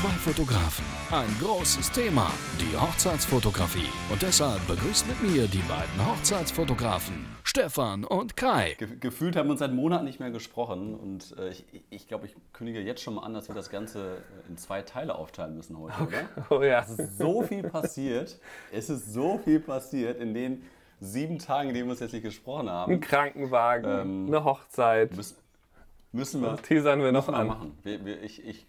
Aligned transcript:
Zwei 0.00 0.08
Fotografen, 0.32 0.84
ein 1.10 1.28
großes 1.42 1.90
Thema, 1.92 2.30
die 2.58 2.74
Hochzeitsfotografie. 2.74 3.88
Und 4.10 4.22
deshalb 4.22 4.66
begrüßt 4.66 5.06
mit 5.06 5.20
mir 5.22 5.46
die 5.46 5.58
beiden 5.68 6.06
Hochzeitsfotografen, 6.06 7.26
Stefan 7.44 8.04
und 8.04 8.34
Kai. 8.34 8.76
Ge 8.78 8.88
gefühlt 8.98 9.36
haben 9.36 9.48
wir 9.48 9.52
uns 9.52 9.58
seit 9.60 9.72
Monaten 9.74 10.04
nicht 10.06 10.18
mehr 10.18 10.30
gesprochen 10.30 10.94
und 10.94 11.36
äh, 11.38 11.50
ich, 11.50 11.64
ich 11.90 12.08
glaube, 12.08 12.26
ich 12.26 12.34
kündige 12.54 12.80
jetzt 12.80 13.02
schon 13.02 13.16
mal 13.16 13.24
an, 13.24 13.34
dass 13.34 13.48
wir 13.48 13.54
das 13.54 13.68
Ganze 13.68 14.22
in 14.48 14.56
zwei 14.56 14.80
Teile 14.80 15.16
aufteilen 15.16 15.56
müssen 15.56 15.76
heute, 15.78 15.94
oder? 16.02 16.46
Oh 16.50 16.62
ja. 16.62 16.80
Es 16.80 16.90
ist 16.98 17.18
so 17.18 17.42
viel 17.42 17.62
passiert, 17.64 18.38
es 18.72 18.88
ist 18.88 19.12
so 19.12 19.38
viel 19.44 19.60
passiert 19.60 20.18
in 20.18 20.32
den 20.32 20.62
sieben 21.00 21.38
Tagen, 21.38 21.68
in 21.70 21.74
denen 21.74 21.88
wir 21.88 21.92
uns 21.92 22.00
jetzt 22.00 22.12
nicht 22.14 22.22
gesprochen 22.22 22.70
haben. 22.70 22.90
Ein 22.92 23.00
Krankenwagen, 23.00 23.90
Ähm, 24.00 24.26
eine 24.28 24.44
Hochzeit. 24.44 25.14
Müssen, 25.14 25.36
müssen 26.12 26.40
wir, 26.40 26.52
Das 26.52 26.62
teasern 26.62 27.00
wir 27.02 27.12
noch 27.12 27.28
wir 27.28 27.34
an. 27.34 27.46
machen. 27.48 27.78
Wir, 27.82 28.02
wir, 28.04 28.22
ich, 28.22 28.42
ich, 28.46 28.66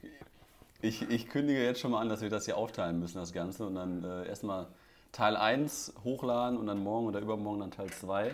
ich, 0.81 1.09
ich 1.09 1.29
kündige 1.29 1.63
jetzt 1.63 1.79
schon 1.79 1.91
mal 1.91 2.01
an, 2.01 2.09
dass 2.09 2.21
wir 2.21 2.29
das 2.29 2.45
hier 2.45 2.57
aufteilen 2.57 2.99
müssen, 2.99 3.17
das 3.17 3.33
Ganze. 3.33 3.65
Und 3.65 3.75
dann 3.75 4.03
äh, 4.03 4.27
erstmal 4.27 4.67
Teil 5.11 5.35
1 5.35 5.93
hochladen 6.03 6.57
und 6.57 6.67
dann 6.67 6.79
morgen 6.79 7.07
oder 7.07 7.19
übermorgen 7.19 7.59
dann 7.59 7.71
Teil 7.71 7.89
2. 7.89 8.31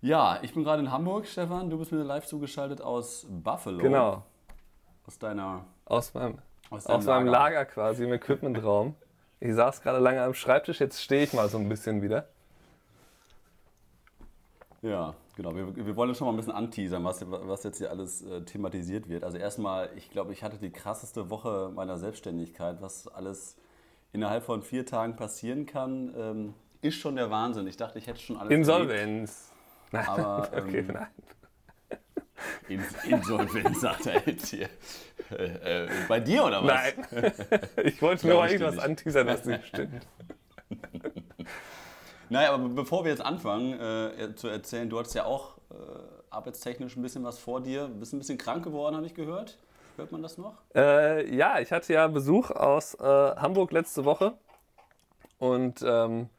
Ja, 0.00 0.38
ich 0.42 0.52
bin 0.54 0.64
gerade 0.64 0.82
in 0.82 0.90
Hamburg, 0.90 1.26
Stefan. 1.26 1.70
Du 1.70 1.78
bist 1.78 1.92
mir 1.92 2.02
live 2.02 2.26
zugeschaltet 2.26 2.80
aus 2.80 3.26
Buffalo. 3.28 3.78
Genau. 3.78 4.24
Aus 5.06 5.18
deiner. 5.18 5.64
Aus 5.84 6.14
meinem, 6.14 6.38
Aus 6.70 6.86
aus 6.86 7.04
deinem 7.04 7.24
meinem 7.24 7.32
Lager. 7.32 7.54
Lager 7.56 7.64
quasi 7.66 8.04
im 8.04 8.12
Equipmentraum. 8.12 8.94
Ich 9.40 9.54
saß 9.54 9.82
gerade 9.82 9.98
lange 9.98 10.22
am 10.22 10.34
Schreibtisch, 10.34 10.80
jetzt 10.80 11.02
stehe 11.02 11.24
ich 11.24 11.32
mal 11.32 11.48
so 11.48 11.58
ein 11.58 11.68
bisschen 11.68 12.02
wieder. 12.02 12.28
Ja, 14.82 15.14
genau. 15.36 15.54
Wir, 15.54 15.74
wir 15.74 15.96
wollen 15.96 16.14
schon 16.14 16.26
mal 16.26 16.32
ein 16.32 16.36
bisschen 16.36 16.52
anteasern, 16.52 17.04
was, 17.04 17.24
was 17.28 17.62
jetzt 17.64 17.78
hier 17.78 17.90
alles 17.90 18.22
äh, 18.22 18.42
thematisiert 18.42 19.08
wird. 19.08 19.24
Also 19.24 19.38
erstmal, 19.38 19.90
ich 19.96 20.10
glaube, 20.10 20.32
ich 20.32 20.42
hatte 20.42 20.58
die 20.58 20.70
krasseste 20.70 21.30
Woche 21.30 21.70
meiner 21.74 21.98
Selbstständigkeit, 21.98 22.80
was 22.80 23.08
alles 23.08 23.56
innerhalb 24.12 24.44
von 24.44 24.62
vier 24.62 24.86
Tagen 24.86 25.16
passieren 25.16 25.66
kann, 25.66 26.14
ähm, 26.16 26.54
ist 26.82 26.96
schon 26.96 27.16
der 27.16 27.30
Wahnsinn. 27.30 27.66
Ich 27.66 27.76
dachte, 27.76 27.98
ich 27.98 28.06
hätte 28.06 28.20
schon 28.20 28.36
alles. 28.36 28.52
Insolvenz. 28.52 29.52
Nein, 29.90 30.06
Aber, 30.08 30.48
okay, 30.56 30.78
ähm, 30.78 30.86
nein. 30.92 31.06
Ins 32.68 33.04
Insolvenz, 33.04 33.80
sagt 33.80 34.06
er 34.06 34.26
jetzt 34.26 34.48
hier. 34.48 34.68
Äh, 35.30 35.84
äh, 35.84 35.88
bei 36.08 36.18
dir 36.20 36.44
oder 36.44 36.62
was? 36.64 36.94
Nein. 37.12 37.32
Ich 37.84 38.02
wollte 38.02 38.26
nur 38.26 38.44
irgendwas 38.44 38.78
anteasern, 38.78 39.26
was 39.26 39.44
nicht 39.44 39.66
stimmt. 39.66 40.06
Naja, 42.32 42.54
aber 42.54 42.66
bevor 42.70 43.04
wir 43.04 43.10
jetzt 43.10 43.20
anfangen 43.20 43.78
äh, 43.78 44.34
zu 44.34 44.48
erzählen, 44.48 44.88
du 44.88 44.98
hattest 44.98 45.14
ja 45.14 45.26
auch 45.26 45.58
äh, 45.70 45.74
arbeitstechnisch 46.30 46.96
ein 46.96 47.02
bisschen 47.02 47.22
was 47.24 47.38
vor 47.38 47.60
dir. 47.60 47.88
Bist 47.88 48.14
ein 48.14 48.18
bisschen 48.18 48.38
krank 48.38 48.64
geworden, 48.64 48.96
habe 48.96 49.04
ich 49.04 49.12
gehört. 49.12 49.58
Hört 49.96 50.12
man 50.12 50.22
das 50.22 50.38
noch? 50.38 50.54
Äh, 50.74 51.30
ja, 51.36 51.60
ich 51.60 51.70
hatte 51.72 51.92
ja 51.92 52.06
Besuch 52.08 52.50
aus 52.50 52.94
äh, 52.94 53.02
Hamburg 53.02 53.70
letzte 53.72 54.06
Woche. 54.06 54.32
Und 55.38 55.84
ähm, 55.86 56.30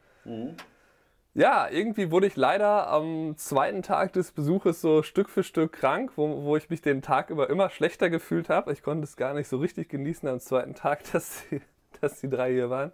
ja, 1.35 1.69
irgendwie 1.69 2.09
wurde 2.09 2.25
ich 2.25 2.37
leider 2.37 2.87
am 2.87 3.37
zweiten 3.37 3.83
Tag 3.83 4.13
des 4.13 4.31
Besuches 4.31 4.81
so 4.81 5.03
Stück 5.03 5.29
für 5.29 5.43
Stück 5.43 5.73
krank, 5.73 6.13
wo, 6.15 6.43
wo 6.43 6.57
ich 6.57 6.71
mich 6.71 6.81
den 6.81 7.03
Tag 7.03 7.29
über 7.29 7.51
immer 7.51 7.69
schlechter 7.69 8.09
gefühlt 8.09 8.49
habe. 8.49 8.73
Ich 8.73 8.81
konnte 8.81 9.03
es 9.03 9.15
gar 9.15 9.35
nicht 9.35 9.47
so 9.47 9.57
richtig 9.57 9.89
genießen 9.89 10.27
am 10.27 10.39
zweiten 10.39 10.73
Tag, 10.73 11.03
dass 11.11 11.43
die, 11.51 11.61
dass 12.01 12.19
die 12.19 12.31
drei 12.31 12.51
hier 12.51 12.71
waren. 12.71 12.91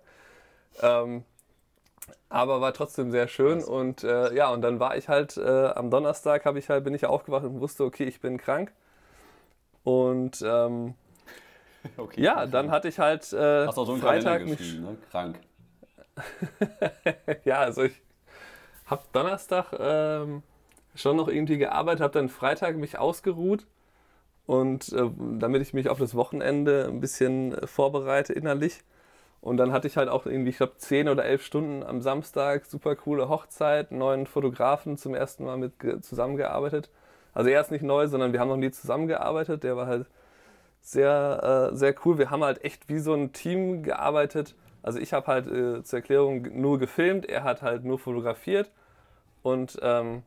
Ähm, 0.82 1.24
aber 2.30 2.62
war 2.62 2.74
trotzdem 2.74 3.12
sehr 3.12 3.28
schön 3.28 3.64
und 3.64 4.04
äh, 4.04 4.34
ja, 4.34 4.50
und 4.52 4.62
dann 4.62 4.80
war 4.80 4.98
ich 4.98 5.10
halt 5.10 5.38
äh, 5.38 5.68
am 5.68 5.90
Donnerstag 5.90 6.46
habe 6.46 6.60
ich 6.60 6.70
halt 6.70 6.84
bin 6.84 6.94
ich 6.94 7.06
aufgewacht 7.06 7.46
und 7.46 7.60
wusste, 7.60 7.84
okay, 7.84 8.04
ich 8.06 8.20
bin 8.20 8.38
krank. 8.38 8.72
Und 9.84 10.44
ähm, 10.46 10.96
Okay. 11.98 12.22
ja, 12.22 12.46
dann 12.46 12.72
hatte 12.72 12.88
ich 12.88 13.00
halt 13.00 13.32
äh, 13.34 13.66
Hast 13.66 13.78
auch 13.78 13.86
so 13.86 13.94
einen 13.94 14.02
Freitag 14.02 14.46
mich 14.46 14.76
ne? 14.76 14.98
Krank. 15.12 15.40
ja, 17.46 17.60
also 17.60 17.84
ich 17.84 18.02
habe 18.86 19.04
Donnerstag 19.14 19.74
ähm, 19.80 20.44
schon 20.96 21.16
noch 21.16 21.28
irgendwie 21.28 21.58
gearbeitet, 21.58 22.02
habe 22.02 22.14
dann 22.14 22.30
Freitag 22.30 22.76
mich 22.76 22.98
ausgeruht 22.98 23.66
und 24.46 24.92
äh, 24.94 25.10
damit 25.38 25.62
ich 25.62 25.74
mich 25.74 25.90
auf 25.90 26.00
das 26.00 26.16
Wochenende 26.16 26.88
ein 26.88 27.00
bisschen 27.00 27.54
äh, 27.54 27.68
vorbereite 27.68 28.34
innerlich. 28.34 28.82
Und 29.42 29.58
dann 29.58 29.72
hatte 29.72 29.88
ich 29.88 29.98
halt 29.98 30.10
auch 30.10 30.26
irgendwie, 30.26 30.50
ich 30.50 30.58
glaube, 30.58 30.74
10 30.78 31.08
oder 31.10 31.24
11 31.26 31.44
Stunden 31.46 31.84
am 31.84 32.02
Samstag, 32.02 32.66
super 32.66 32.96
coole 32.96 33.30
Hochzeit, 33.30 33.92
neuen 33.92 34.28
Fotografen 34.28 34.98
zum 34.98 35.16
ersten 35.16 35.46
Mal 35.46 35.58
mit 35.58 35.80
ge- 35.80 36.02
zusammengearbeitet. 36.02 36.90
Also 37.34 37.50
er 37.50 37.62
ist 37.62 37.72
nicht 37.72 37.84
neu, 37.84 38.08
sondern 38.08 38.34
wir 38.34 38.40
haben 38.42 38.50
noch 38.50 38.58
nie 38.58 38.72
zusammengearbeitet. 38.72 39.64
Der 39.64 39.78
war 39.78 39.88
halt 39.88 40.08
sehr, 40.82 41.70
äh, 41.72 41.76
sehr 41.76 41.96
cool. 42.06 42.18
Wir 42.18 42.32
haben 42.32 42.44
halt 42.44 42.64
echt 42.64 42.90
wie 42.90 43.00
so 43.00 43.14
ein 43.14 43.34
Team 43.34 43.84
gearbeitet. 43.84 44.56
Also 44.82 45.00
ich 45.00 45.14
habe 45.14 45.28
halt 45.28 45.48
äh, 45.48 45.84
zur 45.84 46.00
Erklärung 46.00 46.62
nur 46.62 46.80
gefilmt, 46.80 47.26
er 47.28 47.44
hat 47.44 47.62
halt 47.62 47.84
nur 47.84 48.00
fotografiert 48.00 48.72
und 49.44 49.78
ähm, 49.82 50.24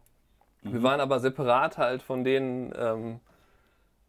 wir 0.62 0.82
waren 0.82 1.00
aber 1.00 1.20
separat 1.20 1.78
halt 1.78 2.02
von 2.02 2.24
denen 2.24 2.72
ähm, 2.78 3.20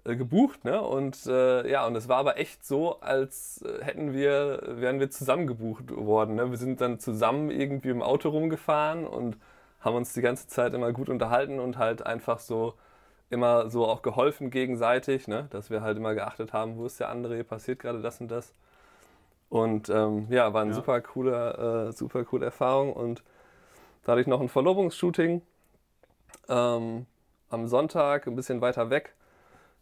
äh, 0.05 0.15
gebucht, 0.15 0.65
ne? 0.65 0.81
Und 0.81 1.25
äh, 1.27 1.69
ja, 1.69 1.85
und 1.87 1.95
es 1.95 2.07
war 2.07 2.17
aber 2.17 2.37
echt 2.37 2.65
so, 2.65 2.99
als 3.01 3.61
äh, 3.63 3.83
hätten 3.83 4.13
wir, 4.13 4.61
wären 4.67 4.99
wir 4.99 5.09
zusammen 5.11 5.47
gebucht 5.47 5.95
worden. 5.95 6.35
Ne? 6.35 6.49
Wir 6.51 6.57
sind 6.57 6.81
dann 6.81 6.99
zusammen 6.99 7.49
irgendwie 7.51 7.89
im 7.89 8.01
Auto 8.01 8.29
rumgefahren 8.29 9.05
und 9.07 9.37
haben 9.81 9.95
uns 9.95 10.13
die 10.13 10.21
ganze 10.21 10.47
Zeit 10.47 10.73
immer 10.73 10.91
gut 10.93 11.09
unterhalten 11.09 11.59
und 11.59 11.77
halt 11.77 12.05
einfach 12.05 12.39
so 12.39 12.73
immer 13.29 13.69
so 13.69 13.87
auch 13.87 14.01
geholfen 14.03 14.51
gegenseitig, 14.51 15.27
ne? 15.27 15.47
dass 15.49 15.69
wir 15.69 15.81
halt 15.81 15.97
immer 15.97 16.13
geachtet 16.13 16.53
haben, 16.53 16.77
wo 16.77 16.85
ist 16.85 16.99
der 16.99 17.09
andere, 17.09 17.35
hier 17.35 17.43
passiert 17.43 17.79
gerade 17.79 18.01
das 18.01 18.21
und 18.21 18.29
das. 18.29 18.53
Und 19.49 19.89
ähm, 19.89 20.27
ja, 20.29 20.53
war 20.53 20.61
eine 20.61 20.71
Ja. 20.71 20.75
super 20.75 21.01
coole, 21.01 21.87
äh, 21.89 21.91
super 21.93 22.23
coole 22.25 22.45
Erfahrung. 22.45 22.93
Und 22.93 23.23
da 24.03 24.11
hatte 24.13 24.21
ich 24.21 24.27
noch 24.27 24.41
ein 24.41 24.49
Verlobungsshooting 24.49 25.41
ähm, 26.49 27.05
am 27.49 27.67
Sonntag, 27.67 28.27
ein 28.27 28.35
bisschen 28.35 28.61
weiter 28.61 28.89
weg, 28.89 29.13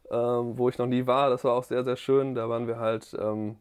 ähm, 0.09 0.57
wo 0.57 0.69
ich 0.69 0.77
noch 0.77 0.87
nie 0.87 1.05
war. 1.07 1.29
Das 1.29 1.43
war 1.43 1.53
auch 1.53 1.63
sehr, 1.63 1.83
sehr 1.83 1.95
schön. 1.97 2.35
Da 2.35 2.49
waren 2.49 2.67
wir 2.67 2.79
halt 2.79 3.15
ähm, 3.19 3.57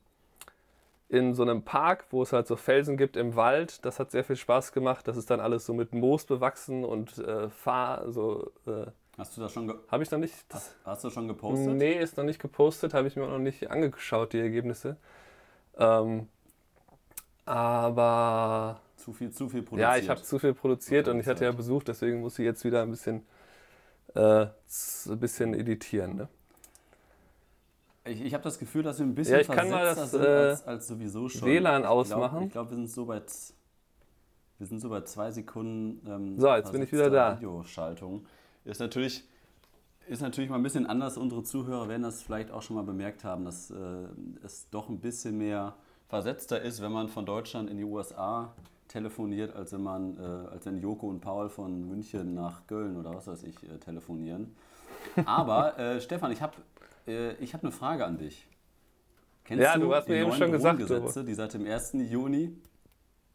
in 1.09 1.35
so 1.35 1.43
einem 1.43 1.63
Park, 1.63 2.07
wo 2.11 2.23
es 2.23 2.33
halt 2.33 2.47
so 2.47 2.57
Felsen 2.57 2.97
gibt 2.97 3.17
im 3.17 3.35
Wald. 3.37 3.85
Das 3.85 3.99
hat 3.99 4.11
sehr 4.13 4.25
viel 4.25 4.37
Spaß 4.37 4.73
gemacht. 4.73 5.07
Das 5.09 5.17
ist 5.17 5.31
dann 5.31 5.41
alles 5.41 5.67
so 5.67 5.75
mit 5.75 5.93
Moos 5.93 6.25
bewachsen 6.25 6.85
und 6.85 7.19
äh, 7.19 7.49
Fahr, 7.51 8.11
so 8.11 8.51
äh, 8.67 8.87
Hast 9.19 9.37
du 9.37 9.43
das 9.43 9.53
schon, 9.53 9.75
habe 9.89 10.03
ich 10.03 10.11
noch 10.11 10.19
nicht. 10.19 10.35
hast, 10.51 10.77
hast 10.85 11.05
du 11.05 11.11
schon 11.11 11.29
gepostet? 11.29 11.75
Nee, 11.77 11.99
ist 12.01 12.17
noch 12.17 12.25
nicht 12.25 12.41
gepostet, 12.41 12.95
habe 12.95 13.07
ich 13.07 13.17
mir 13.17 13.25
auch 13.25 13.31
noch 13.31 13.39
nicht 13.39 13.71
angeschaut, 13.71 14.33
die 14.33 14.39
Ergebnisse. 14.41 14.97
Ähm, 15.77 16.29
aber 17.45 18.81
Zu 18.97 19.13
viel, 19.13 19.31
zu 19.31 19.49
viel 19.49 19.63
produziert. 19.63 19.91
ja, 19.91 19.97
ich 19.99 20.09
habe 20.09 20.23
zu 20.23 20.39
viel 20.39 20.55
produziert 20.55 21.09
und 21.09 21.21
ich 21.21 21.27
hatte 21.27 21.45
ja 21.45 21.53
Besuch, 21.53 21.83
deswegen 21.83 22.21
muss 22.21 22.39
ich 22.39 22.45
jetzt 22.45 22.65
wieder 22.65 22.83
ein 22.83 22.91
bisschen, 22.91 23.27
äh, 24.15 24.47
ein 24.47 25.19
bisschen 25.19 25.55
editieren. 25.55 26.17
Ne? 26.17 26.29
Ich, 28.05 28.21
ich 28.23 28.35
habe 28.35 28.43
das 28.45 28.59
Gefühl, 28.59 28.83
dass 28.83 28.99
wir 28.99 29.07
ein 29.07 29.15
bisschen 29.15 29.35
Ja, 29.35 29.41
ich 29.41 29.49
kann 29.49 29.71
mal 29.71 29.85
das, 29.85 30.11
sind 30.11 30.23
äh, 30.23 30.27
als, 30.27 30.67
als 30.67 30.87
sowieso 30.89 31.29
schon. 31.29 31.47
WLAN 31.49 31.85
ausmachen. 31.85 32.31
glaub- 32.39 32.47
Ich 32.47 32.53
glaube, 32.53 32.71
wir 32.71 32.77
sind 32.77 32.91
so 32.91 33.07
bei 33.07 33.23
wir 34.59 34.67
sind 34.67 34.81
so 34.81 34.91
bei 34.91 35.01
zwei 35.03 35.31
Sekunden. 35.31 36.07
Ähm, 36.11 36.39
So, 36.39 36.55
jetzt 36.55 36.73
bin 36.73 36.83
ich 36.83 36.93
wieder 36.93 37.09
da. 37.11 37.37
Videoschaltung 37.37 38.27
ist 38.65 38.81
natürlich 38.81 39.25
ist 40.07 40.23
natürlich 40.23 40.51
mal 40.51 40.57
ein 40.57 40.63
bisschen 40.63 40.87
anders. 40.87 41.17
Unsere 41.17 41.45
Zuhörer 41.45 41.89
werden 41.89 42.03
das 42.03 42.23
vielleicht 42.23 42.51
auch 42.51 42.63
schon 42.63 42.77
mal 42.77 42.83
bemerkt 42.83 43.23
haben, 43.23 43.45
dass 43.45 43.71
äh, 43.71 43.77
es 44.43 44.69
doch 44.71 44.89
ein 44.89 44.99
bisschen 44.99 45.39
mehr 45.39 45.77
versetzter 46.09 46.61
ist, 46.61 46.83
wenn 46.83 46.91
man 46.91 47.09
von 47.09 47.25
Deutschland 47.25 47.71
in 47.71 47.77
die 47.77 47.85
USA 47.85 48.53
telefoniert, 48.91 49.55
als 49.55 49.73
wenn 49.73 49.83
man 49.83 50.17
äh, 50.19 50.49
als 50.53 50.67
wenn 50.67 50.79
Joko 50.79 51.07
und 51.09 51.21
Paul 51.21 51.49
von 51.49 51.89
München 51.89 52.35
nach 52.35 52.67
Köln 52.67 52.97
oder 52.97 53.15
was 53.15 53.27
weiß 53.27 53.45
ich 53.45 53.63
äh, 53.71 53.79
telefonieren. 53.79 54.55
Aber 55.25 55.79
äh, 55.79 56.01
Stefan, 56.03 56.33
ich 56.33 56.43
habe 56.43 56.55
äh, 57.07 57.33
ich 57.35 57.55
habe 57.55 57.63
eine 57.65 57.73
Frage 57.73 58.05
an 58.05 58.19
dich. 58.19 58.47
Kennst 59.45 59.63
Ja, 59.65 59.79
du 59.79 59.95
hast 59.95 60.07
die 60.07 60.13
mir 60.13 60.19
eben 60.19 60.29
neuen 60.29 60.39
schon 60.39 60.53
gesagt, 60.53 60.81
du- 60.81 60.87
Drogengesetze, 60.87 61.25
die 61.25 61.35
seit 61.35 61.55
dem 61.55 61.67
1. 61.67 61.93
Juni, 62.11 62.57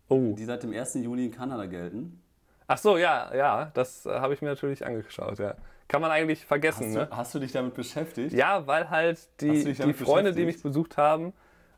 Oh. 0.08 0.34
die 0.38 0.46
seit 0.46 0.62
dem 0.64 0.72
1. 0.72 0.96
Juni 0.96 1.26
in 1.26 1.32
Kanada 1.32 1.66
gelten? 1.66 2.22
Ach 2.68 2.78
so, 2.78 2.98
ja, 2.98 3.34
ja, 3.36 3.72
das 3.74 4.06
äh, 4.06 4.10
habe 4.20 4.34
ich 4.34 4.42
mir 4.42 4.50
natürlich 4.50 4.86
angeschaut. 4.86 5.40
Ja. 5.40 5.56
Kann 5.88 6.02
man 6.02 6.12
eigentlich 6.12 6.46
vergessen, 6.46 6.88
Hast, 6.88 6.94
ne? 6.96 7.06
du, 7.08 7.18
hast 7.18 7.36
du 7.36 7.40
dich 7.40 7.52
damit 7.52 7.74
beschäftigt? 7.76 8.34
Ja, 8.34 8.66
weil 8.68 8.90
halt 8.90 9.30
du 9.42 9.52
die, 9.52 9.74
die 9.74 9.94
Freunde, 9.94 10.34
die 10.34 10.46
mich 10.46 10.62
besucht 10.62 10.98
haben, 10.98 11.34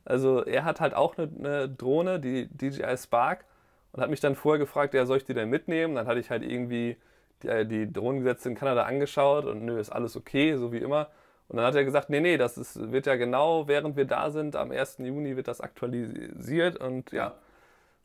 also 0.06 0.44
er 0.44 0.64
hat 0.66 0.80
halt 0.82 0.94
auch 0.94 1.18
eine, 1.18 1.30
eine 1.38 1.70
Drohne, 1.70 2.20
die 2.20 2.48
DJI 2.48 2.98
Spark, 2.98 3.46
und 3.92 4.02
hat 4.02 4.10
mich 4.10 4.20
dann 4.20 4.36
vorher 4.36 4.60
gefragt, 4.60 4.94
ja, 4.94 5.06
soll 5.06 5.18
ich 5.18 5.26
die 5.26 5.34
denn 5.34 5.50
mitnehmen? 5.50 5.96
Dann 5.96 6.08
hatte 6.08 6.20
ich 6.20 6.30
halt 6.30 6.44
irgendwie 6.44 6.98
die, 7.44 7.68
die 7.68 7.92
Drohnengesetze 7.92 8.50
in 8.50 8.56
Kanada 8.56 8.84
angeschaut 8.84 9.46
und 9.46 9.64
nö, 9.66 9.80
ist 9.80 9.90
alles 9.92 10.16
okay, 10.16 10.56
so 10.58 10.72
wie 10.72 10.78
immer. 10.80 11.10
Und 11.50 11.58
dann 11.58 11.66
hat 11.66 11.76
er 11.76 11.86
gesagt, 11.86 12.10
nee, 12.10 12.20
nee, 12.20 12.38
das 12.38 12.58
ist, 12.58 12.92
wird 12.92 13.06
ja 13.06 13.16
genau, 13.16 13.68
während 13.68 13.96
wir 13.96 14.06
da 14.06 14.32
sind, 14.32 14.56
am 14.56 14.72
1. 14.72 14.98
Juni 15.00 15.36
wird 15.38 15.48
das 15.48 15.62
aktualisiert 15.62 16.78
und 16.78 17.12
ja. 17.12 17.36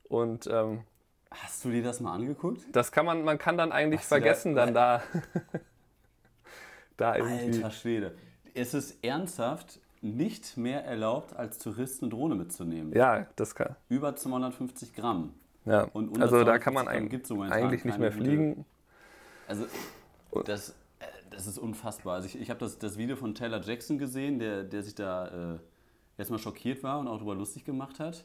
Und 0.04 0.46
ähm, 0.46 0.82
Hast 1.30 1.64
du 1.64 1.70
dir 1.70 1.82
das 1.82 2.00
mal 2.00 2.12
angeguckt? 2.12 2.60
das 2.72 2.92
kann 2.92 3.06
man, 3.06 3.24
man 3.24 3.38
kann 3.38 3.56
dann 3.56 3.72
eigentlich 3.72 4.00
Hast 4.00 4.12
du 4.12 4.16
da- 4.16 4.20
vergessen, 4.20 4.54
dann 4.54 4.74
da, 4.74 5.02
da 6.96 7.16
irgendwie. 7.16 7.56
Alter 7.56 7.70
Schwede. 7.70 8.14
Es 8.54 8.74
ist 8.74 9.02
ernsthaft, 9.04 9.80
nicht 10.02 10.56
mehr 10.56 10.84
erlaubt, 10.84 11.34
als 11.36 11.58
Tourist 11.58 12.02
eine 12.02 12.10
Drohne 12.10 12.34
mitzunehmen. 12.34 12.92
Ja, 12.92 13.26
das 13.36 13.54
kann. 13.54 13.76
Über 13.88 14.14
250 14.14 14.94
Gramm. 14.94 15.32
Ja. 15.64 15.84
Und 15.92 16.20
also 16.20 16.38
da 16.44 16.58
250 16.58 16.64
kann 16.64 16.74
man 16.74 16.88
eigentlich, 16.88 17.28
momentan 17.30 17.58
eigentlich 17.58 17.84
nicht 17.84 17.98
mehr 17.98 18.12
fliegen. 18.12 18.64
Also, 19.46 19.66
das, 20.44 20.70
äh, 20.98 21.04
das 21.30 21.46
ist 21.46 21.58
unfassbar. 21.58 22.14
Also 22.14 22.26
ich, 22.26 22.40
ich 22.40 22.50
habe 22.50 22.60
das, 22.60 22.78
das 22.78 22.96
Video 22.96 23.16
von 23.16 23.34
Taylor 23.34 23.60
Jackson 23.60 23.98
gesehen, 23.98 24.38
der, 24.38 24.64
der 24.64 24.82
sich 24.82 24.94
da 24.94 25.54
äh, 25.54 25.58
erstmal 26.18 26.38
schockiert 26.38 26.82
war 26.82 26.98
und 27.00 27.08
auch 27.08 27.16
darüber 27.16 27.34
lustig 27.34 27.64
gemacht 27.64 28.00
hat. 28.00 28.24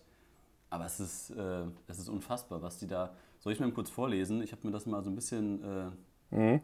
Aber 0.69 0.85
es 0.85 0.99
ist, 0.99 1.29
äh, 1.31 1.63
es 1.87 1.99
ist 1.99 2.09
unfassbar, 2.09 2.61
was 2.61 2.77
die 2.79 2.87
da. 2.87 3.13
Soll 3.39 3.53
ich 3.53 3.59
mal 3.59 3.71
kurz 3.71 3.89
vorlesen? 3.89 4.41
Ich 4.41 4.51
habe 4.51 4.65
mir 4.65 4.71
das 4.71 4.85
mal 4.85 5.03
so 5.03 5.09
ein 5.09 5.15
bisschen. 5.15 5.63
Äh, 5.63 5.91
Mhm. 6.29 6.61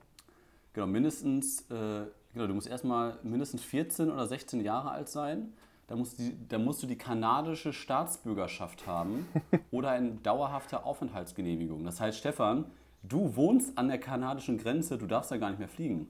Genau, 0.74 0.88
mindestens. 0.88 1.62
Äh, 1.70 2.06
genau, 2.34 2.48
du 2.48 2.54
musst 2.54 2.68
erstmal 2.68 3.18
mindestens 3.24 3.64
14 3.64 4.12
oder 4.12 4.28
16 4.28 4.62
Jahre 4.62 4.92
alt 4.92 5.10
sein. 5.10 5.54
Da 5.94 5.98
musst, 6.00 6.18
die, 6.18 6.36
da 6.48 6.57
musst 6.57 6.81
du 6.81 6.88
die 6.88 6.98
kanadische 6.98 7.72
Staatsbürgerschaft 7.72 8.88
haben 8.88 9.28
oder 9.72 9.92
eine 9.92 10.13
dauerhafte 10.24 10.86
Aufenthaltsgenehmigung. 10.86 11.84
Das 11.86 12.01
heißt, 12.01 12.18
Stefan, 12.18 12.66
du 13.04 13.36
wohnst 13.36 13.78
an 13.78 13.90
der 13.90 14.00
kanadischen 14.00 14.57
Grenze, 14.57 14.98
du 14.98 15.06
darfst 15.06 15.30
da 15.30 15.38
gar 15.38 15.51
nicht 15.51 15.60
mehr 15.60 15.68
fliegen. 15.68 16.10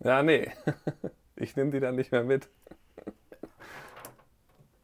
Ja, 0.00 0.22
nee. 0.22 0.52
Ich 1.36 1.56
nehme 1.56 1.70
die 1.70 1.80
dann 1.80 1.96
nicht 1.96 2.12
mehr 2.12 2.22
mit. 2.22 2.50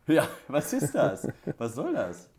Ja, 0.07 0.27
was 0.49 0.73
ist 0.73 0.95
das? 0.95 1.29
Was 1.59 1.75
soll 1.75 1.93
das? 1.93 2.31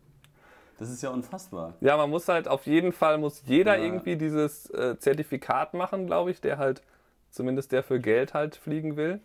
Das 0.80 0.90
ist 0.90 1.02
ja 1.04 1.10
unfassbar. 1.10 1.74
Ja, 1.80 1.96
man 1.96 2.10
muss 2.10 2.26
halt 2.26 2.48
auf 2.48 2.66
jeden 2.66 2.90
Fall, 2.90 3.18
muss 3.18 3.42
jeder 3.46 3.76
Ja. 3.76 3.84
irgendwie 3.84 4.16
dieses 4.16 4.68
äh, 4.70 4.98
Zertifikat 4.98 5.72
machen, 5.74 6.06
glaube 6.06 6.32
ich, 6.32 6.40
der 6.40 6.58
halt, 6.58 6.82
zumindest 7.30 7.70
der 7.70 7.84
für 7.84 8.00
Geld 8.00 8.34
halt 8.34 8.56
fliegen 8.56 8.96
will. 8.96 9.20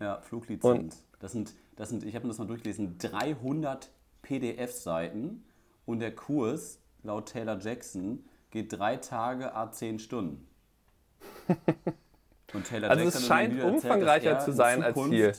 Ja, 0.00 0.20
Fluglizenz. 0.20 1.04
Das 1.18 1.32
sind, 1.32 1.54
das 1.76 1.88
sind, 1.88 2.04
ich 2.04 2.14
habe 2.14 2.26
mir 2.26 2.30
das 2.30 2.38
mal 2.38 2.46
durchgelesen, 2.46 2.98
300 2.98 3.90
PDF-Seiten 4.22 5.44
und 5.86 5.98
der 6.00 6.14
Kurs, 6.14 6.80
laut 7.02 7.28
Taylor 7.30 7.58
Jackson, 7.58 8.24
geht 8.50 8.72
drei 8.78 8.96
Tage, 8.96 9.54
a 9.54 9.70
10 9.70 9.98
Stunden. 9.98 10.46
Und 12.54 12.64
Taylor 12.64 12.88
Also 12.90 13.04
es 13.04 13.14
Jackson 13.14 13.22
hat 13.22 13.28
scheint 13.28 13.52
erzählt, 13.58 13.74
umfangreicher 13.74 14.30
er 14.30 14.38
zu 14.38 14.50
in 14.52 14.56
sein 14.56 14.82
als 14.82 14.94
Zukunft- 14.94 15.14
hier. 15.14 15.32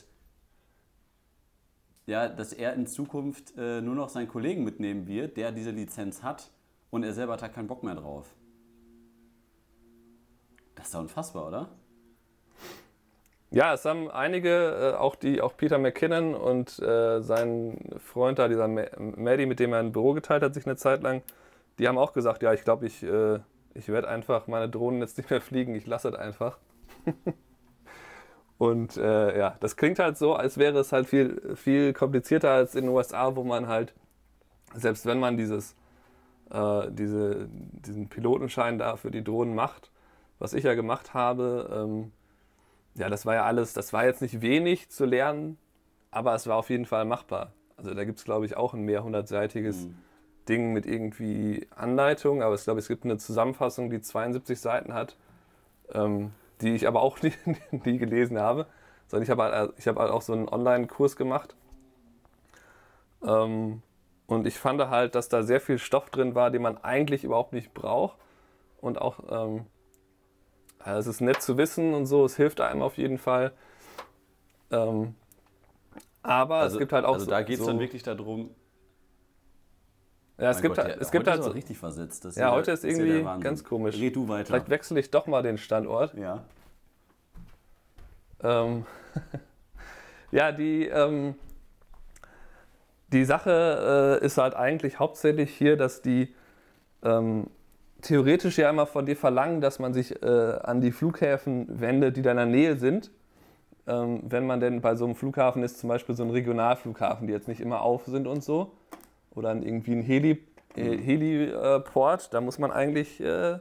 Ja, 2.06 2.28
dass 2.28 2.54
er 2.54 2.74
in 2.74 2.86
Zukunft 2.88 3.54
äh, 3.58 3.82
nur 3.82 3.96
noch 3.96 4.10
seinen 4.10 4.28
Kollegen 4.28 4.64
mitnehmen 4.64 5.08
wird, 5.08 5.38
der 5.38 5.52
diese 5.52 5.72
Lizenz 5.72 6.22
hat 6.24 6.52
und 6.90 7.04
er 7.04 7.14
selber 7.14 7.34
hat 7.34 7.42
da 7.42 7.50
keinen 7.50 7.68
Bock 7.68 7.84
mehr 7.84 7.96
drauf. 7.96 8.28
Das 10.76 10.88
ist 10.88 10.94
doch 10.96 11.02
unfassbar, 11.02 11.48
oder? 11.48 11.70
Ja, 13.52 13.74
es 13.74 13.84
haben 13.86 14.10
einige, 14.12 14.94
äh, 14.94 14.98
auch 14.98 15.16
die, 15.16 15.42
auch 15.42 15.58
Peter 15.58 15.80
McKinnon 15.80 16.36
und 16.36 16.78
äh, 16.80 17.22
sein 17.22 17.80
Freund 17.98 18.38
da, 18.38 18.48
dieser 18.48 18.68
Ma- 18.68 18.86
Maddie, 19.00 19.48
mit 19.48 19.60
dem 19.60 19.74
er 19.74 19.80
ein 19.80 19.92
Büro 19.92 20.14
geteilt 20.14 20.44
hat, 20.44 20.54
sich 20.54 20.66
eine 20.68 20.76
Zeit 20.76 21.02
lang, 21.02 21.24
die 21.80 21.88
haben 21.88 21.98
auch 21.98 22.14
gesagt, 22.14 22.44
ja, 22.44 22.54
ich 22.54 22.64
glaube, 22.64 22.86
ich, 22.86 23.02
äh, 23.04 23.40
ich 23.74 23.88
werde 23.90 24.08
einfach 24.10 24.48
meine 24.48 24.70
Drohnen 24.70 25.02
jetzt 25.02 25.18
nicht 25.18 25.30
mehr 25.32 25.42
fliegen, 25.42 25.74
ich 25.76 25.88
lasse 25.88 26.10
es 26.10 26.16
einfach. 26.16 26.60
und 28.58 28.98
äh, 28.98 29.38
ja, 29.38 29.56
das 29.60 29.78
klingt 29.78 30.00
halt 30.00 30.18
so, 30.18 30.34
als 30.36 30.58
wäre 30.58 30.80
es 30.80 30.92
halt 30.92 31.08
viel, 31.08 31.56
viel 31.56 31.94
komplizierter 31.94 32.52
als 32.52 32.76
in 32.76 32.86
den 32.86 32.94
USA, 32.94 33.36
wo 33.36 33.44
man 33.44 33.68
halt, 33.68 33.94
selbst 34.76 35.06
wenn 35.06 35.20
man 35.20 35.38
dieses, 35.38 35.76
äh, 36.52 36.88
diese, 36.92 37.48
diesen 37.52 38.10
Pilotenschein 38.10 38.80
da 38.80 38.98
für 38.98 39.12
die 39.12 39.24
Drohnen 39.24 39.56
macht, 39.56 39.92
was 40.40 40.54
ich 40.54 40.66
ja 40.66 40.76
gemacht 40.76 41.14
habe, 41.14 41.70
ähm, 41.74 42.12
ja, 43.00 43.10
das 43.10 43.26
war 43.26 43.36
ja 43.36 43.46
alles, 43.46 43.74
das 43.74 43.94
war 43.94 44.06
jetzt 44.06 44.22
nicht 44.22 44.42
wenig 44.42 44.90
zu 44.90 45.06
lernen, 45.06 45.58
aber 46.12 46.36
es 46.36 46.48
war 46.48 46.58
auf 46.58 46.70
jeden 46.70 46.86
Fall 46.86 47.06
machbar. 47.06 47.54
Also 47.78 47.94
da 47.94 48.04
gibt 48.04 48.20
es, 48.20 48.26
glaube 48.26 48.46
ich, 48.46 48.58
auch 48.58 48.74
ein 48.74 48.82
mehrhundertseitiges 48.84 49.86
Mhm. 49.86 49.96
Ding 50.50 50.74
mit 50.74 50.86
irgendwie 50.86 51.68
Anleitung, 51.76 52.42
aber 52.44 52.56
ich 52.56 52.64
glaube, 52.64 52.80
es 52.80 52.88
gibt 52.88 53.06
eine 53.06 53.18
Zusammenfassung, 53.18 53.90
die 53.90 54.02
72 54.02 54.60
Seiten 54.60 54.94
hat, 54.94 55.16
ähm, 55.94 56.32
die 56.62 56.76
ich 56.76 56.88
aber 56.88 57.02
auch 57.02 57.22
nie, 57.24 57.34
nie 57.72 57.98
gelesen 57.98 58.40
habe, 58.40 58.66
sondern 59.08 59.24
ich 59.24 59.30
habe 59.30 59.44
halt, 59.44 59.74
ich 59.78 59.88
habe 59.88 60.00
halt 60.02 60.12
auch 60.12 60.22
so 60.22 60.34
einen 60.34 60.50
Online-Kurs 60.50 61.16
gemacht. 61.16 61.56
Ähm, 63.24 63.82
und 64.28 64.46
ich 64.46 64.60
fand 64.60 64.82
halt, 64.90 65.16
dass 65.16 65.30
da 65.30 65.44
sehr 65.44 65.62
viel 65.62 65.80
Stoff 65.80 66.10
drin 66.10 66.36
war, 66.36 66.52
den 66.52 66.62
man 66.62 66.78
eigentlich 66.78 67.24
überhaupt 67.24 67.54
nicht 67.54 67.74
braucht. 67.74 68.18
Und 68.82 69.02
auch, 69.02 69.20
ähm, 69.30 69.66
es 70.86 71.08
ist 71.08 71.22
nett 71.22 71.42
zu 71.42 71.58
wissen 71.58 71.94
und 71.94 72.06
so, 72.06 72.26
es 72.26 72.36
hilft 72.36 72.62
einem 72.62 72.82
auf 72.82 72.98
jeden 72.98 73.18
Fall. 73.18 73.52
Ähm, 74.72 75.16
aber 76.24 76.66
es 76.66 76.78
gibt 76.78 76.94
halt 76.94 77.06
auch 77.06 77.14
Also 77.14 77.26
so, 77.26 77.32
da 77.32 77.42
geht 77.42 77.56
es 77.56 77.60
so, 77.60 77.68
dann 77.68 77.80
wirklich 77.80 78.04
darum. 78.04 78.52
Ja, 80.38 80.52
es 80.52 80.58
Mein 80.58 80.62
gibt, 80.64 80.76
Gott, 80.78 80.86
halt, 80.86 81.02
es 81.02 81.12
gibt 81.12 81.28
halt 81.28 81.40
ist 81.42 81.54
richtig 81.54 81.78
versetzt. 81.78 82.24
Das 82.24 82.36
Ja, 82.36 82.52
heute 82.52 82.72
ist 82.72 82.86
irgendwie 82.86 83.26
Wahnsinn. 83.26 83.44
ganz 83.44 83.64
komisch. 83.64 84.00
Red 84.00 84.16
du 84.16 84.28
weiter. 84.30 84.46
vielleicht 84.46 84.70
wechsle 84.70 85.00
ich 85.00 85.12
doch 85.12 85.28
mal 85.28 85.44
den 85.44 85.58
Standort. 85.58 86.14
ja. 86.16 86.44
Ähm, 88.42 88.86
ja, 90.32 90.54
die, 90.54 90.88
ähm, 90.88 91.36
die 93.10 93.26
Sache 93.26 94.20
äh, 94.22 94.26
ist 94.26 94.38
halt 94.38 94.56
eigentlich 94.56 94.98
hauptsächlich 95.00 95.54
hier, 95.54 95.76
dass 95.76 96.02
die 96.02 96.34
ähm, 97.04 97.48
theoretisch 98.02 98.58
ja 98.58 98.70
immer 98.70 98.86
von 98.86 99.06
dir 99.06 99.16
verlangen, 99.16 99.62
dass 99.62 99.80
man 99.80 99.94
sich 99.94 100.22
äh, 100.22 100.26
an 100.26 100.82
die 100.82 100.92
Flughäfen 100.92 101.80
wendet, 101.80 102.18
die 102.18 102.22
da 102.22 102.32
in 102.32 102.38
der 102.38 102.46
Nähe 102.46 102.76
sind. 102.78 103.12
Ähm, 103.88 104.22
wenn 104.24 104.46
man 104.46 104.60
denn 104.60 104.82
bei 104.82 104.96
so 104.96 105.06
einem 105.06 105.16
Flughafen 105.16 105.64
ist, 105.64 105.80
zum 105.80 105.90
Beispiel 105.90 106.16
so 106.16 106.24
ein 106.24 106.30
Regionalflughafen, 106.30 107.28
die 107.28 107.34
jetzt 107.34 107.48
nicht 107.48 107.62
immer 107.62 107.82
auf 107.82 108.06
sind 108.06 108.28
und 108.28 108.44
so. 108.44 108.72
Oder 109.36 109.56
irgendwie 109.56 109.94
ein 109.94 110.02
Heli, 110.02 110.44
äh, 110.76 110.98
Heliport, 110.98 112.34
da 112.34 112.42
muss 112.42 112.60
man 112.60 112.72
eigentlich 112.72 113.20
äh, 113.22 113.60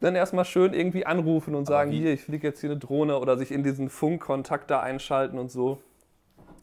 dann 0.00 0.14
erstmal 0.14 0.44
schön 0.44 0.72
irgendwie 0.74 1.06
anrufen 1.06 1.54
und 1.54 1.66
sagen, 1.66 1.90
hier, 1.90 2.12
ich 2.12 2.22
fliege 2.22 2.46
jetzt 2.46 2.60
hier 2.60 2.70
eine 2.70 2.78
Drohne 2.78 3.18
oder 3.18 3.36
sich 3.36 3.50
in 3.50 3.62
diesen 3.62 3.88
Funkkontakt 3.88 4.70
da 4.70 4.80
einschalten 4.80 5.38
und 5.38 5.50
so. 5.50 5.78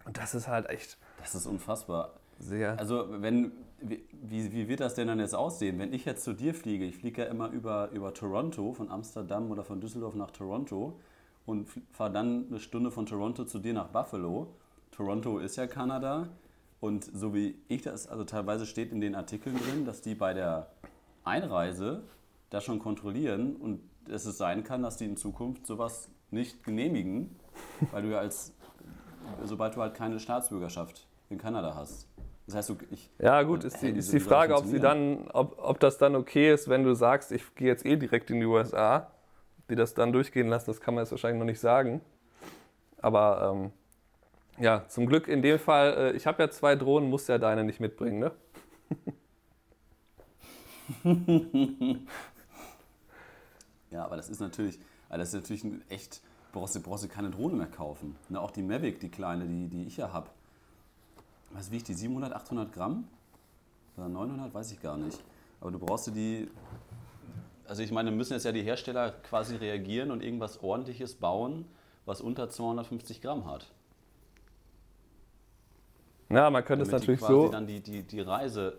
Und 0.05 0.17
das 0.17 0.35
ist 0.35 0.47
halt 0.47 0.69
echt 0.69 0.97
Das 1.21 1.35
ist 1.35 1.45
unfassbar. 1.45 2.13
sehr. 2.39 2.77
Also, 2.77 3.05
wenn, 3.21 3.51
wie, 3.89 4.51
wie 4.51 4.67
wird 4.67 4.79
das 4.79 4.95
denn 4.95 5.07
dann 5.07 5.19
jetzt 5.19 5.35
aussehen? 5.35 5.79
Wenn 5.79 5.93
ich 5.93 6.05
jetzt 6.05 6.23
zu 6.23 6.33
dir 6.33 6.53
fliege, 6.53 6.85
ich 6.85 6.97
fliege 6.97 7.23
ja 7.23 7.27
immer 7.27 7.49
über, 7.49 7.89
über 7.91 8.13
Toronto, 8.13 8.73
von 8.73 8.89
Amsterdam 8.89 9.51
oder 9.51 9.63
von 9.63 9.81
Düsseldorf 9.81 10.15
nach 10.15 10.31
Toronto 10.31 10.99
und 11.45 11.67
fahre 11.91 12.11
dann 12.11 12.47
eine 12.49 12.59
Stunde 12.59 12.91
von 12.91 13.05
Toronto 13.05 13.43
zu 13.45 13.59
dir 13.59 13.73
nach 13.73 13.87
Buffalo. 13.87 14.47
Toronto 14.91 15.39
ist 15.39 15.55
ja 15.55 15.67
Kanada 15.67 16.29
und 16.79 17.03
so 17.03 17.33
wie 17.33 17.55
ich 17.67 17.81
das, 17.81 18.07
also 18.07 18.23
teilweise 18.23 18.65
steht 18.65 18.91
in 18.91 19.01
den 19.01 19.15
Artikeln 19.15 19.57
drin, 19.57 19.85
dass 19.85 20.01
die 20.01 20.15
bei 20.15 20.33
der 20.33 20.67
Einreise 21.23 22.03
das 22.49 22.63
schon 22.63 22.79
kontrollieren 22.79 23.55
und 23.55 23.81
dass 24.07 24.25
es 24.25 24.37
sein 24.37 24.63
kann, 24.63 24.83
dass 24.83 24.97
die 24.97 25.05
in 25.05 25.17
Zukunft 25.17 25.65
sowas 25.65 26.09
nicht 26.31 26.63
genehmigen, 26.63 27.35
weil 27.91 28.03
du 28.03 28.09
ja 28.09 28.19
als, 28.19 28.53
sobald 29.43 29.75
du 29.75 29.81
halt 29.81 29.93
keine 29.93 30.19
Staatsbürgerschaft 30.19 31.07
in 31.29 31.37
Kanada 31.37 31.73
hast. 31.75 32.07
Das 32.45 32.55
heißt, 32.55 32.69
du, 32.69 32.77
ich, 32.91 33.09
Ja, 33.19 33.41
gut, 33.43 33.63
ist 33.63 33.81
die, 33.81 33.89
ist 33.89 34.11
die 34.11 34.19
Frage, 34.19 34.55
ob, 34.55 34.65
sie 34.65 34.79
dann, 34.79 35.29
ob, 35.31 35.57
ob 35.59 35.79
das 35.79 35.97
dann 35.97 36.15
okay 36.15 36.53
ist, 36.53 36.67
wenn 36.67 36.83
du 36.83 36.93
sagst, 36.93 37.31
ich 37.31 37.55
gehe 37.55 37.67
jetzt 37.67 37.85
eh 37.85 37.95
direkt 37.95 38.29
in 38.29 38.39
die 38.39 38.45
USA. 38.45 39.11
Die 39.69 39.75
das 39.75 39.93
dann 39.93 40.11
durchgehen 40.11 40.49
lassen, 40.49 40.65
das 40.67 40.81
kann 40.81 40.93
man 40.93 41.05
jetzt 41.05 41.11
wahrscheinlich 41.11 41.39
noch 41.39 41.45
nicht 41.45 41.61
sagen. 41.61 42.01
Aber 42.99 43.53
ähm, 43.55 43.71
ja, 44.61 44.85
zum 44.89 45.05
Glück 45.05 45.29
in 45.29 45.41
dem 45.41 45.57
Fall, 45.57 45.93
äh, 45.93 46.11
ich 46.17 46.27
habe 46.27 46.43
ja 46.43 46.49
zwei 46.49 46.75
Drohnen, 46.75 47.09
muss 47.09 47.27
ja 47.27 47.37
deine 47.37 47.63
nicht 47.63 47.79
mitbringen, 47.79 48.19
ne? 48.19 48.31
Ja, 53.93 54.05
aber 54.05 54.15
das 54.15 54.27
ist 54.27 54.41
natürlich, 54.41 54.79
also 55.07 55.21
das 55.21 55.29
ist 55.29 55.35
natürlich 55.35 55.63
ein 55.63 55.83
echt, 55.89 56.21
brauchst 56.51 56.75
du, 56.75 56.81
brauchst 56.81 57.03
du 57.03 57.07
keine 57.07 57.29
Drohne 57.29 57.55
mehr 57.55 57.67
kaufen. 57.67 58.15
Ne, 58.27 58.41
auch 58.41 58.49
die 58.49 58.63
Mavic, 58.63 58.99
die 58.99 59.09
kleine, 59.09 59.45
die, 59.45 59.67
die 59.69 59.85
ich 59.85 59.97
ja 59.97 60.11
habe. 60.11 60.29
Was 61.53 61.71
wiegt 61.71 61.87
die? 61.87 61.93
700, 61.93 62.33
800 62.33 62.73
Gramm? 62.73 63.07
Oder 63.97 64.09
900? 64.09 64.53
Weiß 64.53 64.71
ich 64.71 64.81
gar 64.81 64.97
nicht. 64.97 65.19
Aber 65.61 65.71
du 65.71 65.79
brauchst 65.79 66.13
die, 66.15 66.49
also 67.67 67.81
ich 67.83 67.91
meine, 67.91 68.11
müssen 68.11 68.33
jetzt 68.33 68.43
ja 68.43 68.51
die 68.51 68.63
Hersteller 68.63 69.11
quasi 69.11 69.55
reagieren 69.55 70.11
und 70.11 70.23
irgendwas 70.23 70.61
ordentliches 70.61 71.15
bauen, 71.15 71.65
was 72.05 72.21
unter 72.21 72.49
250 72.49 73.21
Gramm 73.21 73.45
hat. 73.45 73.67
Ja, 76.29 76.49
man 76.49 76.65
könnte 76.65 76.83
es 76.83 76.91
natürlich 76.91 77.19
die 77.19 77.25
quasi 77.25 77.45
so. 77.45 77.49
dann 77.49 77.67
die, 77.67 77.79
die, 77.79 78.03
die, 78.03 78.21
Reise, 78.21 78.77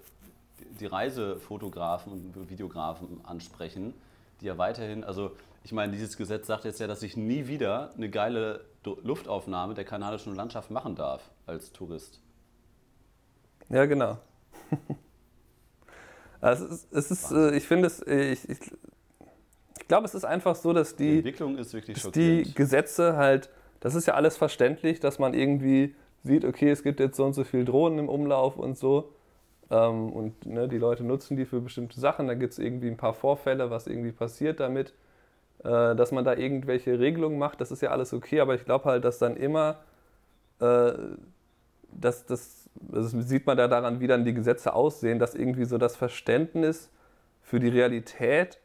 die 0.80 0.86
Reisefotografen 0.86 2.12
und 2.12 2.50
Videografen 2.50 3.24
ansprechen, 3.24 3.94
die 4.40 4.46
ja 4.46 4.58
weiterhin, 4.58 5.04
also 5.04 5.30
ich 5.62 5.72
meine, 5.72 5.92
dieses 5.92 6.16
Gesetz 6.16 6.46
sagt 6.46 6.64
jetzt 6.64 6.80
ja, 6.80 6.86
dass 6.86 7.02
ich 7.02 7.16
nie 7.16 7.46
wieder 7.46 7.94
eine 7.94 8.10
geile 8.10 8.64
Luftaufnahme 8.84 9.74
der 9.74 9.84
kanadischen 9.84 10.34
Landschaft 10.34 10.70
machen 10.70 10.96
darf 10.96 11.30
als 11.46 11.72
Tourist. 11.72 12.20
Ja, 13.68 13.84
genau. 13.86 14.18
Also 16.40 16.66
es 16.66 16.72
ist, 16.72 16.92
es 16.92 17.10
ist 17.10 17.32
äh, 17.32 17.56
ich 17.56 17.66
finde 17.66 17.86
es, 17.86 18.00
äh, 18.02 18.32
ich, 18.32 18.46
ich, 18.50 18.58
ich 19.80 19.88
glaube, 19.88 20.04
es 20.04 20.14
ist 20.14 20.26
einfach 20.26 20.54
so, 20.54 20.74
dass 20.74 20.94
Die 20.94 21.04
die, 21.04 21.16
Entwicklung 21.16 21.56
ist 21.56 21.72
wirklich 21.72 22.02
dass 22.02 22.12
die. 22.12 22.52
Gesetze 22.54 23.16
halt 23.16 23.48
das 23.84 23.94
ist 23.94 24.06
ja 24.06 24.14
alles 24.14 24.38
verständlich, 24.38 24.98
dass 24.98 25.18
man 25.18 25.34
irgendwie 25.34 25.94
sieht, 26.22 26.46
okay, 26.46 26.70
es 26.70 26.82
gibt 26.82 27.00
jetzt 27.00 27.18
so 27.18 27.24
und 27.26 27.34
so 27.34 27.44
viele 27.44 27.66
Drohnen 27.66 27.98
im 27.98 28.08
Umlauf 28.08 28.56
und 28.56 28.78
so. 28.78 29.12
Ähm, 29.70 30.10
und 30.10 30.46
ne, 30.46 30.68
die 30.68 30.78
Leute 30.78 31.04
nutzen 31.04 31.36
die 31.36 31.44
für 31.44 31.60
bestimmte 31.60 32.00
Sachen. 32.00 32.26
Da 32.26 32.32
gibt 32.32 32.54
es 32.54 32.58
irgendwie 32.58 32.88
ein 32.88 32.96
paar 32.96 33.12
Vorfälle, 33.12 33.70
was 33.70 33.86
irgendwie 33.86 34.12
passiert 34.12 34.58
damit. 34.58 34.94
Äh, 35.62 35.94
dass 35.96 36.12
man 36.12 36.24
da 36.24 36.34
irgendwelche 36.34 36.98
Regelungen 36.98 37.38
macht, 37.38 37.60
das 37.60 37.70
ist 37.70 37.82
ja 37.82 37.90
alles 37.90 38.14
okay, 38.14 38.40
aber 38.40 38.54
ich 38.54 38.64
glaube 38.64 38.86
halt, 38.86 39.04
dass 39.04 39.18
dann 39.18 39.36
immer, 39.36 39.80
äh, 40.60 40.92
dass 41.92 42.24
das, 42.24 42.63
das 42.74 43.10
sieht 43.10 43.46
man 43.46 43.56
da 43.56 43.68
daran, 43.68 44.00
wie 44.00 44.06
dann 44.06 44.24
die 44.24 44.34
Gesetze 44.34 44.74
aussehen, 44.74 45.18
dass 45.18 45.34
irgendwie 45.34 45.64
so 45.64 45.78
das 45.78 45.96
Verständnis 45.96 46.90
für 47.42 47.60
die 47.60 47.68
Realität 47.68 48.58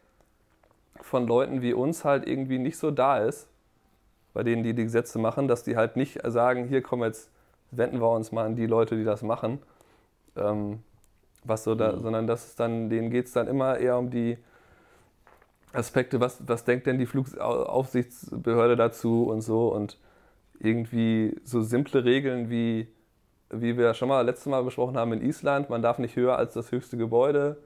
von 1.01 1.27
Leuten 1.27 1.61
wie 1.61 1.73
uns 1.73 2.03
halt 2.05 2.27
irgendwie 2.27 2.59
nicht 2.59 2.77
so 2.77 2.91
da 2.91 3.19
ist, 3.19 3.47
bei 4.33 4.43
denen 4.43 4.63
die 4.63 4.73
die 4.73 4.83
Gesetze 4.83 5.19
machen, 5.19 5.47
dass 5.47 5.63
die 5.63 5.75
halt 5.75 5.95
nicht 5.95 6.19
sagen, 6.25 6.67
hier 6.67 6.81
komm 6.81 7.03
jetzt 7.03 7.29
wenden 7.71 7.99
wir 7.99 8.09
uns 8.09 8.31
mal 8.31 8.45
an 8.45 8.55
die 8.55 8.65
Leute, 8.65 8.95
die 8.95 9.03
das 9.03 9.21
machen, 9.21 9.59
ähm, 10.35 10.79
was 11.43 11.63
so 11.63 11.75
da, 11.75 11.93
mhm. 11.93 12.01
sondern 12.01 12.27
dass 12.27 12.55
dann, 12.55 12.89
denen 12.89 13.09
geht 13.09 13.27
es 13.27 13.33
dann 13.33 13.47
immer 13.47 13.77
eher 13.77 13.97
um 13.97 14.09
die 14.09 14.37
Aspekte, 15.71 16.19
was, 16.19 16.47
was 16.47 16.63
denkt 16.63 16.87
denn 16.87 16.97
die 16.97 17.05
Flugaufsichtsbehörde 17.05 18.75
dazu 18.75 19.25
und 19.25 19.41
so 19.41 19.73
und 19.73 19.99
irgendwie 20.59 21.39
so 21.43 21.61
simple 21.61 22.03
Regeln 22.03 22.49
wie, 22.49 22.87
wie 23.51 23.77
wir 23.77 23.93
schon 23.93 24.09
mal 24.09 24.21
letztes 24.21 24.45
Mal 24.47 24.63
besprochen 24.63 24.97
haben 24.97 25.13
in 25.13 25.21
Island, 25.21 25.69
man 25.69 25.81
darf 25.81 25.97
nicht 25.99 26.15
höher 26.15 26.37
als 26.37 26.53
das 26.53 26.71
höchste 26.71 26.97
Gebäude. 26.97 27.57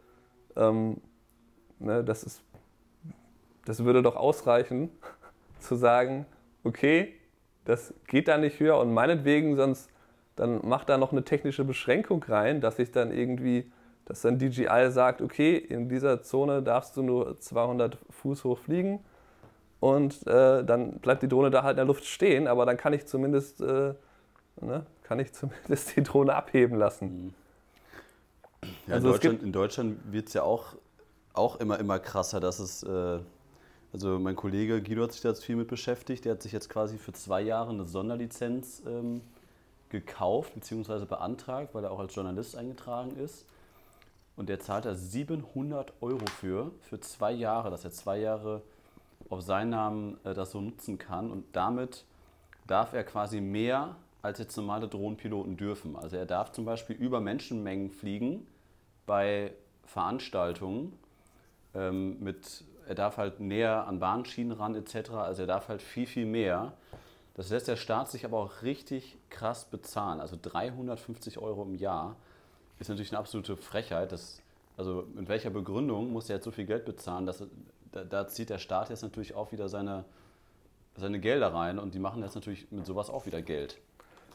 Ähm, 0.55 1.01
ne, 1.79 2.03
das, 2.03 2.23
ist, 2.23 2.41
das 3.65 3.83
würde 3.83 4.01
doch 4.01 4.15
ausreichen, 4.15 4.89
zu 5.59 5.75
sagen, 5.75 6.25
okay, 6.63 7.13
das 7.65 7.93
geht 8.07 8.27
da 8.27 8.37
nicht 8.37 8.59
höher 8.59 8.77
und 8.77 8.93
meinetwegen, 8.93 9.55
sonst 9.55 9.89
dann 10.35 10.67
macht 10.67 10.89
da 10.89 10.97
noch 10.97 11.11
eine 11.11 11.23
technische 11.23 11.63
Beschränkung 11.63 12.23
rein, 12.23 12.59
dass 12.59 12.79
ich 12.79 12.91
dann 12.91 13.11
irgendwie, 13.11 13.71
dass 14.05 14.21
dann 14.21 14.39
DJI 14.39 14.89
sagt, 14.89 15.21
okay, 15.21 15.55
in 15.55 15.89
dieser 15.89 16.23
Zone 16.23 16.63
darfst 16.63 16.97
du 16.97 17.03
nur 17.03 17.39
200 17.39 17.97
Fuß 18.09 18.43
hoch 18.43 18.57
fliegen 18.57 19.03
und 19.79 20.25
äh, 20.27 20.63
dann 20.63 20.99
bleibt 20.99 21.23
die 21.23 21.27
Drohne 21.27 21.51
da 21.51 21.63
halt 21.63 21.73
in 21.73 21.77
der 21.77 21.85
Luft 21.85 22.05
stehen, 22.05 22.47
aber 22.47 22.65
dann 22.65 22.77
kann 22.77 22.93
ich 22.93 23.05
zumindest, 23.05 23.61
äh, 23.61 23.93
ne, 24.61 24.85
kann 25.03 25.19
ich 25.19 25.33
zumindest 25.33 25.95
die 25.95 26.03
Drohne 26.03 26.35
abheben 26.35 26.77
lassen. 26.77 27.25
Mhm. 27.25 27.33
Ja, 28.87 28.95
also 28.95 29.07
in, 29.07 29.13
Deutschland, 29.13 29.43
in 29.43 29.51
Deutschland 29.51 29.99
wird 30.11 30.27
es 30.27 30.33
ja 30.33 30.43
auch, 30.43 30.75
auch 31.33 31.57
immer, 31.57 31.79
immer 31.79 31.99
krasser, 31.99 32.39
dass 32.39 32.59
es, 32.59 32.83
äh, 32.83 33.19
also 33.91 34.19
mein 34.19 34.35
Kollege 34.35 34.81
Guido 34.81 35.03
hat 35.03 35.11
sich 35.11 35.21
da 35.21 35.29
jetzt 35.29 35.43
viel 35.43 35.55
mit 35.55 35.67
beschäftigt, 35.67 36.25
der 36.25 36.33
hat 36.33 36.41
sich 36.41 36.51
jetzt 36.51 36.69
quasi 36.69 36.97
für 36.97 37.13
zwei 37.13 37.41
Jahre 37.41 37.71
eine 37.71 37.85
Sonderlizenz 37.85 38.81
ähm, 38.87 39.21
gekauft 39.89 40.53
bzw. 40.55 41.05
beantragt, 41.05 41.73
weil 41.73 41.83
er 41.83 41.91
auch 41.91 41.99
als 41.99 42.15
Journalist 42.15 42.55
eingetragen 42.55 43.15
ist. 43.17 43.45
Und 44.35 44.49
der 44.49 44.59
zahlt 44.59 44.85
da 44.85 44.95
700 44.95 45.93
Euro 46.01 46.25
für, 46.39 46.71
für 46.81 46.99
zwei 46.99 47.31
Jahre, 47.31 47.69
dass 47.69 47.85
er 47.85 47.91
zwei 47.91 48.17
Jahre 48.17 48.63
auf 49.29 49.41
seinen 49.41 49.69
Namen 49.69 50.17
äh, 50.23 50.33
das 50.33 50.51
so 50.51 50.61
nutzen 50.61 50.97
kann. 50.97 51.29
Und 51.29 51.45
damit 51.53 52.05
darf 52.65 52.93
er 52.93 53.03
quasi 53.03 53.41
mehr, 53.41 53.95
als 54.23 54.39
jetzt 54.39 54.55
normale 54.55 54.87
Drohnenpiloten 54.87 55.57
dürfen. 55.57 55.95
Also 55.95 56.15
er 56.15 56.25
darf 56.25 56.53
zum 56.53 56.65
Beispiel 56.65 56.95
über 56.95 57.19
Menschenmengen 57.19 57.91
fliegen 57.91 58.47
bei 59.05 59.53
Veranstaltungen. 59.83 60.97
Ähm, 61.75 62.23
mit, 62.23 62.63
er 62.87 62.95
darf 62.95 63.17
halt 63.17 63.41
näher 63.41 63.85
an 63.85 63.99
Bahnschienen 63.99 64.53
ran 64.53 64.75
etc. 64.75 65.11
Also 65.11 65.43
er 65.43 65.47
darf 65.47 65.67
halt 65.67 65.81
viel, 65.81 66.07
viel 66.07 66.25
mehr. 66.25 66.71
Das 67.35 67.49
lässt 67.49 67.67
der 67.67 67.75
Staat 67.75 68.09
sich 68.11 68.23
aber 68.23 68.37
auch 68.37 68.61
richtig 68.61 69.17
krass 69.29 69.65
bezahlen. 69.65 70.21
Also 70.21 70.37
350 70.41 71.37
Euro 71.39 71.63
im 71.63 71.75
Jahr 71.75 72.15
ist 72.79 72.87
natürlich 72.87 73.11
eine 73.11 73.19
absolute 73.19 73.57
Frechheit. 73.57 74.13
Das, 74.13 74.41
also 74.77 75.05
mit 75.13 75.27
welcher 75.27 75.49
Begründung 75.49 76.13
muss 76.13 76.29
er 76.29 76.37
jetzt 76.37 76.45
so 76.45 76.51
viel 76.51 76.65
Geld 76.65 76.85
bezahlen? 76.85 77.25
Das, 77.25 77.43
da, 77.91 78.05
da, 78.05 78.25
zieht 78.27 78.49
der 78.49 78.59
Staat 78.59 78.89
jetzt 78.89 79.01
natürlich 79.01 79.35
auch 79.35 79.51
wieder 79.51 79.67
seine, 79.67 80.05
seine 80.95 81.19
Gelder 81.19 81.53
rein 81.53 81.77
und 81.77 81.93
die 81.93 81.99
machen 81.99 82.23
jetzt 82.23 82.35
natürlich 82.35 82.71
mit 82.71 82.85
sowas 82.85 83.09
auch 83.09 83.25
wieder 83.25 83.41
Geld. 83.41 83.79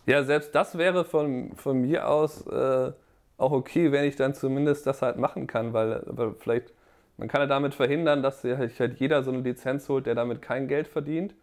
Ja, 0.09 0.25
selbst 0.25 0.55
das 0.55 0.79
wäre 0.79 1.05
von, 1.05 1.55
von 1.55 1.83
mir 1.83 2.09
aus 2.09 2.47
äh, 2.47 2.93
auch 3.37 3.53
okay, 3.53 3.93
wenn 3.93 4.05
ich 4.05 4.17
dann 4.17 4.35
zumindest 4.35 4.87
das 4.87 5.03
halt 5.03 5.19
machen 5.19 5.47
kann, 5.47 5.75
weil, 5.75 6.03
weil 6.07 6.33
vielleicht, 6.39 6.73
man 7.19 7.29
kann 7.29 7.43
ja 7.43 7.47
damit 7.47 7.75
verhindern, 7.75 8.23
dass 8.23 8.41
sich 8.41 8.57
halt 8.57 8.99
jeder 8.99 9.23
so 9.23 9.31
eine 9.31 9.43
Lizenz 9.43 9.87
holt, 9.91 10.07
der 10.07 10.15
damit 10.15 10.41
kein 10.41 10.67
Geld 10.67 10.89
verdient 10.89 11.35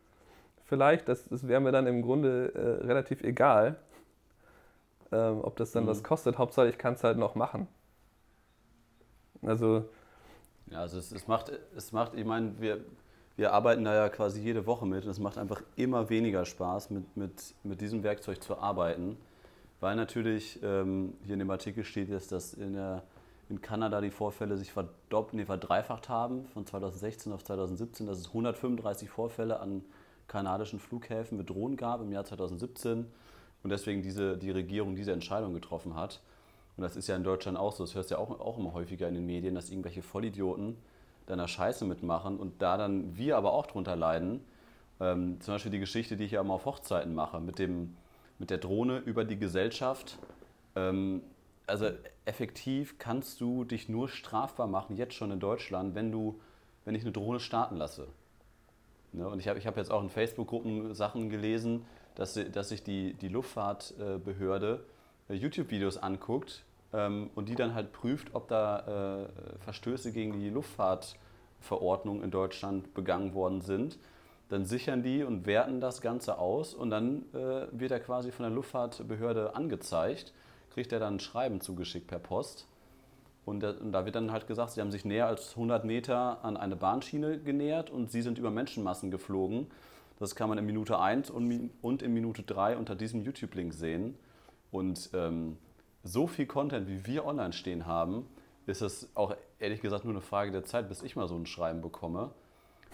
vielleicht. 0.64 1.08
Das, 1.08 1.30
das 1.30 1.48
wäre 1.48 1.62
mir 1.62 1.72
dann 1.72 1.86
im 1.86 2.02
Grunde 2.02 2.54
äh, 2.56 2.86
relativ 2.88 3.22
egal, 3.22 3.76
ähm, 5.12 5.42
ob 5.44 5.58
das 5.58 5.72
dann 5.72 5.84
mhm. 5.84 5.90
was 5.90 6.04
kostet. 6.04 6.40
Hauptsache, 6.40 6.68
ich 6.68 6.80
kann 6.80 6.96
es 6.96 7.04
halt 7.04 7.20
noch 7.20 7.36
machen. 7.36 7.68
Also. 9.44 9.86
Ja, 10.72 10.80
also 10.80 10.98
es, 10.98 11.12
es, 11.12 11.28
macht, 11.28 11.52
es 11.76 11.92
macht, 11.92 12.16
ich 12.16 12.26
meine, 12.26 12.60
wir, 12.60 12.84
wir 13.38 13.54
arbeiten 13.54 13.84
da 13.84 13.94
ja 13.94 14.10
quasi 14.10 14.42
jede 14.42 14.66
Woche 14.66 14.86
mit 14.86 15.04
und 15.04 15.12
es 15.12 15.20
macht 15.20 15.38
einfach 15.38 15.62
immer 15.76 16.10
weniger 16.10 16.46
Spaß, 16.46 16.90
mit, 16.90 17.18
mit, 17.18 17.54
mit 17.64 17.82
diesem 17.82 18.04
Werkzeug 18.04 18.42
zu 18.42 18.58
arbeiten, 18.58 19.18
weil 19.82 19.96
natürlich 19.96 20.60
ähm, 20.64 21.14
hier 21.24 21.34
in 21.34 21.40
dem 21.40 21.50
Artikel 21.50 21.84
steht 21.84 22.10
jetzt, 22.10 22.32
dass 22.32 22.54
in, 22.54 22.74
der, 22.74 23.04
in 23.50 23.62
Kanada 23.62 24.00
die 24.00 24.10
Vorfälle 24.10 24.58
sich 24.58 24.72
verdoppelt, 24.72 25.34
nee, 25.34 25.46
verdreifacht 25.46 26.08
haben 26.08 26.46
von 26.48 26.66
2016 26.66 27.34
auf 27.34 27.44
2017, 27.44 28.08
dass 28.08 28.20
es 28.20 28.28
135 28.28 29.10
Vorfälle 29.10 29.60
an 29.60 29.84
kanadischen 30.28 30.80
Flughäfen 30.80 31.38
mit 31.38 31.50
Drohnen 31.50 31.78
gab 31.78 32.02
im 32.02 32.12
Jahr 32.12 32.26
2017 32.26 33.06
und 33.64 33.70
deswegen 33.70 34.02
diese, 34.02 34.38
die 34.38 34.52
Regierung 34.52 34.96
diese 34.96 35.12
Entscheidung 35.12 35.54
getroffen 35.54 35.96
hat. 35.96 36.22
Und 36.78 36.84
das 36.84 36.96
ist 36.96 37.08
ja 37.08 37.16
in 37.16 37.24
Deutschland 37.24 37.58
auch 37.58 37.74
so, 37.74 37.84
das 37.84 37.96
hörst 37.96 38.12
du 38.12 38.16
ja 38.16 38.22
auch, 38.22 38.40
auch 38.40 38.58
immer 38.58 38.74
häufiger 38.74 39.08
in 39.08 39.14
den 39.14 39.26
Medien, 39.26 39.56
dass 39.56 39.70
irgendwelche 39.70 40.02
Vollidioten 40.02 40.78
deiner 41.28 41.48
Scheiße 41.48 41.86
mitmachen 41.86 42.38
und 42.38 42.62
da 42.62 42.78
dann 42.78 43.18
wir 43.18 43.38
aber 43.38 43.54
auch 43.54 43.66
drunter 43.66 43.96
leiden. 43.96 44.42
Ähm, 45.00 45.40
zum 45.42 45.56
Beispiel 45.56 45.72
die 45.72 45.80
Geschichte, 45.80 46.16
die 46.18 46.26
ich 46.26 46.32
ja 46.32 46.42
immer 46.42 46.54
auf 46.54 46.66
Hochzeiten 46.66 47.14
mache, 47.14 47.40
mit, 47.40 47.60
dem, 47.60 47.96
mit 48.40 48.50
der 48.50 48.58
Drohne 48.58 49.00
über 49.00 49.26
die 49.26 49.38
Gesellschaft. 49.38 50.18
Ähm, 50.76 51.22
also 51.68 51.90
effektiv 52.26 53.00
kannst 53.00 53.42
du 53.42 53.64
dich 53.64 53.90
nur 53.90 54.08
strafbar 54.08 54.68
machen, 54.68 54.96
jetzt 54.96 55.16
schon 55.16 55.32
in 55.32 55.40
Deutschland, 55.40 55.96
wenn, 55.96 56.12
du, 56.12 56.40
wenn 56.86 56.96
ich 56.96 57.02
eine 57.02 57.12
Drohne 57.12 57.40
starten 57.40 57.78
lasse. 57.78 58.08
Ne? 59.14 59.28
Und 59.28 59.40
ich 59.40 59.48
habe 59.48 59.58
ich 59.58 59.66
hab 59.66 59.78
jetzt 59.78 59.92
auch 59.92 60.04
in 60.04 60.10
Facebook-Gruppen 60.10 60.94
Sachen 60.94 61.30
gelesen, 61.30 61.86
dass, 62.16 62.40
dass 62.52 62.70
sich 62.70 62.84
die, 62.84 63.14
die 63.14 63.28
Luftfahrtbehörde 63.28 64.86
äh, 65.30 65.34
YouTube-Videos 65.34 65.98
anguckt 65.98 66.65
und 66.98 67.50
die 67.50 67.56
dann 67.56 67.74
halt 67.74 67.92
prüft, 67.92 68.34
ob 68.34 68.48
da 68.48 69.26
äh, 69.26 69.60
Verstöße 69.60 70.12
gegen 70.12 70.40
die 70.40 70.50
Luftfahrtverordnung 70.50 72.24
in 72.24 72.32
Deutschland 72.32 72.94
begangen 72.94 73.34
worden 73.34 73.62
sind. 73.62 74.00
Dann 74.50 74.66
sichern 74.66 75.02
die 75.02 75.24
und 75.24 75.46
werten 75.48 75.82
das 75.82 76.02
Ganze 76.02 76.38
aus 76.38 76.74
und 76.74 76.92
dann 76.92 77.24
äh, 77.34 77.68
wird 77.72 77.92
er 77.92 78.00
quasi 78.00 78.32
von 78.32 78.44
der 78.44 78.54
Luftfahrtbehörde 78.54 79.56
angezeigt, 79.56 80.34
kriegt 80.70 80.94
er 80.94 81.00
dann 81.00 81.16
ein 81.16 81.20
Schreiben 81.20 81.62
zugeschickt 81.62 82.08
per 82.08 82.20
Post 82.20 82.68
und 83.46 83.60
da, 83.62 84.06
wird 84.06 84.16
dann 84.16 84.32
halt 84.32 84.48
gesagt, 84.48 84.72
sie 84.72 84.82
haben 84.82 84.92
sich 84.92 85.06
näher 85.06 85.28
als 85.28 85.52
100 85.52 85.86
Meter 85.86 86.44
an 86.44 86.58
eine 86.58 86.76
Bahnschiene 86.76 87.40
genähert 87.40 87.92
und 87.92 88.12
sie 88.12 88.24
sind 88.24 88.40
über 88.40 88.50
Menschenmassen 88.50 89.12
geflogen. 89.12 89.68
Das 90.18 90.36
kann 90.36 90.50
man 90.50 90.58
in 90.58 90.66
Minute 90.66 91.00
1 91.00 91.30
und, 91.30 91.70
und 91.82 92.02
in 92.02 92.14
Minute 92.14 92.42
3 92.42 92.78
unter 92.78 92.96
diesem 92.96 93.22
YouTube-Link 93.22 93.74
sehen. 93.74 94.18
Und 94.72 95.12
ähm, 95.14 95.58
so 96.06 96.28
viel 96.28 96.46
Content, 96.46 96.88
wie 96.88 97.06
wir 97.06 97.26
online 97.26 97.52
stehen 97.52 97.86
haben, 97.86 98.28
ist 98.68 98.82
es 98.82 99.10
auch 99.16 99.36
ehrlich 99.60 99.82
gesagt 99.82 100.06
nur 100.06 100.14
eine 100.14 100.22
Frage 100.22 100.52
der 100.52 100.64
Zeit, 100.64 100.88
bis 100.88 101.04
ich 101.04 101.16
mal 101.16 101.28
so 101.28 101.36
ein 101.36 101.48
Schreiben 101.48 101.82
bekomme. 101.82 102.32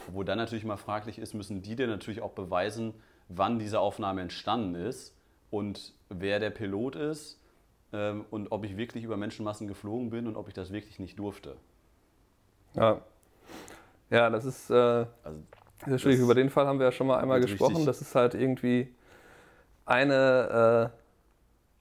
Wo 0.07 0.23
dann 0.23 0.37
natürlich 0.37 0.63
mal 0.63 0.77
fraglich 0.77 1.19
ist, 1.19 1.33
müssen 1.33 1.61
die 1.61 1.75
dir 1.75 1.87
natürlich 1.87 2.21
auch 2.21 2.31
beweisen, 2.31 2.93
wann 3.27 3.59
diese 3.59 3.79
Aufnahme 3.79 4.21
entstanden 4.21 4.75
ist 4.75 5.15
und 5.49 5.93
wer 6.09 6.39
der 6.39 6.49
Pilot 6.49 6.95
ist 6.95 7.39
ähm, 7.93 8.25
und 8.31 8.51
ob 8.51 8.63
ich 8.63 8.77
wirklich 8.77 9.03
über 9.03 9.17
Menschenmassen 9.17 9.67
geflogen 9.67 10.09
bin 10.09 10.25
und 10.25 10.37
ob 10.37 10.47
ich 10.47 10.53
das 10.53 10.71
wirklich 10.71 10.97
nicht 10.97 11.19
durfte. 11.19 11.57
Ja, 12.73 13.01
ja 14.09 14.29
das 14.29 14.45
ist, 14.45 14.69
äh, 14.69 14.73
also, 14.73 15.39
ist 15.85 16.01
schwierig. 16.01 16.19
Über 16.19 16.35
den 16.35 16.49
Fall 16.49 16.65
haben 16.65 16.79
wir 16.79 16.85
ja 16.85 16.91
schon 16.91 17.07
mal 17.07 17.19
einmal 17.19 17.41
gesprochen. 17.41 17.85
Das 17.85 18.01
ist 18.01 18.15
halt 18.15 18.33
irgendwie 18.33 18.95
eine, 19.85 20.91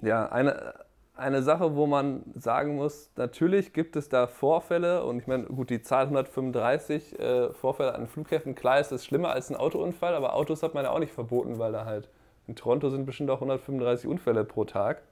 äh, 0.03 0.07
ja, 0.09 0.27
eine, 0.31 0.75
eine 1.14 1.43
Sache, 1.43 1.76
wo 1.76 1.87
man 1.87 2.23
sagen 2.35 2.76
muss, 2.76 3.11
natürlich 3.17 3.73
gibt 3.73 3.97
es 3.97 4.09
da 4.09 4.26
Vorfälle 4.26 5.05
und 5.05 5.19
ich 5.19 5.26
meine, 5.26 5.45
gut, 5.45 5.71
die 5.71 5.83
Zahl 5.83 6.05
135 6.05 7.19
äh, 7.19 7.52
Vorfälle 7.52 7.95
an 7.95 8.07
Flughäfen, 8.07 8.55
klar 8.55 8.81
ist 8.81 8.90
das 8.90 9.05
schlimmer 9.05 9.31
als 9.31 9.50
ein 9.50 9.57
Autounfall, 9.57 10.14
aber 10.14 10.35
Autos 10.35 10.62
hat 10.62 10.75
man 10.75 10.85
ja 10.85 10.90
auch 10.90 10.99
nicht 10.99 11.12
verboten, 11.12 11.59
weil 11.59 11.73
da 11.73 11.85
halt 11.85 12.09
in 12.50 12.57
Toronto 12.57 12.90
sind 12.90 13.07
bestimmt 13.07 13.31
auch 13.31 13.37
135 13.37 14.09
Unfälle 14.09 14.45
pro 14.45 14.64
Tag. 14.64 15.02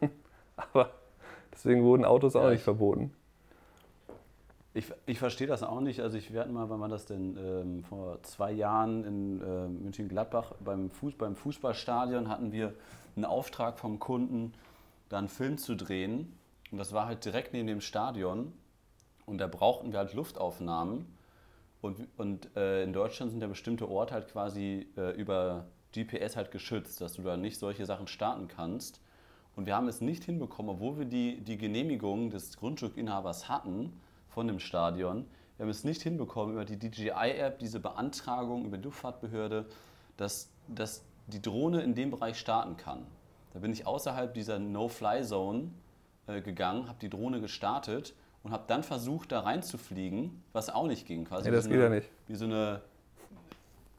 Aber 0.56 0.90
deswegen 1.50 1.82
wurden 1.82 2.04
Autos 2.04 2.36
auch 2.36 2.44
ja, 2.44 2.50
nicht 2.50 2.62
verboten. 2.62 3.14
Ich, 4.74 4.92
ich 5.06 5.18
verstehe 5.18 5.46
das 5.46 5.62
auch 5.62 5.80
nicht. 5.80 6.00
Also 6.00 6.18
ich 6.18 6.34
werde 6.34 6.52
mal, 6.52 6.68
wann 6.68 6.80
war 6.80 6.88
das 6.88 7.06
denn? 7.06 7.38
Ähm, 7.38 7.84
vor 7.84 8.22
zwei 8.22 8.52
Jahren 8.52 9.02
in 9.04 9.40
äh, 9.40 9.68
München-Gladbach 9.68 10.52
beim, 10.62 10.90
Fuß, 10.90 11.14
beim 11.14 11.36
Fußballstadion 11.36 12.28
hatten 12.28 12.52
wir 12.52 12.74
einen 13.16 13.24
Auftrag 13.24 13.78
vom 13.78 13.98
Kunden, 13.98 14.52
da 15.08 15.18
einen 15.18 15.28
Film 15.28 15.58
zu 15.58 15.76
drehen. 15.76 16.38
Und 16.70 16.78
das 16.78 16.92
war 16.92 17.06
halt 17.06 17.24
direkt 17.24 17.52
neben 17.52 17.66
dem 17.66 17.80
Stadion. 17.80 18.52
Und 19.26 19.38
da 19.38 19.46
brauchten 19.46 19.92
wir 19.92 19.98
halt 19.98 20.14
Luftaufnahmen. 20.14 21.06
Und, 21.80 22.08
und 22.16 22.56
äh, 22.56 22.82
in 22.82 22.92
Deutschland 22.92 23.30
sind 23.30 23.40
ja 23.40 23.46
bestimmte 23.46 23.88
Orte 23.88 24.14
halt 24.14 24.28
quasi 24.28 24.86
äh, 24.96 25.10
über 25.12 25.66
GPS 25.92 26.36
halt 26.36 26.50
geschützt, 26.50 27.00
dass 27.00 27.14
du 27.14 27.22
da 27.22 27.36
nicht 27.36 27.58
solche 27.58 27.86
Sachen 27.86 28.06
starten 28.06 28.48
kannst. 28.48 29.00
Und 29.54 29.66
wir 29.66 29.76
haben 29.76 29.86
es 29.86 30.00
nicht 30.00 30.24
hinbekommen, 30.24 30.72
obwohl 30.72 30.98
wir 30.98 31.04
die, 31.04 31.40
die 31.40 31.56
Genehmigung 31.56 32.30
des 32.30 32.56
Grundstückinhabers 32.56 33.48
hatten 33.48 33.92
von 34.28 34.48
dem 34.48 34.58
Stadion. 34.58 35.26
Wir 35.56 35.64
haben 35.64 35.70
es 35.70 35.84
nicht 35.84 36.02
hinbekommen, 36.02 36.54
über 36.54 36.64
die 36.64 36.78
DJI-App, 36.78 37.60
diese 37.60 37.78
Beantragung 37.78 38.64
über 38.64 38.76
die 38.76 38.84
Luftfahrtbehörde, 38.84 39.66
dass, 40.16 40.50
dass 40.66 41.04
die 41.28 41.40
Drohne 41.40 41.82
in 41.82 41.94
dem 41.94 42.10
Bereich 42.10 42.38
starten 42.38 42.76
kann. 42.76 43.06
Da 43.54 43.60
bin 43.60 43.72
ich 43.72 43.86
außerhalb 43.86 44.34
dieser 44.34 44.58
No-Fly-Zone 44.58 45.70
äh, 46.26 46.40
gegangen, 46.42 46.88
habe 46.88 46.98
die 47.00 47.08
Drohne 47.08 47.40
gestartet 47.40 48.14
und 48.42 48.52
habe 48.52 48.64
dann 48.66 48.82
versucht, 48.82 49.32
da 49.32 49.40
reinzufliegen, 49.40 50.42
was 50.52 50.68
auch 50.68 50.86
nicht 50.86 51.06
ging. 51.06 51.24
Quasi 51.24 51.48
nee, 51.48 51.56
das 51.56 51.68
geht 51.68 51.80
ja 51.80 51.88
nicht. 51.88 52.10
Wie 52.26 52.34
so 52.34 52.44
eine, 52.44 52.82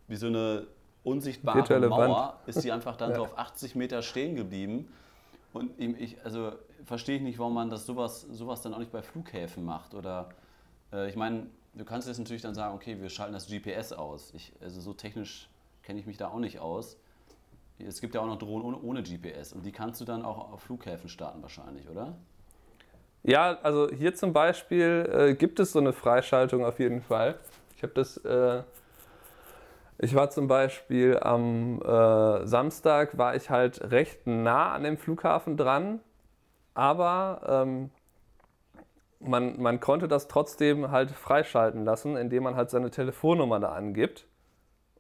wie 0.08 0.16
so 0.18 0.28
eine 0.28 0.68
unsichtbare 1.04 1.60
Virtuelle 1.60 1.88
Mauer 1.88 2.10
Wand. 2.10 2.48
ist 2.48 2.64
die 2.64 2.72
einfach 2.72 2.98
dann 2.98 3.10
ja. 3.12 3.16
so 3.16 3.24
auf 3.24 3.38
80 3.38 3.76
Meter 3.76 4.02
stehen 4.02 4.36
geblieben. 4.36 4.92
Und 5.54 5.72
ich, 5.80 6.18
also 6.26 6.52
verstehe 6.84 7.16
ich 7.16 7.22
nicht, 7.22 7.40
warum 7.40 7.54
man 7.54 7.70
das 7.70 7.86
sowas, 7.86 8.22
sowas 8.22 8.62
dann 8.62 8.74
auch 8.74 8.80
nicht 8.80 8.92
bei 8.92 9.02
Flughäfen 9.02 9.64
macht. 9.64 9.94
Oder 9.94 10.30
äh, 10.92 11.10
ich 11.10 11.16
meine, 11.16 11.48
du 11.74 11.86
kannst 11.86 12.10
jetzt 12.10 12.18
natürlich 12.18 12.42
dann 12.42 12.56
sagen, 12.56 12.76
okay, 12.76 13.00
wir 13.00 13.10
schalten 13.10 13.34
das 13.34 13.48
GPS 13.48 13.94
aus. 13.94 14.34
Ich, 14.34 14.52
also 14.62 14.82
so 14.82 14.94
technisch 14.94 15.50
kenne 15.82 16.00
ich 16.00 16.06
mich 16.06 16.18
da 16.18 16.28
auch 16.28 16.40
nicht 16.40 16.60
aus. 16.60 16.98
Es 17.78 18.02
gibt 18.02 18.16
ja 18.16 18.22
auch 18.22 18.26
noch 18.26 18.38
Drohnen 18.38 18.66
ohne, 18.66 18.82
ohne 18.82 19.04
GPS 19.04 19.54
und 19.54 19.66
die 19.66 19.72
kannst 19.72 20.00
du 20.02 20.06
dann 20.06 20.24
auch 20.24 20.54
auf 20.54 20.62
Flughäfen 20.62 21.10
starten 21.10 21.42
wahrscheinlich, 21.42 21.90
oder? 21.90 22.16
Ja, 23.24 23.58
also 23.64 23.90
hier 23.90 24.14
zum 24.16 24.34
Beispiel 24.34 25.10
äh, 25.12 25.34
gibt 25.34 25.60
es 25.60 25.72
so 25.72 25.80
eine 25.80 25.94
Freischaltung 25.94 26.64
auf 26.64 26.80
jeden 26.80 27.02
Fall. 27.02 27.40
Ich 27.76 27.84
habe 27.84 27.94
das 27.94 28.18
äh, 28.18 28.64
ich 29.98 30.14
war 30.14 30.30
zum 30.30 30.48
Beispiel 30.48 31.18
am 31.20 31.82
äh, 31.82 32.46
Samstag, 32.46 33.18
war 33.18 33.36
ich 33.36 33.50
halt 33.50 33.92
recht 33.92 34.28
nah 34.28 34.74
an 34.74 34.84
dem 34.84 34.98
Flughafen 34.98 35.56
dran, 35.56 36.02
aber 36.74 37.42
ähm, 37.48 37.92
man, 39.20 39.62
man 39.62 39.80
konnte 39.80 40.10
das 40.10 40.28
trotzdem 40.28 40.92
halt 40.92 41.12
freischalten 41.12 41.86
lassen, 41.86 42.18
indem 42.18 42.44
man 42.44 42.56
halt 42.56 42.70
seine 42.70 42.92
Telefonnummer 42.92 43.60
da 43.62 43.70
angibt. 43.70 44.28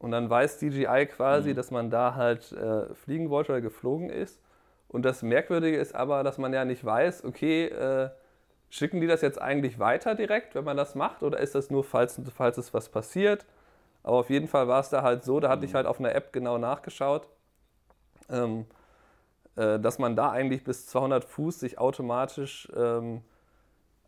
Und 0.05 0.11
dann 0.11 0.29
weiß 0.29 0.59
DJI 0.59 1.07
quasi, 1.07 1.49
mhm. 1.49 1.55
dass 1.55 1.71
man 1.71 1.89
da 1.89 2.13
halt 2.13 2.51
äh, 2.51 2.93
fliegen 2.93 3.31
wollte 3.31 3.53
oder 3.53 3.61
geflogen 3.61 4.11
ist. 4.11 4.39
Und 4.87 5.01
das 5.01 5.23
Merkwürdige 5.23 5.77
ist 5.77 5.95
aber, 5.95 6.21
dass 6.23 6.37
man 6.37 6.53
ja 6.53 6.63
nicht 6.63 6.85
weiß, 6.85 7.25
okay, 7.25 7.65
äh, 7.69 8.11
schicken 8.69 9.01
die 9.01 9.07
das 9.07 9.21
jetzt 9.21 9.41
eigentlich 9.41 9.79
weiter 9.79 10.13
direkt, 10.13 10.53
wenn 10.53 10.63
man 10.63 10.77
das 10.77 10.93
macht, 10.93 11.23
oder 11.23 11.39
ist 11.39 11.55
das 11.55 11.71
nur, 11.71 11.83
falls, 11.83 12.21
falls 12.35 12.59
es 12.59 12.71
was 12.71 12.89
passiert? 12.89 13.47
Aber 14.03 14.17
auf 14.17 14.29
jeden 14.29 14.47
Fall 14.47 14.67
war 14.67 14.79
es 14.79 14.89
da 14.89 15.01
halt 15.01 15.23
so, 15.23 15.39
da 15.39 15.49
hatte 15.49 15.63
mhm. 15.63 15.69
ich 15.69 15.73
halt 15.73 15.87
auf 15.87 15.99
einer 15.99 16.13
App 16.13 16.31
genau 16.31 16.59
nachgeschaut, 16.59 17.27
ähm, 18.29 18.67
äh, 19.55 19.79
dass 19.79 19.97
man 19.97 20.15
da 20.15 20.29
eigentlich 20.29 20.63
bis 20.63 20.85
200 20.85 21.25
Fuß 21.25 21.61
sich 21.61 21.79
automatisch 21.79 22.71
ähm, 22.77 23.23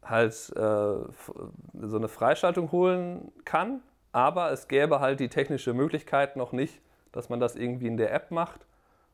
halt 0.04 0.36
äh, 0.56 0.60
so 0.60 1.98
eine 1.98 2.08
Freischaltung 2.08 2.72
holen 2.72 3.32
kann. 3.46 3.82
Aber 4.12 4.52
es 4.52 4.68
gäbe 4.68 5.00
halt 5.00 5.20
die 5.20 5.30
technische 5.30 5.74
Möglichkeit 5.74 6.36
noch 6.36 6.52
nicht, 6.52 6.82
dass 7.12 7.30
man 7.30 7.40
das 7.40 7.56
irgendwie 7.56 7.88
in 7.88 7.98
der 7.98 8.14
App 8.14 8.32
macht. 8.32 8.66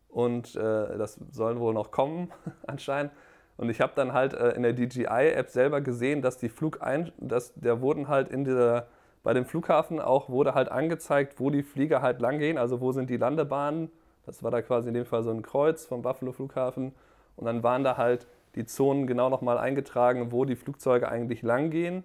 Und 0.10 0.56
äh, 0.56 0.98
das 0.98 1.20
soll 1.32 1.60
wohl 1.60 1.74
noch 1.74 1.92
kommen 1.92 2.32
anscheinend. 2.68 3.12
Und 3.58 3.70
ich 3.70 3.82
habe 3.82 3.94
dann 3.96 4.14
halt 4.14 4.34
äh, 4.34 4.52
in 4.52 4.64
der 4.64 4.74
DJI-App 4.74 5.50
selber 5.50 5.82
gesehen, 5.82 6.22
dass 6.22 6.38
die 6.38 6.50
Flugein, 6.50 7.12
dass 7.18 7.54
der 7.56 7.82
wurden 7.82 8.08
halt 8.08 8.30
in 8.30 8.46
dieser 8.46 8.88
bei 9.24 9.34
dem 9.34 9.46
Flughafen 9.46 10.02
auch 10.02 10.30
wurde 10.30 10.54
halt 10.54 10.70
angezeigt, 10.70 11.40
wo 11.40 11.50
die 11.50 11.64
Flieger 11.64 12.02
halt 12.02 12.20
lang 12.20 12.40
gehen, 12.40 12.58
also 12.58 12.82
wo 12.82 12.92
sind 12.92 13.10
die 13.10 13.18
Landebahnen. 13.18 13.90
Das 14.26 14.44
war 14.44 14.52
da 14.52 14.62
quasi 14.62 14.90
in 14.90 14.94
dem 14.94 15.06
Fall 15.06 15.24
so 15.24 15.32
ein 15.32 15.42
Kreuz 15.42 15.86
vom 15.86 16.02
Buffalo 16.02 16.34
Flughafen. 16.34 16.94
Und 17.38 17.46
dann 17.46 17.64
waren 17.64 17.84
da 17.84 17.98
halt 17.98 18.28
die 18.56 18.66
Zonen 18.66 19.08
genau 19.08 19.30
nochmal 19.30 19.58
eingetragen, 19.58 20.32
wo 20.32 20.46
die 20.46 20.56
Flugzeuge 20.56 21.10
eigentlich 21.10 21.42
lang 21.42 21.70
gehen. 21.72 22.04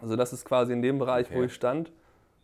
Also 0.00 0.16
das 0.16 0.32
ist 0.32 0.44
quasi 0.44 0.72
in 0.72 0.82
dem 0.82 0.98
Bereich, 0.98 1.26
okay. 1.26 1.38
wo 1.38 1.42
ich 1.42 1.54
stand, 1.54 1.92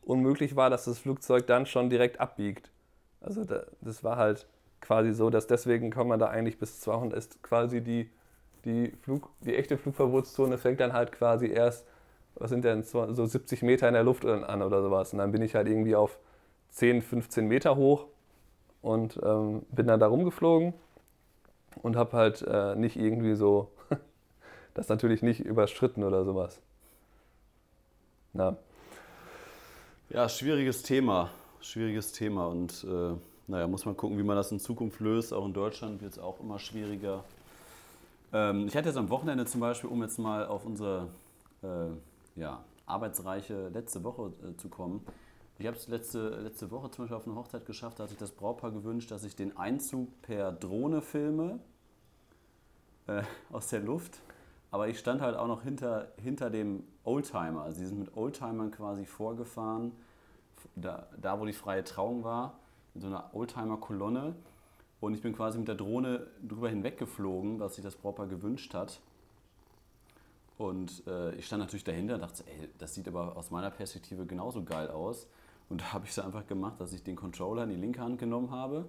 unmöglich 0.03 0.57
war, 0.57 0.71
dass 0.71 0.85
das 0.85 0.99
Flugzeug 0.99 1.47
dann 1.47 1.67
schon 1.67 1.88
direkt 1.88 2.21
abbiegt. 2.21 2.71
Also 3.21 3.45
das 3.81 4.05
war 4.05 4.17
halt 4.17 4.47
quasi 4.81 5.12
so, 5.12 5.31
dass 5.31 5.47
deswegen 5.47 5.90
kann 5.90 6.09
man 6.09 6.19
da 6.19 6.27
eigentlich 6.27 6.59
bis 6.59 6.81
200 6.81 7.19
ist 7.19 7.43
quasi 7.43 7.81
die, 7.81 8.11
die, 8.64 8.93
Flug, 9.03 9.31
die 9.40 9.55
echte 9.55 9.79
Flugverbotszone 9.79 10.59
fängt 10.59 10.81
dann 10.81 10.93
halt 10.93 11.12
quasi 11.12 11.49
erst 11.49 11.87
was 12.37 12.51
sind 12.51 12.64
denn 12.64 12.83
so 12.83 13.27
70 13.27 13.62
Meter 13.62 13.88
in 13.88 13.95
der 13.95 14.03
Luft 14.03 14.25
an 14.25 14.62
oder 14.62 14.83
sowas. 14.83 15.12
Und 15.12 15.19
dann 15.19 15.33
bin 15.33 15.43
ich 15.43 15.55
halt 15.55 15.69
irgendwie 15.69 15.95
auf 15.95 16.19
10, 16.71 17.03
15 17.03 17.47
Meter 17.47 17.77
hoch 17.77 18.07
und 18.83 19.21
ähm, 19.23 19.62
bin 19.71 19.87
dann 19.87 20.01
da 20.01 20.09
rumgeflogen 20.09 20.75
und 21.83 21.97
habe 21.97 22.17
halt 22.17 22.43
äh, 22.43 22.75
nicht 22.75 22.97
irgendwie 22.97 23.35
so, 23.35 23.71
das 24.75 24.88
natürlich 24.88 25.23
nicht 25.23 25.40
überschritten 25.40 26.03
oder 26.03 26.25
sowas. 26.25 26.61
Na. 28.37 28.57
Ja, 30.11 30.29
schwieriges 30.29 30.83
Thema. 30.83 31.31
Schwieriges 31.61 32.11
Thema 32.11 32.49
und 32.49 32.85
äh, 32.85 33.14
naja, 33.47 33.68
muss 33.68 33.87
man 33.87 33.97
gucken, 33.97 34.18
wie 34.18 34.25
man 34.25 34.35
das 34.35 34.51
in 34.51 34.59
Zukunft 34.59 34.99
löst. 34.99 35.33
Auch 35.33 35.47
in 35.47 35.53
Deutschland 35.53 36.03
wird 36.03 36.12
es 36.12 36.18
auch 36.18 36.40
immer 36.40 36.59
schwieriger. 36.59 37.23
Ähm, 38.33 38.66
ich 38.66 38.77
hatte 38.77 38.88
jetzt 38.88 38.99
am 38.99 39.09
Wochenende 39.09 39.47
zum 39.47 39.61
Beispiel, 39.61 39.88
um 39.88 40.03
jetzt 40.03 40.18
mal 40.18 40.47
auf 40.47 40.66
unsere 40.66 41.07
äh, 41.62 42.40
ja, 42.40 42.64
arbeitsreiche 42.87 43.68
letzte 43.68 44.03
Woche 44.03 44.33
äh, 44.42 44.57
zu 44.57 44.68
kommen. 44.68 45.07
Ich 45.59 45.66
habe 45.68 45.77
es 45.77 45.87
letzte, 45.87 46.31
letzte 46.40 46.73
Woche 46.73 46.90
zum 46.90 47.05
Beispiel 47.05 47.16
auf 47.16 47.27
eine 47.29 47.37
Hochzeit 47.37 47.64
geschafft, 47.64 48.01
da 48.01 48.03
hat 48.03 48.11
sich 48.11 48.18
das 48.18 48.33
Brautpaar 48.33 48.73
gewünscht, 48.73 49.12
dass 49.12 49.23
ich 49.23 49.37
den 49.37 49.57
Einzug 49.57 50.09
per 50.23 50.51
Drohne 50.51 51.03
filme 51.03 51.61
äh, 53.07 53.23
aus 53.53 53.68
der 53.68 53.81
Luft. 53.81 54.18
Aber 54.75 54.89
ich 54.89 54.99
stand 54.99 55.21
halt 55.21 55.37
auch 55.37 55.47
noch 55.47 55.63
hinter, 55.63 56.09
hinter 56.21 56.51
dem 56.51 56.83
Oldtimer. 57.05 57.63
Also 57.63 57.79
sie 57.79 57.87
sind 57.87 58.01
mit 58.01 58.17
Oldtimern 58.17 58.73
quasi 58.73 59.07
vorgefahren, 59.07 59.93
da, 60.75 61.07
da 61.17 61.39
wo 61.39 61.47
die 61.47 61.53
freie 61.53 61.85
Trauung 61.85 62.25
war, 62.25 62.59
in 62.97 63.01
so 63.01 63.07
einer 63.07 63.33
Oldtimer-Kolonne. 63.35 64.35
Und 64.99 65.15
ich 65.15 65.23
bin 65.23 65.33
quasi 65.33 65.59
mit 65.59 65.69
der 65.69 65.77
Drohne 65.77 66.27
drüber 66.43 66.69
hinweggeflogen, 66.69 67.61
was 67.61 67.77
sich 67.77 67.85
das 67.85 67.95
Brautpaar 67.95 68.27
gewünscht 68.27 68.75
hat. 68.75 68.99
Und 70.59 71.07
äh, 71.07 71.37
ich 71.37 71.47
stand 71.47 71.63
natürlich 71.63 71.85
dahinter 71.85 72.17
und 72.17 72.23
dachte, 72.23 72.43
ey, 72.45 72.69
das 72.77 72.95
sieht 72.95 73.07
aber 73.07 73.37
aus 73.37 73.53
meiner 73.53 73.71
Perspektive 73.71 74.27
genauso 74.27 74.65
geil 74.65 74.89
aus. 74.89 75.29
Und 75.69 75.81
da 75.83 75.93
habe 75.93 76.07
ich 76.07 76.11
es 76.11 76.19
einfach 76.19 76.49
gemacht, 76.49 76.81
dass 76.81 76.93
ich 76.93 77.05
den 77.05 77.15
Controller 77.15 77.63
in 77.63 77.71
die 77.71 77.77
linke 77.77 78.01
Hand 78.01 78.19
genommen 78.19 78.51
habe. 78.51 78.87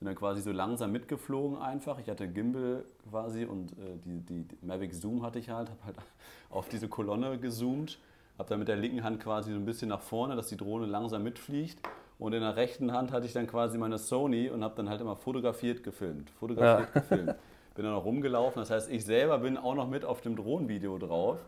Bin 0.00 0.06
dann 0.06 0.14
quasi 0.16 0.40
so 0.40 0.50
langsam 0.50 0.92
mitgeflogen 0.92 1.58
einfach. 1.58 1.98
Ich 1.98 2.08
hatte 2.08 2.26
Gimbal 2.26 2.84
quasi 3.08 3.44
und 3.44 3.72
äh, 3.72 3.98
die, 4.04 4.20
die, 4.20 4.42
die, 4.44 4.66
Mavic 4.66 4.94
Zoom 4.94 5.22
hatte 5.22 5.38
ich 5.38 5.50
halt. 5.50 5.70
Habe 5.70 5.84
halt 5.84 5.96
auf 6.50 6.68
diese 6.68 6.88
Kolonne 6.88 7.38
gezoomt. 7.38 7.98
Habe 8.38 8.48
dann 8.48 8.58
mit 8.58 8.68
der 8.68 8.76
linken 8.76 9.04
Hand 9.04 9.20
quasi 9.20 9.52
so 9.52 9.56
ein 9.56 9.66
bisschen 9.66 9.90
nach 9.90 10.00
vorne, 10.00 10.34
dass 10.34 10.48
die 10.48 10.56
Drohne 10.56 10.86
langsam 10.86 11.22
mitfliegt. 11.22 11.78
Und 12.18 12.32
in 12.32 12.40
der 12.40 12.56
rechten 12.56 12.92
Hand 12.92 13.12
hatte 13.12 13.26
ich 13.26 13.32
dann 13.32 13.46
quasi 13.46 13.78
meine 13.78 13.98
Sony 13.98 14.50
und 14.50 14.64
habe 14.64 14.74
dann 14.74 14.88
halt 14.88 15.00
immer 15.00 15.16
fotografiert, 15.16 15.82
gefilmt. 15.82 16.30
Fotografiert, 16.30 16.88
ja. 16.94 17.00
gefilmt 17.00 17.36
bin 17.74 17.84
dann 17.84 17.94
noch 17.94 18.04
rumgelaufen. 18.04 18.60
Das 18.60 18.70
heißt, 18.70 18.90
ich 18.90 19.04
selber 19.04 19.38
bin 19.38 19.56
auch 19.56 19.74
noch 19.74 19.88
mit 19.88 20.04
auf 20.04 20.20
dem 20.20 20.36
Drohnenvideo 20.36 20.98
drauf. 20.98 21.38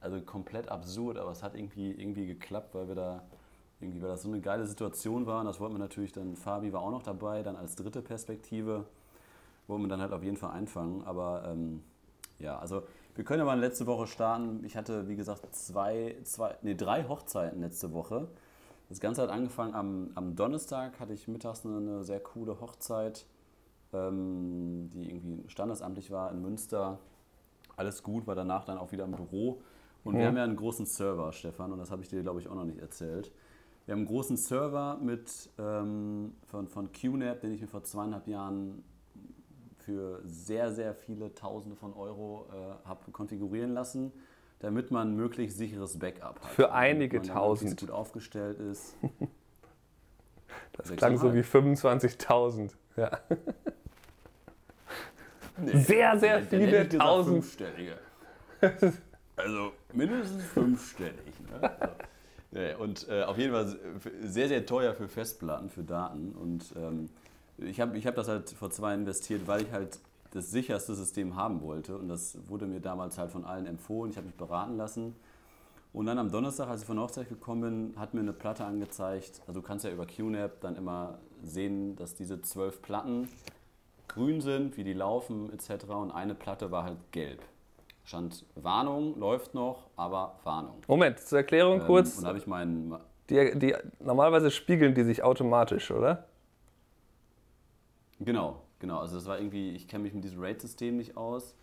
Also 0.00 0.20
komplett 0.20 0.68
absurd, 0.68 1.18
aber 1.18 1.32
es 1.32 1.42
hat 1.42 1.54
irgendwie, 1.54 1.90
irgendwie 1.90 2.26
geklappt, 2.26 2.74
weil 2.74 2.88
wir 2.88 2.94
da 2.94 3.22
irgendwie, 3.80 4.00
weil 4.02 4.08
das 4.08 4.22
so 4.22 4.28
eine 4.28 4.40
geile 4.40 4.66
Situation 4.66 5.26
war. 5.26 5.40
Und 5.40 5.46
das 5.46 5.60
wollten 5.60 5.74
wir 5.74 5.78
natürlich 5.78 6.12
dann, 6.12 6.36
Fabi 6.36 6.72
war 6.72 6.82
auch 6.82 6.90
noch 6.90 7.02
dabei, 7.02 7.42
dann 7.42 7.56
als 7.56 7.76
dritte 7.76 8.02
Perspektive 8.02 8.84
wollten 9.66 9.84
wir 9.84 9.88
dann 9.88 10.00
halt 10.00 10.12
auf 10.12 10.22
jeden 10.22 10.36
Fall 10.36 10.50
einfangen. 10.50 11.04
Aber 11.04 11.44
ähm, 11.46 11.82
ja, 12.38 12.58
also 12.58 12.82
wir 13.14 13.24
können 13.24 13.40
ja 13.40 13.44
mal 13.44 13.58
letzte 13.58 13.86
Woche 13.86 14.06
starten. 14.06 14.62
Ich 14.64 14.76
hatte, 14.76 15.08
wie 15.08 15.16
gesagt, 15.16 15.54
zwei, 15.54 16.16
zwei, 16.24 16.56
nee, 16.62 16.74
drei 16.74 17.04
Hochzeiten 17.04 17.60
letzte 17.60 17.92
Woche. 17.92 18.28
Das 18.88 19.00
Ganze 19.00 19.22
hat 19.22 19.30
angefangen 19.30 19.74
am, 19.74 20.10
am 20.14 20.36
Donnerstag, 20.36 21.00
hatte 21.00 21.12
ich 21.12 21.26
mittags 21.26 21.66
eine, 21.66 21.78
eine 21.78 22.04
sehr 22.04 22.20
coole 22.20 22.60
Hochzeit 22.60 23.26
ähm, 23.92 24.90
die 24.92 25.10
irgendwie 25.10 25.48
standesamtlich 25.48 26.10
war 26.10 26.30
in 26.30 26.42
Münster. 26.42 26.98
Alles 27.76 28.02
gut, 28.02 28.26
war 28.26 28.34
danach 28.34 28.64
dann 28.64 28.78
auch 28.78 28.92
wieder 28.92 29.04
im 29.04 29.12
Büro. 29.12 29.60
Und 30.04 30.14
mhm. 30.14 30.18
wir 30.18 30.26
haben 30.26 30.36
ja 30.36 30.44
einen 30.44 30.56
großen 30.56 30.86
Server, 30.86 31.32
Stefan, 31.32 31.72
und 31.72 31.78
das 31.78 31.90
habe 31.90 32.02
ich 32.02 32.08
dir, 32.08 32.22
glaube 32.22 32.40
ich, 32.40 32.48
auch 32.48 32.54
noch 32.54 32.64
nicht 32.64 32.78
erzählt. 32.78 33.32
Wir 33.86 33.92
haben 33.92 34.00
einen 34.00 34.08
großen 34.08 34.36
Server 34.36 34.98
mit, 35.00 35.30
ähm, 35.58 36.34
von, 36.48 36.68
von 36.68 36.90
QNAP, 36.92 37.40
den 37.40 37.52
ich 37.52 37.60
mir 37.60 37.68
vor 37.68 37.84
zweieinhalb 37.84 38.26
Jahren 38.26 38.84
für 39.78 40.20
sehr, 40.24 40.72
sehr 40.72 40.94
viele 40.94 41.32
Tausende 41.34 41.76
von 41.76 41.94
Euro 41.94 42.48
äh, 42.52 42.88
habe 42.88 43.10
konfigurieren 43.12 43.72
lassen. 43.72 44.12
damit 44.58 44.90
man 44.90 45.14
möglichst 45.14 45.58
sicheres 45.58 45.98
Backup 45.98 46.40
hat. 46.42 46.50
Für 46.50 46.72
einige 46.72 47.18
man 47.18 47.26
tausend. 47.28 47.78
gut 47.80 47.90
aufgestellt 47.90 48.58
ist. 48.58 48.96
Das 50.72 50.94
klang 50.94 51.16
so 51.18 51.34
wie 51.34 51.40
25.000. 51.40 52.70
Ja. 52.96 53.10
Sehr, 55.72 56.18
sehr 56.18 56.40
Dann 56.40 56.48
viele 56.48 56.88
Tausend. 56.88 57.44
Fünfstellige. 57.44 57.98
Also 59.36 59.72
mindestens 59.92 60.44
fünfstellig. 60.44 61.34
Ne? 61.50 61.60
So. 61.60 61.86
Und 62.78 63.08
äh, 63.08 63.22
auf 63.24 63.38
jeden 63.38 63.52
Fall 63.52 63.78
sehr, 64.22 64.48
sehr 64.48 64.64
teuer 64.64 64.94
für 64.94 65.08
Festplatten, 65.08 65.68
für 65.68 65.82
Daten. 65.82 66.32
Und 66.32 66.72
ähm, 66.76 67.08
ich 67.58 67.80
habe 67.80 67.96
ich 67.96 68.06
hab 68.06 68.14
das 68.14 68.28
halt 68.28 68.50
vor 68.50 68.70
zwei 68.70 68.94
investiert, 68.94 69.46
weil 69.46 69.62
ich 69.62 69.72
halt 69.72 69.98
das 70.32 70.50
sicherste 70.50 70.94
System 70.94 71.36
haben 71.36 71.62
wollte. 71.62 71.96
Und 71.96 72.08
das 72.08 72.38
wurde 72.48 72.66
mir 72.66 72.80
damals 72.80 73.18
halt 73.18 73.30
von 73.30 73.44
allen 73.44 73.66
empfohlen. 73.66 74.10
Ich 74.10 74.16
habe 74.16 74.26
mich 74.26 74.36
beraten 74.36 74.76
lassen. 74.76 75.14
Und 75.92 76.06
dann 76.06 76.18
am 76.18 76.30
Donnerstag, 76.30 76.68
als 76.68 76.82
ich 76.82 76.86
von 76.86 76.96
der 76.96 77.04
Hochzeit 77.04 77.28
gekommen 77.28 77.62
bin, 77.62 78.00
hat 78.00 78.12
mir 78.12 78.20
eine 78.20 78.34
Platte 78.34 78.64
angezeigt. 78.64 79.40
Also 79.46 79.60
du 79.60 79.66
kannst 79.66 79.84
ja 79.84 79.90
über 79.90 80.04
QNAP 80.04 80.60
dann 80.60 80.76
immer 80.76 81.18
sehen, 81.42 81.96
dass 81.96 82.14
diese 82.14 82.42
zwölf 82.42 82.82
Platten 82.82 83.28
grün 84.06 84.40
sind, 84.40 84.76
wie 84.76 84.84
die 84.84 84.92
laufen 84.92 85.50
etc. 85.52 85.86
Und 85.86 86.10
eine 86.10 86.34
Platte 86.34 86.70
war 86.70 86.84
halt 86.84 86.98
gelb. 87.12 87.40
Stand 88.06 88.44
Warnung, 88.54 89.18
läuft 89.18 89.52
noch, 89.52 89.90
aber 89.96 90.38
Warnung. 90.44 90.76
Moment, 90.86 91.18
zur 91.18 91.38
Erklärung 91.38 91.80
Ähm, 91.80 91.86
kurz. 91.86 92.16
und 92.16 92.22
da 92.22 92.28
habe 92.28 92.38
ich 92.38 92.46
meinen. 92.46 92.96
Die, 93.28 93.58
die, 93.58 93.74
normalerweise 93.98 94.52
spiegeln 94.52 94.94
die 94.94 95.02
sich 95.02 95.24
automatisch, 95.24 95.90
oder? 95.90 96.26
Genau, 98.20 98.62
genau. 98.78 99.00
Also 99.00 99.16
das 99.16 99.26
war 99.26 99.38
irgendwie, 99.38 99.70
ich 99.72 99.88
kenne 99.88 100.04
mich 100.04 100.14
mit 100.14 100.22
diesem 100.22 100.40
RAID-System 100.40 100.96
nicht 100.96 101.16
aus, 101.16 101.56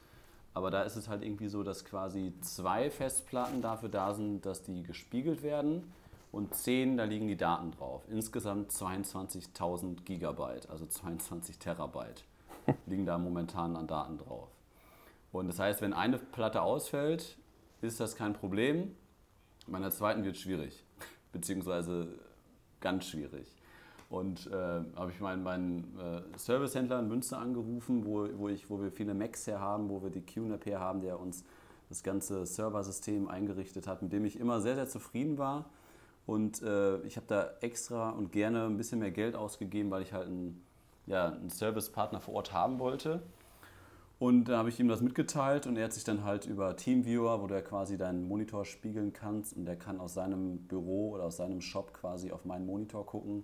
aber 0.53 0.69
da 0.69 0.83
ist 0.83 0.97
es 0.97 1.07
halt 1.07 1.23
irgendwie 1.23 1.47
so, 1.47 1.63
dass 1.63 1.85
quasi 1.85 2.33
zwei 2.41 2.91
Festplatten 2.91 3.61
dafür 3.61 3.87
da 3.87 4.13
sind, 4.13 4.45
dass 4.45 4.63
die 4.63 4.83
gespiegelt 4.83 5.43
werden 5.43 5.93
und 6.33 6.53
zehn, 6.55 6.97
da 6.97 7.05
liegen 7.05 7.27
die 7.29 7.37
Daten 7.37 7.71
drauf. 7.71 8.01
Insgesamt 8.09 8.69
22.000 8.71 10.03
Gigabyte, 10.03 10.69
also 10.69 10.85
22 10.85 11.57
Terabyte 11.57 12.25
liegen 12.85 13.05
da 13.05 13.17
momentan 13.17 13.77
an 13.77 13.87
Daten 13.87 14.17
drauf. 14.17 14.49
Und 15.33 15.47
das 15.47 15.59
heißt, 15.59 15.81
wenn 15.81 15.93
eine 15.93 16.17
Platte 16.17 16.61
ausfällt, 16.61 17.37
ist 17.81 17.99
das 17.99 18.15
kein 18.15 18.33
Problem. 18.33 18.95
Bei 19.67 19.77
einer 19.77 19.91
zweiten 19.91 20.23
wird 20.23 20.35
es 20.35 20.41
schwierig, 20.41 20.85
beziehungsweise 21.33 22.07
ganz 22.79 23.07
schwierig. 23.07 23.47
Und 24.09 24.45
äh, 24.47 24.51
habe 24.95 25.11
ich 25.11 25.19
meinen, 25.19 25.41
meinen 25.41 25.99
äh, 25.99 26.37
Servicehändler 26.37 26.99
in 26.99 27.07
Münster 27.07 27.39
angerufen, 27.39 28.05
wo, 28.05 28.27
wo, 28.37 28.47
ich, 28.47 28.69
wo 28.69 28.79
wir 28.79 28.91
viele 28.91 29.15
Macs 29.15 29.47
her 29.47 29.59
haben, 29.59 29.89
wo 29.89 30.03
wir 30.03 30.11
die 30.11 30.21
QNAP 30.21 30.67
her 30.67 30.79
haben, 30.79 31.01
der 31.01 31.19
uns 31.19 31.43
das 31.89 32.03
ganze 32.03 32.45
Serversystem 32.45 33.27
eingerichtet 33.27 33.87
hat, 33.87 34.03
mit 34.03 34.13
dem 34.13 34.25
ich 34.25 34.39
immer 34.39 34.61
sehr, 34.61 34.75
sehr 34.75 34.87
zufrieden 34.87 35.39
war. 35.39 35.65
Und 36.27 36.61
äh, 36.61 36.99
ich 37.01 37.17
habe 37.17 37.25
da 37.27 37.49
extra 37.61 38.11
und 38.11 38.31
gerne 38.31 38.65
ein 38.65 38.77
bisschen 38.77 38.99
mehr 38.99 39.11
Geld 39.11 39.35
ausgegeben, 39.35 39.89
weil 39.89 40.03
ich 40.03 40.13
halt 40.13 40.27
einen, 40.27 40.63
ja, 41.07 41.29
einen 41.29 41.49
Servicepartner 41.49 42.21
vor 42.21 42.35
Ort 42.35 42.53
haben 42.53 42.77
wollte. 42.77 43.23
Und 44.23 44.45
da 44.45 44.59
habe 44.59 44.69
ich 44.69 44.79
ihm 44.79 44.87
das 44.87 45.01
mitgeteilt 45.01 45.67
und 45.67 45.75
er 45.75 45.83
hat 45.83 45.91
sich 45.91 46.05
dann 46.05 46.23
halt 46.23 46.45
über 46.45 46.77
Teamviewer, 46.77 47.41
wo 47.41 47.47
du 47.47 47.55
ja 47.55 47.61
quasi 47.61 47.97
deinen 47.97 48.25
Monitor 48.25 48.63
spiegeln 48.63 49.11
kannst 49.11 49.53
und 49.57 49.65
der 49.65 49.75
kann 49.75 49.99
aus 49.99 50.13
seinem 50.13 50.59
Büro 50.59 51.09
oder 51.09 51.25
aus 51.25 51.35
seinem 51.35 51.59
Shop 51.59 51.93
quasi 51.93 52.31
auf 52.31 52.45
meinen 52.45 52.65
Monitor 52.65 53.05
gucken, 53.05 53.43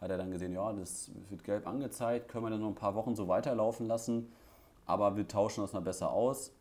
hat 0.00 0.12
er 0.12 0.18
dann 0.18 0.30
gesehen, 0.30 0.52
ja, 0.52 0.72
das 0.74 1.10
wird 1.28 1.42
gelb 1.42 1.66
angezeigt, 1.66 2.28
können 2.28 2.44
wir 2.44 2.50
dann 2.50 2.60
noch 2.60 2.68
ein 2.68 2.76
paar 2.76 2.94
Wochen 2.94 3.16
so 3.16 3.26
weiterlaufen 3.26 3.88
lassen, 3.88 4.30
aber 4.86 5.16
wir 5.16 5.26
tauschen 5.26 5.62
das 5.62 5.72
mal 5.72 5.80
besser 5.80 6.12
aus. 6.12 6.52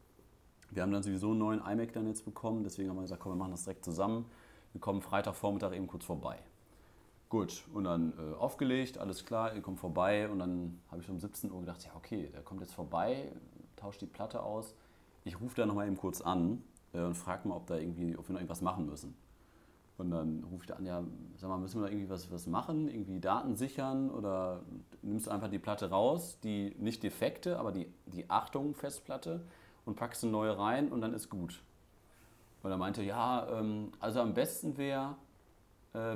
Wir 0.71 0.81
haben 0.81 0.91
dann 0.91 1.03
sowieso 1.03 1.29
einen 1.29 1.37
neuen 1.37 1.61
iMac 1.63 1.93
dann 1.93 2.07
jetzt 2.07 2.25
bekommen, 2.25 2.63
deswegen 2.63 2.89
haben 2.89 2.97
wir 2.97 3.03
gesagt, 3.03 3.21
komm, 3.21 3.33
wir 3.33 3.37
machen 3.37 3.51
das 3.51 3.65
direkt 3.65 3.85
zusammen. 3.85 4.25
Wir 4.73 4.81
kommen 4.81 5.03
Freitagvormittag 5.03 5.73
eben 5.73 5.85
kurz 5.85 6.03
vorbei. 6.03 6.39
Gut, 7.31 7.63
und 7.73 7.85
dann 7.85 8.11
äh, 8.19 8.35
aufgelegt, 8.35 8.97
alles 8.97 9.23
klar, 9.23 9.55
ihr 9.55 9.61
kommt 9.61 9.79
vorbei 9.79 10.27
und 10.27 10.39
dann 10.39 10.81
habe 10.91 11.01
ich 11.01 11.09
um 11.09 11.17
17 11.17 11.49
Uhr 11.49 11.61
gedacht, 11.61 11.81
ja 11.85 11.91
okay, 11.95 12.29
der 12.33 12.41
kommt 12.41 12.59
jetzt 12.59 12.73
vorbei, 12.73 13.31
tauscht 13.77 14.01
die 14.01 14.05
Platte 14.05 14.43
aus. 14.43 14.75
Ich 15.23 15.39
rufe 15.39 15.55
da 15.55 15.65
nochmal 15.65 15.87
eben 15.87 15.95
kurz 15.95 16.19
an 16.19 16.61
äh, 16.91 16.99
und 16.99 17.15
frage 17.15 17.47
mal, 17.47 17.55
ob, 17.55 17.67
da 17.67 17.77
irgendwie, 17.77 18.17
ob 18.17 18.27
wir 18.27 18.33
noch 18.33 18.41
irgendwas 18.41 18.61
machen 18.61 18.85
müssen. 18.85 19.15
Und 19.97 20.11
dann 20.11 20.43
rufe 20.51 20.63
ich 20.63 20.67
da 20.67 20.73
an, 20.73 20.85
ja, 20.85 21.05
sag 21.37 21.49
mal, 21.49 21.57
müssen 21.57 21.79
wir 21.79 21.87
da 21.87 21.93
irgendwie 21.93 22.09
was, 22.09 22.29
was 22.33 22.47
machen, 22.47 22.89
irgendwie 22.89 23.21
Daten 23.21 23.55
sichern 23.55 24.09
oder 24.09 24.59
nimmst 25.01 25.27
du 25.27 25.31
einfach 25.31 25.47
die 25.47 25.59
Platte 25.59 25.89
raus, 25.89 26.37
die 26.43 26.75
nicht 26.79 27.01
defekte, 27.01 27.59
aber 27.59 27.71
die, 27.71 27.87
die 28.07 28.29
Achtung 28.29 28.75
Festplatte 28.75 29.41
und 29.85 29.95
packst 29.95 30.25
eine 30.25 30.33
neue 30.33 30.57
rein 30.57 30.89
und 30.89 30.99
dann 30.99 31.13
ist 31.13 31.29
gut. 31.29 31.63
Und 32.61 32.71
er 32.71 32.77
meinte, 32.77 33.01
ja, 33.03 33.47
ähm, 33.57 33.93
also 34.01 34.19
am 34.19 34.33
besten 34.33 34.75
wäre, 34.75 35.15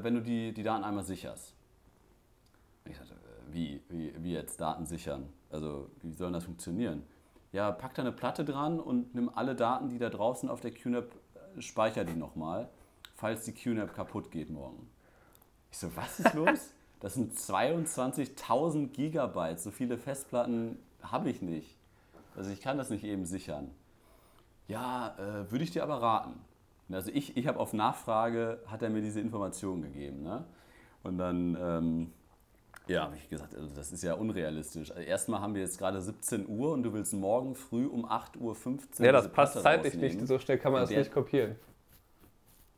wenn 0.02 0.16
du 0.16 0.22
die, 0.22 0.54
die 0.54 0.64
Daten 0.64 0.84
einmal 0.84 1.04
sicherst. 1.04 1.54
Und 2.86 2.92
ich 2.92 2.98
sagte, 2.98 3.14
äh, 3.14 3.54
wie, 3.54 3.82
wie, 3.90 4.14
wie 4.24 4.34
jetzt 4.34 4.60
Daten 4.60 4.86
sichern? 4.86 5.30
Also 5.50 5.90
wie 6.02 6.14
soll 6.14 6.32
das 6.32 6.46
funktionieren? 6.46 7.04
Ja, 7.52 7.72
pack 7.72 7.94
da 7.96 8.02
eine 8.02 8.12
Platte 8.12 8.44
dran 8.44 8.80
und 8.80 9.16
nimm 9.16 9.30
alle 9.34 9.56
Daten, 9.56 9.90
die 9.90 9.98
da 9.98 10.10
draußen 10.10 10.50
auf 10.50 10.62
der 10.62 10.72
QNAP, 10.72 11.12
äh, 11.58 11.62
speicher 11.62 12.04
die 12.04 12.16
nochmal, 12.16 12.70
falls 13.16 13.46
die 13.46 13.54
QNAP 13.54 13.94
kaputt 13.94 14.32
geht 14.32 14.50
morgen. 14.50 14.90
Ich 15.72 15.78
so, 15.78 15.96
was 15.96 16.20
ist 16.20 16.34
los? 16.34 16.72
Das 17.02 17.14
sind 17.14 17.36
22.000 17.36 18.88
Gigabyte, 18.88 19.60
so 19.60 19.70
viele 19.70 19.98
Festplatten 19.98 20.80
habe 21.04 21.30
ich 21.30 21.42
nicht. 21.42 21.76
Also 22.36 22.50
ich 22.50 22.62
kann 22.62 22.78
das 22.78 22.90
nicht 22.90 23.04
eben 23.04 23.26
sichern. 23.26 23.70
Ja, 24.68 25.14
äh, 25.20 25.52
würde 25.52 25.64
ich 25.64 25.72
dir 25.72 25.84
aber 25.84 26.02
raten. 26.02 26.34
Und 26.88 26.96
Also 26.96 27.12
ich, 27.14 27.36
ich 27.38 27.48
habe 27.48 27.60
auf 27.60 27.74
Nachfrage, 27.74 28.60
hat 28.68 28.82
er 28.82 28.90
mir 28.90 29.02
diese 29.02 29.20
Information 29.20 29.82
gegeben. 29.82 30.22
Ne? 30.24 30.46
Und 31.04 31.18
dann, 31.18 31.58
ähm, 31.60 32.12
ja, 32.88 33.04
habe 33.04 33.16
ich 33.16 33.28
gesagt, 33.30 33.56
also 33.56 33.68
das 33.76 33.92
ist 33.92 34.04
ja 34.04 34.14
unrealistisch. 34.14 34.92
Also 34.92 35.02
erstmal 35.02 35.42
haben 35.42 35.56
wir 35.56 35.62
jetzt 35.62 35.80
gerade 35.80 36.00
17 36.02 36.48
Uhr 36.48 36.72
und 36.74 36.84
du 36.84 36.94
willst 36.94 37.14
morgen 37.14 37.56
früh 37.56 37.86
um 37.88 38.06
8.15 38.06 38.40
Uhr 39.00 39.06
Ja, 39.06 39.12
das 39.12 39.32
passt 39.32 39.60
zeitlich 39.62 39.96
nicht. 39.96 40.28
So 40.28 40.38
schnell 40.38 40.60
kann 40.60 40.72
man 40.72 40.82
das 40.82 40.90
Der- 40.90 41.00
nicht 41.00 41.12
kopieren. 41.12 41.56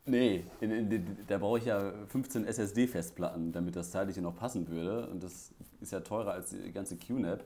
Nee, 0.06 0.42
in, 0.62 0.70
in, 0.70 0.90
in, 0.90 1.16
da 1.26 1.36
brauche 1.36 1.58
ich 1.58 1.66
ja 1.66 1.92
15 2.08 2.46
SSD-Festplatten, 2.46 3.52
damit 3.52 3.76
das 3.76 3.90
zeitlich 3.90 4.16
noch 4.16 4.34
passen 4.34 4.66
würde. 4.68 5.06
Und 5.08 5.22
das 5.22 5.52
ist 5.82 5.92
ja 5.92 6.00
teurer 6.00 6.32
als 6.32 6.48
die 6.48 6.72
ganze 6.72 6.96
QNAP. 6.96 7.44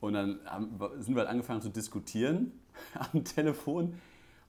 Und 0.00 0.14
dann 0.14 0.40
haben, 0.46 0.76
sind 0.98 1.14
wir 1.14 1.20
halt 1.20 1.28
angefangen 1.30 1.62
zu 1.62 1.68
diskutieren 1.68 2.50
am 3.12 3.22
Telefon. 3.22 3.94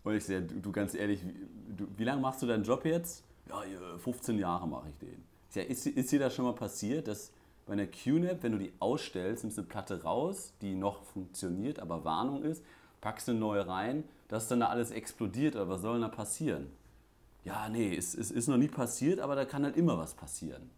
Und 0.08 0.16
ich 0.16 0.24
sehe, 0.24 0.42
du, 0.42 0.56
du 0.56 0.72
ganz 0.72 0.94
ehrlich, 0.94 1.22
wie, 1.26 1.34
du, 1.76 1.86
wie 1.98 2.06
lange 2.06 2.22
machst 2.22 2.42
du 2.42 2.48
deinen 2.48 2.64
Job 2.64 2.86
jetzt? 2.86 3.26
Ja, 3.50 3.62
äh, 3.62 4.00
15 4.00 4.40
Jahre 4.40 4.66
mache 4.66 4.88
ich 4.90 4.98
den. 5.00 5.22
Ich 5.50 5.56
sag, 5.56 5.70
ist, 5.70 5.86
ist 5.86 6.12
dir 6.14 6.20
das 6.20 6.34
schon 6.34 6.46
mal 6.46 6.54
passiert, 6.54 7.10
dass 7.10 7.32
bei 7.66 7.74
einer 7.74 7.88
QNAP, 7.88 8.42
wenn 8.42 8.54
du 8.54 8.58
die 8.60 8.72
ausstellst, 8.80 9.44
nimmst 9.44 9.58
du 9.58 9.64
eine 9.64 9.70
Platte 9.70 10.04
raus, 10.04 10.54
die 10.62 10.76
noch 10.76 11.04
funktioniert, 11.04 11.80
aber 11.80 12.06
Warnung 12.06 12.44
ist, 12.44 12.64
packst 13.02 13.28
eine 13.28 13.38
neue 13.38 13.68
rein, 13.68 14.06
dass 14.30 14.48
dann 14.48 14.62
da 14.62 14.68
alles 14.68 14.92
explodiert 14.92 15.58
oder 15.58 15.68
was 15.68 15.82
soll 15.82 15.94
denn 15.96 16.04
da 16.04 16.08
passieren? 16.08 16.68
Ja, 17.44 17.68
nee, 17.68 17.94
es, 17.94 18.16
es 18.16 18.32
ist 18.32 18.48
noch 18.48 18.58
nie 18.58 18.70
passiert, 18.70 19.20
aber 19.20 19.36
da 19.36 19.44
kann 19.44 19.66
halt 19.66 19.76
immer 19.76 19.98
was 19.98 20.14
passieren. 20.14 20.70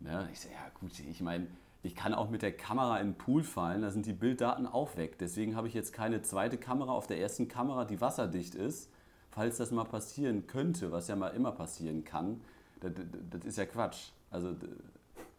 Ja, 0.00 0.26
ich 0.32 0.40
sage, 0.40 0.54
ja 0.54 0.70
gut, 0.80 0.98
ich 0.98 1.20
meine, 1.20 1.46
ich 1.86 1.94
kann 1.94 2.14
auch 2.14 2.28
mit 2.30 2.42
der 2.42 2.52
Kamera 2.52 2.98
in 2.98 3.12
den 3.12 3.18
Pool 3.18 3.42
fallen, 3.42 3.82
da 3.82 3.90
sind 3.90 4.06
die 4.06 4.12
Bilddaten 4.12 4.66
auch 4.66 4.96
weg. 4.96 5.18
Deswegen 5.18 5.54
habe 5.54 5.68
ich 5.68 5.74
jetzt 5.74 5.92
keine 5.92 6.20
zweite 6.22 6.58
Kamera 6.58 6.92
auf 6.92 7.06
der 7.06 7.20
ersten 7.20 7.48
Kamera, 7.48 7.84
die 7.84 8.00
wasserdicht 8.00 8.54
ist, 8.54 8.90
falls 9.30 9.56
das 9.58 9.70
mal 9.70 9.84
passieren 9.84 10.46
könnte, 10.46 10.90
was 10.90 11.08
ja 11.08 11.16
mal 11.16 11.28
immer 11.28 11.52
passieren 11.52 12.04
kann. 12.04 12.40
Das, 12.80 12.92
das, 13.30 13.44
ist 13.44 13.58
ja 13.58 13.66
Quatsch. 13.66 14.10
Also 14.30 14.54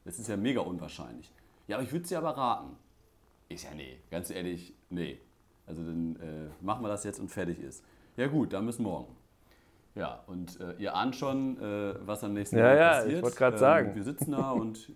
das 0.06 0.20
ist 0.20 0.30
ja 0.30 0.38
mega 0.38 0.62
unwahrscheinlich. 0.62 1.32
Ja, 1.68 1.76
aber 1.76 1.84
ich 1.84 1.92
würde 1.92 2.08
sie 2.08 2.16
aber 2.16 2.32
raten. 2.32 2.78
Ich 3.50 3.64
ja, 3.64 3.74
nee, 3.76 3.98
ganz 4.10 4.30
ehrlich, 4.30 4.74
nee. 4.90 5.20
Also 5.66 5.84
dann 5.84 6.16
äh, 6.16 6.66
machen 6.66 6.82
wir 6.84 6.90
das 6.90 7.04
jetzt 7.04 7.20
und 7.20 7.30
fertig 7.30 7.60
ist. 7.60 7.84
Ja 8.16 8.28
gut, 8.28 8.54
dann 8.54 8.66
bis 8.66 8.80
morgen. 8.80 9.16
Ja, 9.96 10.24
und 10.28 10.60
äh, 10.62 10.74
ihr 10.78 10.96
ahnt 10.96 11.16
schon, 11.16 11.60
äh, 11.60 11.96
was 12.06 12.24
am 12.24 12.34
nächsten 12.34 12.58
Ja, 12.58 12.74
ja, 12.74 12.90
passiert. 12.90 13.14
ich 13.16 13.24
wollte 13.24 13.38
gerade 13.38 13.58
sagen. 13.58 13.96
Wir 13.96 14.04
sitzen 14.04 14.32
da 14.32 14.52
und, 14.52 14.92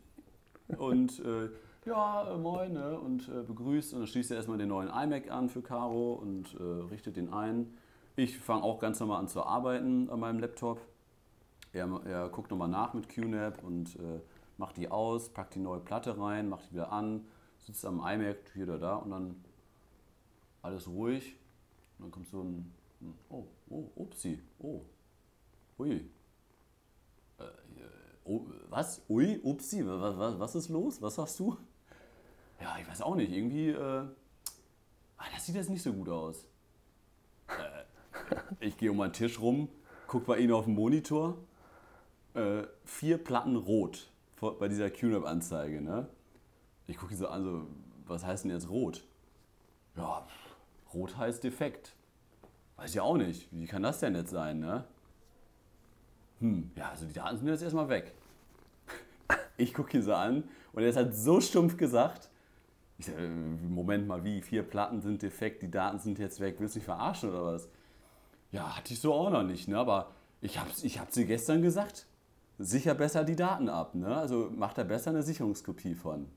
und 0.78 1.20
äh, 1.20 1.50
ja, 1.86 2.32
äh, 2.32 2.38
moin, 2.38 2.74
ne, 2.74 3.00
und 3.00 3.28
äh, 3.28 3.42
begrüßt. 3.44 3.94
Und 3.94 4.02
dann 4.02 4.08
schließt 4.08 4.32
er 4.32 4.38
erstmal 4.38 4.58
den 4.58 4.70
neuen 4.70 4.90
iMac 4.90 5.32
an 5.32 5.50
für 5.50 5.62
Caro 5.62 6.14
und 6.14 6.56
äh, 6.60 6.64
richtet 6.92 7.18
den 7.18 7.34
ein. 7.34 7.76
Ich 8.16 8.38
fange 8.38 8.64
auch 8.64 8.80
ganz 8.80 9.00
normal 9.00 9.20
an 9.20 9.28
zu 9.28 9.44
arbeiten 9.44 10.10
an 10.10 10.20
meinem 10.20 10.40
Laptop. 10.40 10.82
Er, 11.74 11.90
er 12.06 12.30
guckt 12.30 12.52
nochmal 12.52 12.68
nach 12.68 12.94
mit 12.94 13.10
QNAP 13.10 13.64
und 13.64 13.96
äh, 13.96 14.20
macht 14.58 14.78
die 14.78 14.92
aus, 14.92 15.30
packt 15.30 15.56
die 15.56 15.60
neue 15.60 15.80
Platte 15.80 16.20
rein, 16.20 16.50
macht 16.50 16.70
die 16.70 16.74
wieder 16.74 16.92
an, 16.92 17.26
sitzt 17.60 17.86
am 17.86 18.00
iMac 18.00 18.52
hier 18.54 18.66
oder 18.66 18.78
da 18.78 18.96
und 18.98 19.12
dann 19.12 19.44
alles 20.62 20.88
ruhig. 20.88 21.36
Und 21.98 22.06
dann 22.06 22.12
kommt 22.12 22.28
so 22.28 22.42
ein, 22.42 22.72
oh, 23.30 23.46
oh, 23.70 23.90
upsi, 23.96 24.40
oh, 24.60 24.82
ui. 25.80 26.10
Äh, 27.40 27.44
oh, 28.26 28.46
was? 28.70 29.02
Ui, 29.10 29.40
upsi, 29.44 29.86
was, 29.86 30.18
was, 30.18 30.40
was 30.40 30.56
ist 30.56 30.70
los? 30.70 31.02
Was 31.02 31.16
sagst 31.16 31.40
du? 31.40 31.58
Ja, 32.60 32.78
ich 32.80 32.88
weiß 32.88 33.02
auch 33.02 33.16
nicht, 33.16 33.32
irgendwie, 33.32 33.70
äh, 33.70 34.04
ah, 35.18 35.26
das 35.34 35.46
sieht 35.46 35.56
jetzt 35.56 35.70
nicht 35.70 35.82
so 35.82 35.92
gut 35.94 36.10
aus. 36.10 36.46
Äh, 37.48 37.84
Ich 38.60 38.78
gehe 38.78 38.92
um 38.92 38.98
meinen 38.98 39.14
Tisch 39.14 39.40
rum, 39.40 39.70
guck 40.08 40.26
bei 40.26 40.38
Ihnen 40.38 40.54
auf 40.54 40.66
dem 40.66 40.76
Monitor, 40.76 41.38
äh, 42.36 42.64
vier 42.86 43.18
Platten 43.18 43.56
rot 43.56 44.10
bei 44.60 44.68
dieser 44.68 44.90
QNAP-Anzeige. 44.90 45.82
Ne? 45.82 46.08
Ich 46.88 46.98
gucke 46.98 47.16
so 47.16 47.28
an, 47.28 47.44
so, 47.44 47.68
was 48.06 48.26
heißt 48.26 48.44
denn 48.44 48.52
jetzt 48.52 48.70
rot? 48.70 49.04
Ja, 49.96 50.26
rot 50.94 51.18
heißt 51.18 51.44
defekt. 51.44 51.96
Weiß 52.78 52.92
ich 52.92 53.00
auch 53.00 53.18
nicht. 53.18 53.48
Wie 53.52 53.66
kann 53.66 53.84
das 53.84 54.00
denn 54.00 54.16
jetzt 54.16 54.32
sein, 54.32 54.60
ne? 54.60 54.86
Hm, 56.42 56.72
ja, 56.76 56.90
also 56.90 57.06
die 57.06 57.14
Daten 57.14 57.38
sind 57.38 57.48
jetzt 57.48 57.64
erstmal 57.64 57.90
weg. 57.90 58.14
Ich 59.58 59.76
gucke 59.76 59.96
ihn 59.96 60.02
so 60.02 60.14
an 60.14 60.44
und 60.74 60.82
er 60.82 60.94
halt 60.96 61.16
so 61.16 61.40
stumpf 61.40 61.78
gesagt. 61.78 62.30
Ich 62.98 63.06
sage, 63.06 63.28
Moment 63.28 64.08
mal, 64.08 64.24
wie? 64.24 64.42
Vier 64.42 64.64
Platten 64.64 65.02
sind 65.02 65.22
defekt, 65.22 65.62
die 65.62 65.70
Daten 65.70 66.00
sind 66.00 66.18
jetzt 66.18 66.40
weg. 66.40 66.56
Willst 66.58 66.76
du 66.76 66.80
mich 66.80 66.86
verarschen 66.86 67.30
oder 67.30 67.46
was? 67.46 67.70
Ja, 68.52 68.76
hatte 68.76 68.94
ich 68.94 69.00
so 69.00 69.14
auch 69.14 69.30
noch 69.30 69.44
nicht, 69.44 69.68
ne? 69.68 69.78
Aber 69.78 70.12
ich 70.42 70.60
hab's, 70.60 70.84
ich 70.84 71.00
hab 71.00 71.12
sie 71.12 71.26
gestern 71.26 71.62
gesagt. 71.62 72.08
Sicher 72.58 72.96
besser 72.96 73.24
die 73.24 73.36
Daten 73.36 73.70
ab, 73.70 73.94
ne? 73.94 74.16
Also 74.16 74.50
macht 74.56 74.80
er 74.80 74.84
besser 74.84 75.12
eine 75.12 75.22
Sicherungskopie 75.22 75.94
von. 75.96 76.28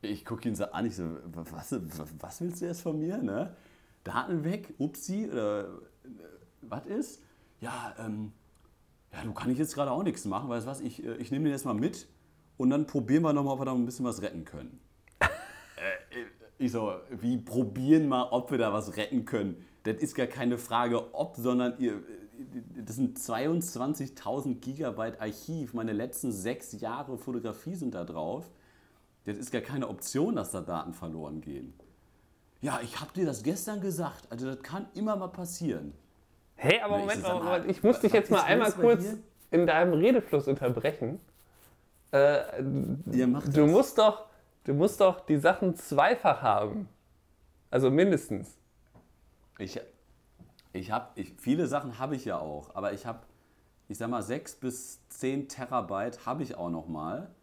Ich 0.00 0.24
gucke 0.24 0.48
ihn 0.48 0.54
so 0.54 0.64
an, 0.64 0.86
ich 0.86 0.96
so, 0.96 1.04
was, 1.34 1.74
was 2.18 2.40
willst 2.40 2.62
du 2.62 2.66
jetzt 2.66 2.80
von 2.80 2.98
mir, 2.98 3.18
ne? 3.18 3.54
Daten 4.04 4.42
weg, 4.44 4.72
upsi, 4.78 5.28
oder 5.30 5.64
äh, 5.64 5.68
was 6.62 6.86
ist? 6.86 7.22
Ja, 7.60 7.94
ähm, 7.98 8.32
ja, 9.12 9.22
du 9.24 9.32
kann 9.32 9.50
ich 9.50 9.58
jetzt 9.58 9.74
gerade 9.74 9.90
auch 9.90 10.02
nichts 10.02 10.24
machen, 10.24 10.48
weißt 10.48 10.66
du 10.66 10.70
was, 10.70 10.80
ich, 10.80 11.04
äh, 11.04 11.16
ich 11.16 11.30
nehme 11.30 11.44
den 11.44 11.52
jetzt 11.52 11.64
mal 11.64 11.74
mit 11.74 12.08
und 12.56 12.70
dann 12.70 12.86
probieren 12.86 13.22
wir 13.22 13.32
nochmal, 13.32 13.54
ob 13.54 13.60
wir 13.60 13.64
da 13.66 13.72
ein 13.72 13.84
bisschen 13.84 14.04
was 14.04 14.22
retten 14.22 14.44
können. 14.44 14.80
äh, 15.20 15.26
ich 16.58 16.72
so, 16.72 16.92
wie 17.10 17.38
probieren 17.38 18.08
mal, 18.08 18.28
ob 18.30 18.50
wir 18.50 18.58
da 18.58 18.72
was 18.72 18.96
retten 18.96 19.24
können? 19.24 19.64
Das 19.82 19.96
ist 19.96 20.14
gar 20.14 20.26
keine 20.26 20.58
Frage, 20.58 21.12
ob, 21.14 21.36
sondern 21.36 21.74
ihr, 21.78 22.02
das 22.86 22.96
sind 22.96 23.18
22.000 23.18 24.60
Gigabyte 24.60 25.20
Archiv. 25.20 25.74
Meine 25.74 25.92
letzten 25.92 26.30
sechs 26.30 26.72
Jahre 26.80 27.18
Fotografie 27.18 27.74
sind 27.74 27.94
da 27.94 28.04
drauf. 28.04 28.48
Das 29.24 29.38
ist 29.38 29.50
gar 29.50 29.60
keine 29.60 29.88
Option, 29.88 30.36
dass 30.36 30.52
da 30.52 30.60
Daten 30.60 30.94
verloren 30.94 31.40
gehen. 31.40 31.74
Ja, 32.60 32.80
ich 32.82 33.00
habe 33.00 33.12
dir 33.12 33.26
das 33.26 33.42
gestern 33.42 33.80
gesagt. 33.80 34.30
Also 34.30 34.46
das 34.46 34.62
kann 34.62 34.86
immer 34.94 35.16
mal 35.16 35.28
passieren. 35.28 35.94
Hey, 36.62 36.80
aber 36.80 36.98
Moment, 36.98 37.22
mal, 37.24 37.42
mal, 37.42 37.68
ich 37.68 37.82
muss 37.82 37.98
dich 37.98 38.12
jetzt 38.12 38.30
mal 38.30 38.42
einmal 38.44 38.70
kurz 38.70 39.02
hier? 39.02 39.18
in 39.50 39.66
deinem 39.66 39.94
Redefluss 39.94 40.46
unterbrechen. 40.46 41.18
Äh, 42.12 42.62
Ihr 43.10 43.26
macht 43.26 43.48
du 43.48 43.62
das. 43.62 43.70
musst 43.70 43.98
doch, 43.98 44.26
du 44.62 44.72
musst 44.72 45.00
doch 45.00 45.26
die 45.26 45.38
Sachen 45.38 45.74
zweifach 45.74 46.40
haben. 46.40 46.88
Also 47.68 47.90
mindestens. 47.90 48.56
Ich, 49.58 49.80
ich 50.72 50.92
habe, 50.92 51.08
ich, 51.16 51.34
viele 51.36 51.66
Sachen 51.66 51.98
habe 51.98 52.14
ich 52.14 52.26
ja 52.26 52.38
auch, 52.38 52.76
aber 52.76 52.92
ich 52.92 53.06
habe, 53.06 53.18
ich 53.88 53.98
sag 53.98 54.08
mal, 54.08 54.22
6 54.22 54.54
bis 54.60 55.00
10 55.08 55.48
Terabyte 55.48 56.26
habe 56.26 56.44
ich 56.44 56.54
auch 56.54 56.70
noch 56.70 56.86
mal. 56.86 57.34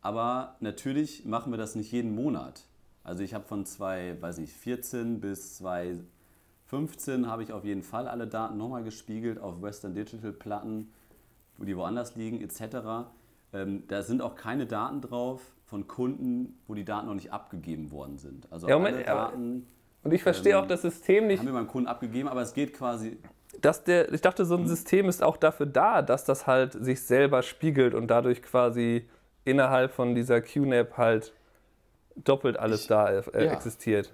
Aber 0.00 0.56
natürlich 0.60 1.26
machen 1.26 1.52
wir 1.52 1.58
das 1.58 1.74
nicht 1.74 1.92
jeden 1.92 2.14
Monat. 2.14 2.62
Also 3.04 3.22
ich 3.22 3.34
habe 3.34 3.44
von 3.44 3.66
2014 3.66 5.20
bis 5.20 5.58
2018 5.58 6.15
15 6.66 7.28
habe 7.28 7.42
ich 7.42 7.52
auf 7.52 7.64
jeden 7.64 7.82
Fall 7.82 8.08
alle 8.08 8.26
Daten 8.26 8.56
nochmal 8.56 8.82
gespiegelt 8.82 9.38
auf 9.38 9.62
Western 9.62 9.94
Digital 9.94 10.32
Platten, 10.32 10.92
die 11.58 11.76
woanders 11.76 12.16
liegen, 12.16 12.40
etc. 12.40 13.08
Ähm, 13.52 13.84
da 13.88 14.02
sind 14.02 14.20
auch 14.20 14.34
keine 14.34 14.66
Daten 14.66 15.00
drauf 15.00 15.40
von 15.64 15.86
Kunden, 15.86 16.58
wo 16.66 16.74
die 16.74 16.84
Daten 16.84 17.06
noch 17.06 17.14
nicht 17.14 17.32
abgegeben 17.32 17.90
worden 17.92 18.18
sind. 18.18 18.50
Also 18.52 18.68
ja, 18.68 18.76
Moment, 18.76 18.96
alle 18.96 19.04
Daten. 19.04 19.66
Und 20.02 20.12
ich 20.12 20.22
verstehe 20.22 20.54
ähm, 20.54 20.58
auch 20.60 20.66
das 20.66 20.82
System 20.82 21.28
nicht. 21.28 21.38
Haben 21.38 21.46
wir 21.46 21.54
beim 21.54 21.68
Kunden 21.68 21.88
abgegeben, 21.88 22.28
aber 22.28 22.42
es 22.42 22.52
geht 22.52 22.74
quasi. 22.74 23.16
Dass 23.60 23.84
der, 23.84 24.12
ich 24.12 24.20
dachte, 24.20 24.44
so 24.44 24.54
ein 24.54 24.62
hm. 24.62 24.68
System 24.68 25.08
ist 25.08 25.22
auch 25.22 25.36
dafür 25.36 25.66
da, 25.66 26.02
dass 26.02 26.24
das 26.24 26.46
halt 26.46 26.72
sich 26.72 27.02
selber 27.02 27.42
spiegelt 27.42 27.94
und 27.94 28.08
dadurch 28.08 28.42
quasi 28.42 29.08
innerhalb 29.44 29.92
von 29.92 30.14
dieser 30.16 30.40
QNAP 30.40 30.96
halt 30.98 31.32
doppelt 32.16 32.58
alles 32.58 32.82
ich, 32.82 32.86
da 32.88 33.08
äh, 33.08 33.44
ja. 33.44 33.52
existiert. 33.52 34.12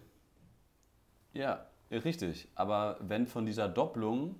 Ja, 1.32 1.66
richtig. 1.98 2.48
Aber 2.54 2.96
wenn 3.00 3.26
von 3.26 3.46
dieser 3.46 3.68
Doppelung 3.68 4.36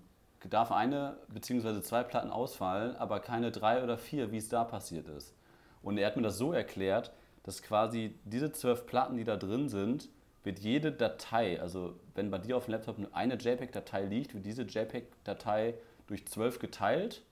darf 0.49 0.73
eine 0.73 1.17
bzw. 1.29 1.83
zwei 1.83 2.03
Platten 2.03 2.31
ausfallen, 2.31 2.97
aber 2.97 3.21
keine 3.21 3.53
drei 3.53 3.83
oder 3.83 3.97
vier, 3.97 4.33
wie 4.33 4.39
es 4.39 4.49
da 4.49 4.65
passiert 4.65 5.09
ist. 5.09 5.35
Und 5.83 5.99
er 5.99 6.07
hat 6.07 6.17
mir 6.17 6.23
das 6.23 6.39
so 6.39 6.53
erklärt, 6.53 7.13
dass 7.45 7.63
quasi 7.63 8.19
diese 8.25 8.53
zwölf 8.53 8.87
Platten, 8.87 9.17
die 9.17 9.25
da 9.25 9.37
drin 9.37 9.69
sind, 9.69 10.09
wird 10.45 10.59
jede 10.59 10.91
Datei, 10.91 11.61
also 11.61 11.95
wenn 12.15 12.31
bei 12.31 12.39
dir 12.39 12.57
auf 12.57 12.65
dem 12.65 12.73
Laptop 12.73 12.97
eine 13.13 13.35
JPEG-Datei 13.35 14.05
liegt, 14.05 14.35
wird 14.35 14.45
diese 14.45 14.63
JPEG-Datei 14.63 15.75
durch 16.09 16.27
zwölf 16.27 16.59
geteilt 16.59 17.23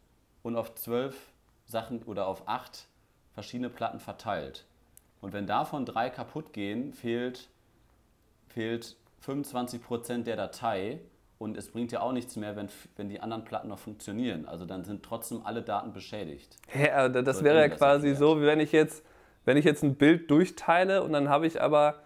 und 0.42 0.56
auf 0.56 0.74
zwölf 0.76 1.32
Sachen 1.66 2.02
oder 2.04 2.26
auf 2.26 2.46
acht 2.46 2.86
verschiedene 3.32 3.68
Platten 3.68 3.98
verteilt. 3.98 4.64
Und 5.20 5.32
wenn 5.32 5.46
davon 5.46 5.84
drei 5.84 6.08
kaputt 6.08 6.52
gehen, 6.52 6.92
fehlt 6.92 7.48
fehlt 8.50 8.96
25% 9.24 10.24
der 10.24 10.36
Datei 10.36 11.00
und 11.38 11.56
es 11.56 11.70
bringt 11.70 11.92
ja 11.92 12.00
auch 12.00 12.12
nichts 12.12 12.36
mehr, 12.36 12.56
wenn, 12.56 12.68
wenn 12.96 13.08
die 13.08 13.20
anderen 13.20 13.44
Platten 13.44 13.68
noch 13.68 13.78
funktionieren. 13.78 14.46
Also 14.46 14.66
dann 14.66 14.84
sind 14.84 15.02
trotzdem 15.02 15.44
alle 15.44 15.62
Daten 15.62 15.92
beschädigt. 15.92 16.56
Hä, 16.68 16.90
aber 16.90 17.22
das 17.22 17.38
Oder 17.38 17.44
wäre 17.46 17.58
ja 17.60 17.68
quasi 17.68 18.14
so, 18.14 18.40
wie 18.40 18.46
wenn 18.46 18.60
ich 18.60 18.72
jetzt, 18.72 19.04
wenn 19.44 19.56
ich 19.56 19.64
jetzt 19.64 19.82
ein 19.82 19.94
Bild 19.96 20.30
durchteile 20.30 21.02
und 21.02 21.12
dann 21.12 21.28
habe 21.28 21.46
ich 21.46 21.60
aber 21.60 21.96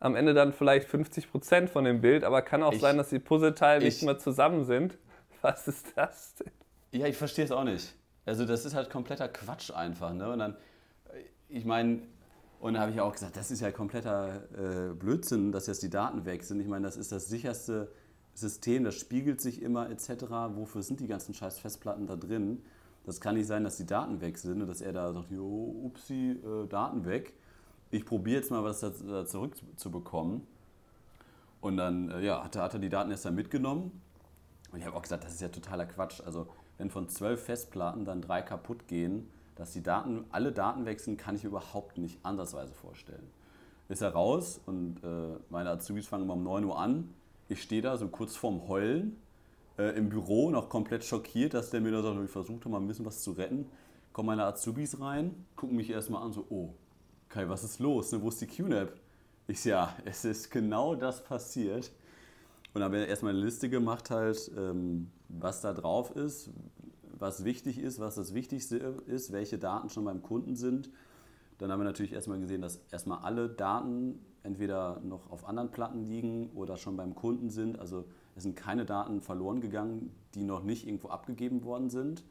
am 0.00 0.16
Ende 0.16 0.34
dann 0.34 0.52
vielleicht 0.52 0.88
50% 0.88 1.68
von 1.68 1.84
dem 1.84 2.00
Bild, 2.00 2.24
aber 2.24 2.42
kann 2.42 2.62
auch 2.62 2.72
Ich- 2.72 2.80
sein, 2.80 2.96
dass 2.96 3.08
die 3.10 3.18
Puzzleteile 3.20 3.84
nicht 3.84 3.98
ich- 3.98 4.02
mehr 4.02 4.18
zusammen 4.18 4.64
sind. 4.64 4.98
Was 5.42 5.68
ist 5.68 5.86
das 5.96 6.34
denn? 6.36 6.50
Ja, 7.00 7.06
ich 7.06 7.16
verstehe 7.16 7.44
es 7.44 7.52
auch 7.52 7.64
nicht. 7.64 7.94
Also 8.26 8.44
das 8.44 8.64
ist 8.64 8.74
halt 8.74 8.90
kompletter 8.90 9.28
Quatsch 9.28 9.70
einfach. 9.72 10.12
Ne? 10.12 10.30
Und 10.30 10.38
dann, 10.38 10.56
ich 11.48 11.64
meine, 11.64 12.00
und 12.62 12.74
da 12.74 12.80
habe 12.82 12.92
ich 12.92 13.00
auch 13.00 13.12
gesagt, 13.12 13.36
das 13.36 13.50
ist 13.50 13.58
ja 13.58 13.72
kompletter 13.72 14.44
äh, 14.56 14.94
Blödsinn, 14.94 15.50
dass 15.50 15.66
jetzt 15.66 15.82
die 15.82 15.90
Daten 15.90 16.24
weg 16.24 16.44
sind. 16.44 16.60
Ich 16.60 16.68
meine, 16.68 16.86
das 16.86 16.96
ist 16.96 17.10
das 17.10 17.28
sicherste 17.28 17.90
System, 18.34 18.84
das 18.84 18.94
spiegelt 18.94 19.40
sich 19.40 19.60
immer 19.60 19.90
etc. 19.90 20.22
Wofür 20.54 20.84
sind 20.84 21.00
die 21.00 21.08
ganzen 21.08 21.34
scheiß 21.34 21.58
Festplatten 21.58 22.06
da 22.06 22.14
drin? 22.14 22.62
Das 23.04 23.20
kann 23.20 23.34
nicht 23.34 23.48
sein, 23.48 23.64
dass 23.64 23.78
die 23.78 23.84
Daten 23.84 24.20
weg 24.20 24.38
sind 24.38 24.62
und 24.62 24.68
dass 24.68 24.80
er 24.80 24.92
da 24.92 25.12
sagt, 25.12 25.32
jo, 25.32 25.74
upsi, 25.86 26.40
äh, 26.40 26.68
Daten 26.68 27.04
weg. 27.04 27.34
Ich 27.90 28.06
probiere 28.06 28.38
jetzt 28.38 28.52
mal 28.52 28.62
was 28.62 28.78
da, 28.78 28.90
da 28.90 29.26
zurückzubekommen. 29.26 30.46
Und 31.60 31.76
dann 31.78 32.10
äh, 32.12 32.20
ja, 32.20 32.44
hat, 32.44 32.54
hat 32.54 32.74
er 32.74 32.78
die 32.78 32.90
Daten 32.90 33.10
erst 33.10 33.24
dann 33.24 33.34
mitgenommen. 33.34 34.00
Und 34.70 34.78
ich 34.78 34.86
habe 34.86 34.96
auch 34.96 35.02
gesagt, 35.02 35.24
das 35.24 35.32
ist 35.32 35.40
ja 35.40 35.48
totaler 35.48 35.86
Quatsch. 35.86 36.20
Also 36.24 36.46
wenn 36.78 36.90
von 36.90 37.08
zwölf 37.08 37.42
Festplatten 37.42 38.04
dann 38.04 38.22
drei 38.22 38.40
kaputt 38.40 38.86
gehen, 38.86 39.28
dass 39.62 39.72
die 39.72 39.82
Daten, 39.82 40.24
alle 40.32 40.50
Daten 40.50 40.86
wechseln, 40.86 41.16
kann 41.16 41.36
ich 41.36 41.44
mir 41.44 41.50
überhaupt 41.50 41.96
nicht 41.96 42.18
ansatzweise 42.24 42.74
vorstellen. 42.74 43.30
Ist 43.88 44.02
er 44.02 44.10
raus 44.10 44.60
und 44.66 44.96
äh, 45.04 45.38
meine 45.50 45.70
Azubis 45.70 46.08
fangen 46.08 46.28
um 46.28 46.42
9 46.42 46.64
Uhr 46.64 46.76
an. 46.76 47.14
Ich 47.48 47.62
stehe 47.62 47.80
da 47.80 47.96
so 47.96 48.08
kurz 48.08 48.34
vorm 48.34 48.66
Heulen 48.66 49.16
äh, 49.78 49.96
im 49.96 50.08
Büro, 50.08 50.50
noch 50.50 50.68
komplett 50.68 51.04
schockiert, 51.04 51.54
dass 51.54 51.70
der 51.70 51.80
mir 51.80 51.92
da 51.92 52.02
sagt, 52.02 52.18
ich 52.24 52.30
versuchte 52.30 52.68
mal 52.68 52.80
ein 52.80 52.88
bisschen 52.88 53.06
was 53.06 53.22
zu 53.22 53.30
retten. 53.30 53.66
Kommen 54.12 54.26
meine 54.26 54.44
Azubis 54.46 55.00
rein, 55.00 55.46
gucken 55.54 55.76
mich 55.76 55.90
erstmal 55.90 56.24
an, 56.24 56.32
so, 56.32 56.44
oh, 56.50 56.74
Kai, 57.28 57.48
was 57.48 57.62
ist 57.62 57.78
los? 57.78 58.10
Ne, 58.10 58.20
wo 58.20 58.30
ist 58.30 58.40
die 58.40 58.48
QNAP? 58.48 58.92
Ich 59.46 59.64
ja, 59.64 59.94
es 60.04 60.24
ist 60.24 60.50
genau 60.50 60.96
das 60.96 61.22
passiert. 61.22 61.92
Und 62.74 62.80
dann 62.80 62.84
haben 62.84 62.94
wir 62.94 63.06
erstmal 63.06 63.32
eine 63.32 63.44
Liste 63.44 63.70
gemacht, 63.70 64.10
halt, 64.10 64.50
ähm, 64.56 65.12
was 65.28 65.60
da 65.60 65.72
drauf 65.72 66.16
ist, 66.16 66.50
was 67.22 67.44
wichtig 67.44 67.78
ist, 67.78 68.00
was 68.00 68.16
das 68.16 68.34
Wichtigste 68.34 68.76
ist, 69.06 69.32
welche 69.32 69.56
Daten 69.56 69.88
schon 69.88 70.04
beim 70.04 70.22
Kunden 70.22 70.56
sind. 70.56 70.90
Dann 71.58 71.70
haben 71.70 71.78
wir 71.78 71.84
natürlich 71.84 72.12
erstmal 72.12 72.40
gesehen, 72.40 72.60
dass 72.60 72.80
erstmal 72.90 73.20
alle 73.20 73.48
Daten 73.48 74.18
entweder 74.42 75.00
noch 75.04 75.30
auf 75.30 75.48
anderen 75.48 75.70
Platten 75.70 76.04
liegen 76.04 76.50
oder 76.54 76.76
schon 76.76 76.96
beim 76.96 77.14
Kunden 77.14 77.48
sind. 77.48 77.78
Also 77.78 78.04
es 78.34 78.42
sind 78.42 78.56
keine 78.56 78.84
Daten 78.84 79.20
verloren 79.20 79.60
gegangen, 79.60 80.12
die 80.34 80.42
noch 80.42 80.64
nicht 80.64 80.86
irgendwo 80.86 81.08
abgegeben 81.08 81.62
worden 81.62 81.90
sind. 81.90 82.24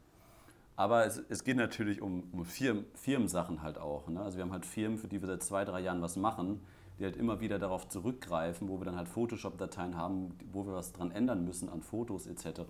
Aber 0.76 1.06
es, 1.06 1.22
es 1.30 1.42
geht 1.42 1.56
natürlich 1.56 2.02
um, 2.02 2.24
um 2.32 2.44
Firmen, 2.44 2.84
Firmensachen 2.94 3.62
halt 3.62 3.78
auch. 3.78 4.08
Ne? 4.08 4.20
Also 4.20 4.36
wir 4.36 4.44
haben 4.44 4.52
halt 4.52 4.66
Firmen, 4.66 4.98
für 4.98 5.08
die 5.08 5.22
wir 5.22 5.26
seit 5.26 5.42
zwei, 5.42 5.64
drei 5.64 5.80
Jahren 5.80 6.02
was 6.02 6.16
machen, 6.16 6.60
die 6.98 7.04
halt 7.04 7.16
immer 7.16 7.40
wieder 7.40 7.58
darauf 7.58 7.88
zurückgreifen, 7.88 8.68
wo 8.68 8.78
wir 8.78 8.84
dann 8.84 8.96
halt 8.96 9.08
Photoshop-Dateien 9.08 9.96
haben, 9.96 10.34
wo 10.52 10.66
wir 10.66 10.74
was 10.74 10.92
dran 10.92 11.10
ändern 11.10 11.44
müssen 11.46 11.70
an 11.70 11.80
Fotos 11.80 12.26
etc. 12.26 12.60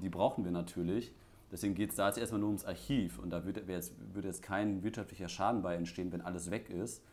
Die 0.00 0.08
brauchen 0.08 0.44
wir 0.44 0.52
natürlich. 0.52 1.12
Deswegen 1.52 1.74
geht 1.74 1.90
es 1.90 1.96
da 1.96 2.08
jetzt 2.08 2.16
erstmal 2.16 2.40
nur 2.40 2.48
ums 2.48 2.64
Archiv 2.64 3.18
und 3.18 3.28
da 3.28 3.44
würde 3.44 3.62
jetzt, 3.70 3.92
würde 4.14 4.28
jetzt 4.28 4.42
kein 4.42 4.82
wirtschaftlicher 4.82 5.28
Schaden 5.28 5.60
bei 5.60 5.76
entstehen, 5.76 6.10
wenn 6.10 6.22
alles 6.22 6.50
weg 6.50 6.70
ist. 6.70 7.04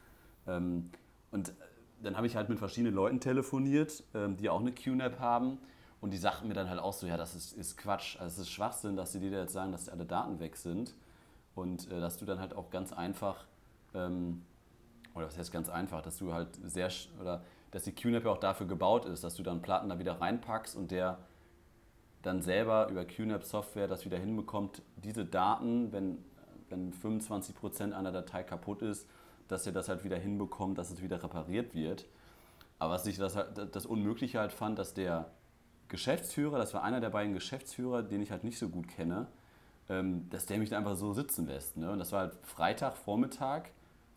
Ähm, 0.48 0.90
und 1.30 1.54
dann 2.02 2.16
habe 2.16 2.26
ich 2.26 2.38
halt 2.38 2.48
mit 2.48 2.58
verschiedenen 2.58 2.96
Leuten 2.96 3.20
telefoniert, 3.20 4.02
ähm, 4.14 4.38
die 4.38 4.50
auch 4.50 4.62
eine 4.62 4.72
QNAP 4.72 5.20
haben. 5.20 5.58
Und 6.00 6.12
die 6.12 6.18
sagten 6.18 6.48
mir 6.48 6.54
dann 6.54 6.70
halt 6.70 6.80
auch 6.80 6.94
so, 6.94 7.06
ja, 7.06 7.18
das 7.18 7.36
ist, 7.36 7.52
ist 7.52 7.78
Quatsch, 7.78 8.16
also 8.18 8.28
es 8.28 8.48
ist 8.48 8.50
Schwachsinn, 8.50 8.96
dass 8.96 9.12
die 9.12 9.20
dir 9.20 9.30
jetzt 9.32 9.52
sagen, 9.52 9.74
dass 9.74 9.90
alle 9.90 10.06
Daten 10.06 10.40
weg 10.40 10.56
sind. 10.56 10.96
Und 11.54 11.92
äh, 11.92 12.00
dass 12.00 12.18
du 12.18 12.26
dann 12.26 12.40
halt 12.40 12.56
auch 12.56 12.70
ganz 12.70 12.94
einfach, 12.94 13.46
ähm, 13.94 14.44
oder 15.16 15.26
was 15.28 15.38
heißt 15.38 15.52
ganz 15.52 15.68
einfach, 15.68 16.02
dass 16.02 16.18
du 16.18 16.32
halt 16.32 16.48
sehr, 16.64 16.90
oder 17.20 17.44
dass 17.72 17.84
die 17.84 17.92
QNAP 17.92 18.24
ja 18.24 18.32
auch 18.32 18.40
dafür 18.40 18.68
gebaut 18.68 19.04
ist, 19.04 19.26
dass 19.26 19.36
du 19.36 19.44
dann 19.44 19.62
Platten 19.62 19.90
da 19.90 20.00
wieder 20.00 20.22
reinpackst 20.22 20.78
und 20.78 20.92
der 20.92 21.18
dann 22.22 22.42
selber 22.42 22.90
über 22.90 23.06
QNAP 23.06 23.44
Software 23.44 23.88
das 23.88 24.06
wieder 24.06 24.18
hinbekommt, 24.18 24.82
diese 24.98 25.26
Daten, 25.26 25.92
wenn, 25.92 26.18
wenn 26.70 26.94
25% 26.94 27.94
einer 27.94 28.12
Datei 28.12 28.44
kaputt 28.44 28.82
ist, 28.82 29.08
dass 29.48 29.66
er 29.66 29.72
das 29.72 29.90
halt 29.90 30.04
wieder 30.04 30.18
hinbekommt, 30.18 30.78
dass 30.78 30.92
es 30.92 31.02
wieder 31.02 31.24
repariert 31.24 31.74
wird. 31.74 32.06
Aber 32.78 32.94
was 32.94 33.06
ich 33.06 33.18
das, 33.18 33.38
das 33.72 33.86
Unmögliche 33.86 34.40
halt 34.40 34.52
fand, 34.52 34.80
dass 34.80 34.94
der 34.94 35.30
Geschäftsführer, 35.88 36.58
das 36.58 36.74
war 36.74 36.84
einer 36.84 37.02
der 37.02 37.10
beiden 37.10 37.34
Geschäftsführer, 37.34 38.04
den 38.04 38.22
ich 38.22 38.32
halt 38.32 38.44
nicht 38.44 38.60
so 38.60 38.70
gut 38.70 38.88
kenne, 38.88 39.28
ähm, 39.90 40.30
dass 40.30 40.46
der 40.46 40.60
mich 40.60 40.70
da 40.70 40.78
einfach 40.78 40.96
so 40.96 41.14
sitzen 41.14 41.48
lässt. 41.48 41.78
Ne? 41.78 41.92
Und 41.92 42.00
das 42.00 42.12
war 42.12 42.22
halt 42.22 42.34
Freitagvormittag 42.44 43.64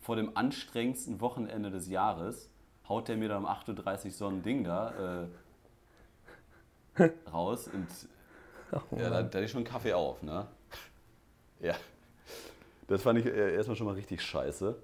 vor 0.00 0.16
dem 0.16 0.36
anstrengendsten 0.36 1.20
Wochenende 1.20 1.70
des 1.70 1.88
Jahres, 1.88 2.50
haut 2.88 3.08
der 3.08 3.16
mir 3.16 3.28
da 3.28 3.38
um 3.38 3.46
8.30 3.46 4.04
Uhr 4.04 4.10
so 4.10 4.26
ein 4.26 4.42
Ding 4.42 4.64
da 4.64 5.22
äh, 5.22 5.26
raus 7.33 7.68
und 7.72 7.87
oh, 8.72 8.96
ja, 8.96 9.11
da, 9.11 9.22
da 9.22 9.24
hatte 9.24 9.44
ich 9.44 9.50
schon 9.50 9.59
einen 9.59 9.66
Kaffee 9.66 9.92
auf. 9.92 10.22
Ne? 10.22 10.46
Ja, 11.61 11.76
das 12.88 13.02
fand 13.02 13.20
ich 13.20 13.26
äh, 13.26 13.55
erstmal 13.55 13.76
schon 13.76 13.87
mal 13.87 13.94
richtig 13.94 14.20
scheiße. 14.20 14.74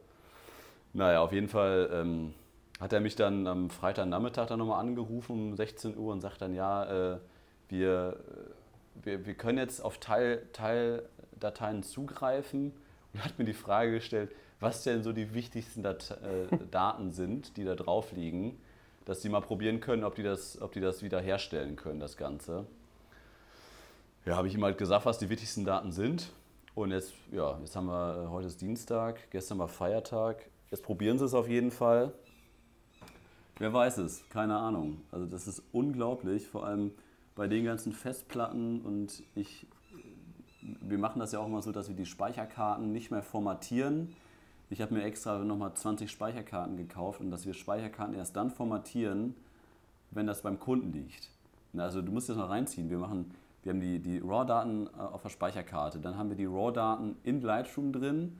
Naja, 0.93 1.21
auf 1.21 1.33
jeden 1.33 1.49
Fall 1.49 1.91
ähm, 1.93 2.35
hat 2.81 2.93
er 2.93 3.01
mich 3.01 3.17
dann 3.17 3.47
am 3.47 3.71
Freitagnachmittag 3.71 4.47
dann 4.47 4.61
nochmal 4.61 4.81
angerufen 4.81 5.33
um 5.33 5.57
16 5.57 5.97
Uhr 5.97 6.13
und 6.13 6.21
sagt 6.21 6.41
dann, 6.41 6.55
ja, 6.55 7.15
äh, 7.15 7.19
wir, 7.69 8.17
äh, 8.17 9.05
wir, 9.05 9.27
wir 9.27 9.35
können 9.35 9.59
jetzt 9.59 9.85
auf 9.85 9.99
Teil, 9.99 10.47
Teildateien 10.53 11.83
zugreifen 11.83 12.73
und 13.13 13.25
hat 13.25 13.39
mir 13.39 13.45
die 13.45 13.53
Frage 13.53 13.91
gestellt, 13.93 14.31
was 14.61 14.85
denn 14.85 15.03
so 15.03 15.13
die 15.13 15.35
wichtigsten 15.35 15.83
Dat 15.83 16.19
äh, 16.23 16.57
Daten 16.71 17.13
sind, 17.13 17.57
die 17.57 17.65
da 17.65 17.75
drauf 17.75 18.13
liegen, 18.13 18.61
dass 19.09 19.21
die 19.21 19.31
mal 19.31 19.41
probieren 19.41 19.81
können, 19.81 20.05
ob 20.05 20.17
die 20.17 20.23
das, 20.23 20.61
ob 20.61 20.73
die 20.73 20.81
das 20.81 21.03
wieder 21.03 21.19
herstellen 21.19 21.77
können, 21.77 21.99
das 21.99 22.19
Ganze. 22.19 22.67
Ja, 24.27 24.37
habe 24.37 24.49
ich 24.49 24.55
ihm 24.55 24.63
halt 24.63 24.77
gesagt, 24.77 25.07
was 25.07 25.17
die 25.17 25.31
wichtigsten 25.31 25.65
Daten 25.65 25.93
sind. 25.93 26.31
Und 26.75 26.91
jetzt, 26.91 27.15
ja, 27.33 27.59
jetzt 27.61 27.75
haben 27.75 27.87
wir, 27.87 28.25
äh, 28.25 28.29
heute 28.29 28.49
ist 28.49 28.61
Dienstag, 28.61 29.31
gestern 29.31 29.59
war 29.61 29.69
Feiertag. 29.69 30.51
Jetzt 30.71 30.83
probieren 30.83 31.19
sie 31.19 31.25
es 31.25 31.33
auf 31.33 31.49
jeden 31.49 31.71
Fall. 31.71 32.13
Wer 33.59 33.73
weiß 33.73 33.97
es, 33.97 34.29
keine 34.29 34.59
Ahnung. 34.59 35.01
Also 35.11 35.25
das 35.25 35.49
ist 35.49 35.63
unglaublich, 35.73 36.47
vor 36.47 36.67
allem 36.67 36.93
bei 37.35 37.49
den 37.49 37.65
ganzen 37.65 37.95
Festplatten 37.95 38.83
und 38.83 39.23
ich, 39.35 39.67
wir 40.61 40.99
machen 40.99 41.21
das 41.21 41.33
ja 41.33 41.39
auch 41.39 41.47
immer 41.47 41.63
so, 41.63 41.73
dass 41.73 41.89
wir 41.89 41.97
die 41.97 42.05
Speicherkarten 42.05 42.93
nicht 42.93 43.11
mehr 43.11 43.23
formatieren. 43.23 44.15
Ich 44.71 44.83
habe 44.83 44.95
mir 44.95 45.03
extra 45.03 45.39
nochmal 45.39 45.75
20 45.75 46.11
Speicherkarten 46.11 46.77
gekauft 46.77 47.21
und 47.21 47.31
dass 47.31 47.47
wir 47.47 47.55
Speicherkarten 47.55 48.15
erst 48.15 48.37
dann 48.37 48.51
formatieren, 48.51 49.35
wenn 50.11 50.27
das 50.27 50.43
beim 50.43 50.61
Kunden 50.61 50.93
liegt. 50.93 51.31
Also 51.77 52.03
du 52.03 52.13
musst 52.13 52.29
das 52.29 52.37
mal 52.37 52.47
reinziehen. 52.47 52.91
Wir, 52.91 52.99
machen, 52.99 53.31
wir 53.63 53.73
haben 53.73 53.81
die, 53.81 53.99
die 53.99 54.19
RAW-Daten 54.19 54.87
äh, 54.87 55.01
auf 55.01 55.23
der 55.23 55.31
Speicherkarte, 55.31 55.99
dann 56.01 56.17
haben 56.17 56.29
wir 56.29 56.37
die 56.37 56.47
RAW-Daten 56.47 57.17
in 57.25 57.41
Lightroom 57.41 57.93
drin, 57.93 58.39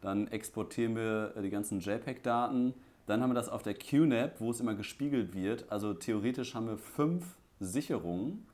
dann 0.00 0.28
exportieren 0.28 0.96
wir 0.96 1.34
äh, 1.36 1.42
die 1.42 1.50
ganzen 1.50 1.80
JPEG-Daten, 1.80 2.74
dann 3.06 3.22
haben 3.22 3.30
wir 3.30 3.34
das 3.34 3.48
auf 3.48 3.62
der 3.62 3.74
QNAP, 3.74 4.40
wo 4.40 4.50
es 4.50 4.60
immer 4.60 4.74
gespiegelt 4.74 5.34
wird. 5.34 5.70
Also 5.70 5.94
theoretisch 5.94 6.54
haben 6.54 6.68
wir 6.68 6.78
fünf 6.78 7.36
Sicherungen. 7.58 8.46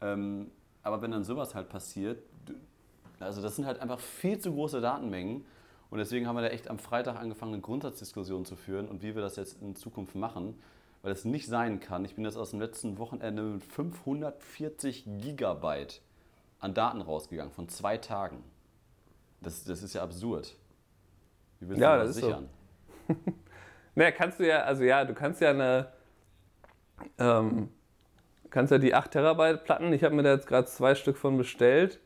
Ähm, 0.00 0.50
aber 0.82 1.02
wenn 1.02 1.10
dann 1.10 1.24
sowas 1.24 1.54
halt 1.54 1.68
passiert, 1.68 2.22
also 3.20 3.42
das 3.42 3.56
sind 3.56 3.66
halt 3.66 3.80
einfach 3.80 3.98
viel 3.98 4.38
zu 4.38 4.52
große 4.52 4.80
Datenmengen. 4.80 5.44
Und 5.90 5.98
deswegen 5.98 6.26
haben 6.26 6.36
wir 6.36 6.42
da 6.42 6.48
echt 6.48 6.68
am 6.68 6.78
Freitag 6.78 7.16
angefangen, 7.16 7.54
eine 7.54 7.62
Grundsatzdiskussion 7.62 8.44
zu 8.44 8.56
führen 8.56 8.88
und 8.88 9.02
wie 9.02 9.14
wir 9.14 9.22
das 9.22 9.36
jetzt 9.36 9.60
in 9.62 9.74
Zukunft 9.74 10.14
machen. 10.14 10.58
Weil 11.02 11.12
es 11.12 11.24
nicht 11.24 11.46
sein 11.46 11.78
kann. 11.78 12.04
Ich 12.04 12.16
bin 12.16 12.24
jetzt 12.24 12.36
aus 12.36 12.50
dem 12.50 12.60
letzten 12.60 12.98
Wochenende 12.98 13.42
mit 13.42 13.64
540 13.64 15.04
Gigabyte 15.06 16.02
an 16.58 16.74
Daten 16.74 17.00
rausgegangen 17.00 17.52
von 17.52 17.68
zwei 17.68 17.98
Tagen. 17.98 18.42
Das, 19.40 19.64
das 19.64 19.84
ist 19.84 19.94
ja 19.94 20.02
absurd. 20.02 20.56
Wie 21.60 21.68
willst 21.68 21.80
ja, 21.80 21.96
du 21.96 22.04
das, 22.04 22.16
das 22.16 22.24
sichern? 22.24 22.48
So. 23.06 23.14
Naja, 23.94 24.12
kannst 24.12 24.38
du 24.38 24.46
ja, 24.46 24.62
also 24.62 24.84
ja, 24.84 25.04
du 25.04 25.12
kannst 25.12 25.40
ja 25.40 25.50
eine, 25.50 25.88
ähm, 27.18 27.68
kannst 28.48 28.70
ja 28.70 28.78
die 28.78 28.94
8 28.94 29.10
Terabyte 29.10 29.64
Platten, 29.64 29.92
ich 29.92 30.04
habe 30.04 30.14
mir 30.14 30.22
da 30.22 30.34
jetzt 30.34 30.46
gerade 30.46 30.68
zwei 30.68 30.94
Stück 30.94 31.16
von 31.16 31.36
bestellt, 31.36 31.98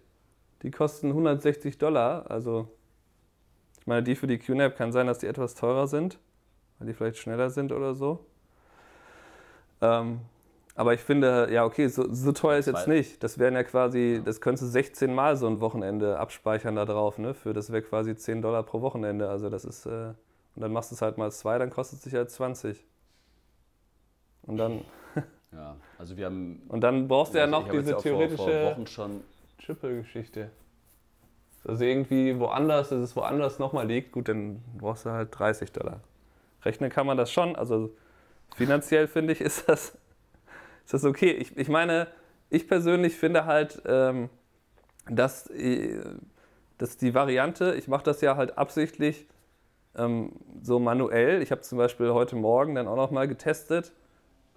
die 0.62 0.70
kosten 0.70 1.08
160 1.08 1.76
Dollar, 1.76 2.30
also 2.30 2.70
ich 3.82 3.86
meine, 3.88 4.04
die 4.04 4.14
für 4.14 4.28
die 4.28 4.38
QNAP 4.38 4.76
kann 4.76 4.92
sein, 4.92 5.08
dass 5.08 5.18
die 5.18 5.26
etwas 5.26 5.56
teurer 5.56 5.88
sind, 5.88 6.16
weil 6.78 6.86
die 6.86 6.94
vielleicht 6.94 7.16
schneller 7.16 7.50
sind 7.50 7.72
oder 7.72 7.96
so. 7.96 8.24
Ähm, 9.80 10.20
aber 10.76 10.94
ich 10.94 11.00
finde, 11.00 11.48
ja, 11.50 11.64
okay, 11.64 11.88
so, 11.88 12.06
so 12.14 12.30
teuer 12.30 12.58
ist 12.58 12.66
jetzt 12.66 12.86
nicht. 12.86 13.20
Das 13.24 13.40
wären 13.40 13.54
ja 13.54 13.64
quasi, 13.64 14.22
das 14.24 14.40
könntest 14.40 14.62
du 14.62 14.66
16 14.68 15.12
Mal 15.12 15.36
so 15.36 15.48
ein 15.48 15.58
Wochenende 15.58 16.20
abspeichern 16.20 16.76
da 16.76 16.84
drauf, 16.84 17.18
ne? 17.18 17.34
Für 17.34 17.54
das 17.54 17.72
wäre 17.72 17.82
quasi 17.82 18.14
10 18.14 18.40
Dollar 18.40 18.62
pro 18.62 18.82
Wochenende. 18.82 19.28
Also 19.28 19.50
das 19.50 19.64
ist, 19.64 19.84
äh, 19.86 20.14
und 20.54 20.62
dann 20.62 20.72
machst 20.72 20.92
du 20.92 20.94
es 20.94 21.02
halt 21.02 21.18
mal 21.18 21.32
zwei, 21.32 21.58
dann 21.58 21.70
kostet 21.70 21.98
es 21.98 22.04
sich 22.04 22.14
halt 22.14 22.30
20. 22.30 22.86
Und 24.42 24.58
dann. 24.58 24.82
ja, 25.50 25.74
also 25.98 26.16
wir 26.16 26.26
haben. 26.26 26.62
Und 26.68 26.82
dann 26.82 27.08
brauchst 27.08 27.34
du 27.34 27.38
ja 27.38 27.48
noch 27.48 27.68
diese 27.68 27.96
theoretische 27.96 28.76
Triple-Geschichte. 29.58 30.52
Also 31.64 31.84
irgendwie 31.84 32.38
woanders, 32.38 32.88
dass 32.88 32.98
es 32.98 33.16
woanders 33.16 33.58
nochmal 33.58 33.86
liegt, 33.86 34.12
gut, 34.12 34.28
dann 34.28 34.62
brauchst 34.78 35.06
du 35.06 35.10
halt 35.10 35.28
30 35.38 35.72
Dollar. 35.72 36.00
Rechnen 36.64 36.90
kann 36.90 37.06
man 37.06 37.16
das 37.16 37.30
schon. 37.30 37.56
Also 37.56 37.94
finanziell 38.56 39.06
finde 39.06 39.32
ich, 39.32 39.40
ist 39.40 39.68
das, 39.68 39.96
ist 40.84 40.94
das 40.94 41.04
okay. 41.04 41.30
Ich, 41.30 41.56
ich 41.56 41.68
meine, 41.68 42.08
ich 42.50 42.68
persönlich 42.68 43.16
finde 43.16 43.44
halt, 43.44 43.80
ähm, 43.86 44.28
dass, 45.08 45.48
äh, 45.50 46.00
dass 46.78 46.96
die 46.96 47.14
Variante, 47.14 47.74
ich 47.74 47.88
mache 47.88 48.04
das 48.04 48.20
ja 48.20 48.36
halt 48.36 48.58
absichtlich 48.58 49.26
ähm, 49.96 50.32
so 50.62 50.78
manuell. 50.78 51.42
Ich 51.42 51.50
habe 51.50 51.60
zum 51.60 51.78
Beispiel 51.78 52.12
heute 52.12 52.36
Morgen 52.36 52.74
dann 52.74 52.88
auch 52.88 52.96
noch 52.96 53.10
mal 53.10 53.28
getestet, 53.28 53.92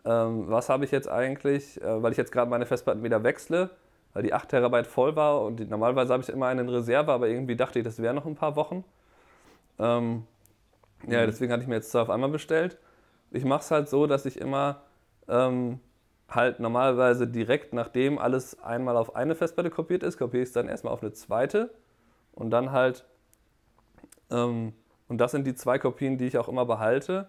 ähm, 0.06 0.46
was 0.50 0.70
habe 0.70 0.86
ich 0.86 0.91
jetzt 0.91 1.10
eigentlich, 1.10 1.82
äh, 1.82 2.02
weil 2.02 2.12
ich 2.12 2.18
jetzt 2.18 2.32
gerade 2.32 2.50
meine 2.50 2.65
Festplatten 2.65 3.04
wieder 3.04 3.24
wechsle, 3.24 3.70
weil 4.15 4.23
die 4.23 4.34
8 4.34 4.49
Terabyte 4.49 4.88
voll 4.88 5.15
war 5.15 5.43
und 5.43 5.58
die, 5.58 5.65
normalerweise 5.65 6.13
habe 6.13 6.23
ich 6.23 6.30
immer 6.30 6.47
einen 6.47 6.67
in 6.67 6.69
Reserve, 6.73 7.12
aber 7.12 7.28
irgendwie 7.28 7.56
dachte 7.56 7.78
ich, 7.78 7.86
das 7.86 8.01
wäre 8.01 8.15
noch 8.15 8.25
ein 8.25 8.34
paar 8.34 8.56
Wochen. 8.56 8.84
Ähm, 9.78 10.23
mhm. 11.04 11.12
Ja, 11.12 11.25
deswegen 11.28 11.51
hatte 11.51 11.62
ich 11.62 11.69
mir 11.69 11.75
jetzt 11.75 11.91
zwei 11.91 11.99
auf 11.99 12.10
einmal 12.10 12.30
bestellt. 12.32 12.80
Ich 13.30 13.45
mache 13.45 13.62
es 13.62 13.69
halt 13.69 13.89
so, 13.89 14.08
dass 14.08 14.25
ich 14.25 14.39
immer 14.39 14.82
ähm, 15.28 15.80
halt 16.30 16.60
normalerweise 16.60 17.28
direkt 17.28 17.73
nachdem 17.73 18.17
alles 18.17 18.60
einmal 18.63 18.97
auf 18.97 19.15
eine 19.15 19.36
Festplatte 19.36 19.69
kopiert 19.69 20.01
ist, 20.01 20.17
kopiere 20.17 20.41
ich 20.41 20.49
es 20.49 20.54
dann 20.54 20.67
erstmal 20.67 20.93
auf 20.93 21.04
eine 21.04 21.12
zweite 21.12 21.69
und 22.34 22.49
dann 22.49 22.71
halt 22.71 23.06
ähm, 24.32 24.73
und 25.08 25.19
das 25.19 25.32
sind 25.32 25.45
die 25.45 25.56
zwei 25.56 25.78
Kopien, 25.78 26.17
die 26.17 26.25
ich 26.25 26.38
auch 26.38 26.47
immer 26.47 26.65
behalte. 26.65 27.28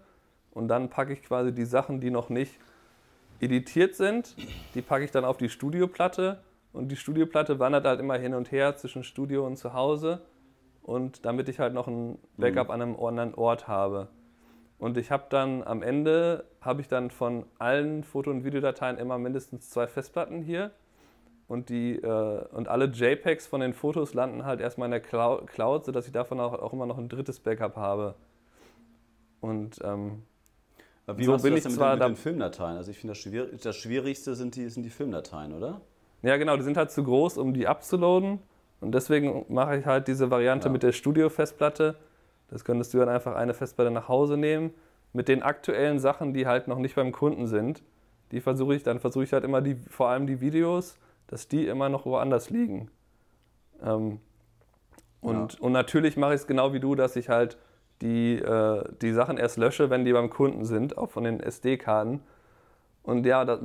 Und 0.51 0.67
dann 0.67 0.89
packe 0.89 1.13
ich 1.13 1.21
quasi 1.21 1.53
die 1.53 1.65
Sachen, 1.65 1.99
die 1.99 2.09
noch 2.09 2.29
nicht 2.29 2.57
editiert 3.39 3.95
sind, 3.95 4.35
die 4.73 4.81
packe 4.81 5.03
ich 5.03 5.11
dann 5.11 5.23
auf 5.23 5.37
die 5.37 5.49
Studioplatte. 5.49 6.39
Und 6.77 6.89
die 6.89 6.95
Studioplatte 6.95 7.59
wandert 7.59 7.85
halt 7.85 7.99
immer 7.99 8.17
hin 8.17 8.33
und 8.33 8.51
her 8.51 8.75
zwischen 8.77 9.03
Studio 9.03 9.45
und 9.45 9.57
zu 9.57 9.73
Hause. 9.73 10.21
Und 10.83 11.25
damit 11.25 11.49
ich 11.49 11.59
halt 11.59 11.73
noch 11.73 11.87
ein 11.87 12.17
Backup 12.37 12.67
mhm. 12.67 12.73
an 12.73 12.81
einem 12.81 12.95
anderen 13.03 13.33
Ort 13.35 13.67
habe. 13.67 14.07
Und 14.79 14.97
ich 14.97 15.11
habe 15.11 15.25
dann 15.29 15.63
am 15.63 15.81
Ende, 15.81 16.45
habe 16.61 16.81
ich 16.81 16.87
dann 16.87 17.09
von 17.09 17.45
allen 17.57 18.03
Foto- 18.03 18.29
und 18.29 18.43
Videodateien 18.43 18.97
immer 18.97 19.17
mindestens 19.17 19.69
zwei 19.69 19.87
Festplatten 19.87 20.43
hier 20.43 20.71
und, 21.47 21.69
die, 21.69 21.95
äh, 21.95 22.45
und 22.51 22.67
alle 22.67 22.85
JPEGs 22.85 23.47
von 23.47 23.61
den 23.61 23.73
Fotos 23.73 24.13
landen 24.13 24.45
halt 24.45 24.61
erstmal 24.61 24.85
in 24.85 24.91
der 24.91 25.01
Cloud, 25.01 25.85
sodass 25.85 26.05
ich 26.05 26.11
davon 26.11 26.39
auch, 26.39 26.53
auch 26.53 26.73
immer 26.73 26.85
noch 26.85 26.99
ein 26.99 27.09
drittes 27.09 27.39
Backup 27.39 27.75
habe. 27.75 28.15
Und 29.41 29.79
ähm, 29.83 30.23
wie 31.07 31.23
so 31.23 31.37
bin 31.37 31.55
ich 31.55 31.63
zwar 31.63 31.93
mit, 31.93 32.03
den, 32.03 32.09
mit 32.09 32.17
den 32.17 32.21
Filmdateien? 32.21 32.77
Also 32.77 32.91
ich 32.91 32.99
finde, 32.99 33.11
das, 33.11 33.17
Schwier 33.19 33.47
das 33.47 33.75
Schwierigste 33.77 34.35
sind 34.35 34.55
die, 34.55 34.69
sind 34.69 34.83
die 34.83 34.89
Filmdateien, 34.89 35.53
oder? 35.53 35.81
Ja, 36.21 36.37
genau, 36.37 36.57
die 36.57 36.63
sind 36.63 36.77
halt 36.77 36.91
zu 36.91 37.03
groß, 37.03 37.37
um 37.37 37.53
die 37.53 37.67
abzuladen. 37.67 38.39
Und 38.79 38.93
deswegen 38.93 39.45
mache 39.49 39.77
ich 39.77 39.85
halt 39.85 40.07
diese 40.07 40.29
Variante 40.29 40.67
ja. 40.67 40.71
mit 40.71 40.83
der 40.83 40.91
Studio-Festplatte. 40.91 41.95
Das 42.49 42.63
könntest 42.63 42.93
du 42.93 42.99
dann 42.99 43.09
einfach 43.09 43.35
eine 43.35 43.53
Festplatte 43.53 43.91
nach 43.91 44.07
Hause 44.07 44.37
nehmen. 44.37 44.71
Mit 45.13 45.27
den 45.27 45.41
aktuellen 45.41 45.99
Sachen, 45.99 46.33
die 46.33 46.47
halt 46.47 46.67
noch 46.67 46.77
nicht 46.77 46.95
beim 46.95 47.11
Kunden 47.11 47.47
sind. 47.47 47.83
Die 48.31 48.41
versuche 48.41 48.75
ich, 48.75 48.83
dann 48.83 48.99
versuche 48.99 49.23
ich 49.23 49.33
halt 49.33 49.43
immer 49.43 49.61
die, 49.61 49.75
vor 49.89 50.09
allem 50.09 50.27
die 50.27 50.41
Videos 50.41 50.97
dass 51.27 51.47
die 51.47 51.67
immer 51.67 51.89
noch 51.89 52.05
woanders 52.05 52.49
liegen. 52.49 52.89
Ähm, 53.83 54.19
und, 55.21 55.53
ja. 55.53 55.59
und 55.59 55.71
natürlich 55.73 56.17
mache 56.17 56.33
ich 56.33 56.41
es 56.41 56.47
genau 56.47 56.73
wie 56.73 56.79
du, 56.79 56.95
dass 56.95 57.15
ich 57.15 57.29
halt 57.29 57.57
die, 58.01 58.35
äh, 58.35 58.83
die 59.01 59.11
Sachen 59.11 59.37
erst 59.37 59.57
lösche, 59.57 59.89
wenn 59.89 60.05
die 60.05 60.13
beim 60.13 60.29
Kunden 60.29 60.65
sind, 60.65 60.97
auch 60.97 61.09
von 61.09 61.23
den 61.23 61.39
SD-Karten. 61.39 62.21
Und 63.07 63.25
ja, 63.25 63.45
das, 63.45 63.59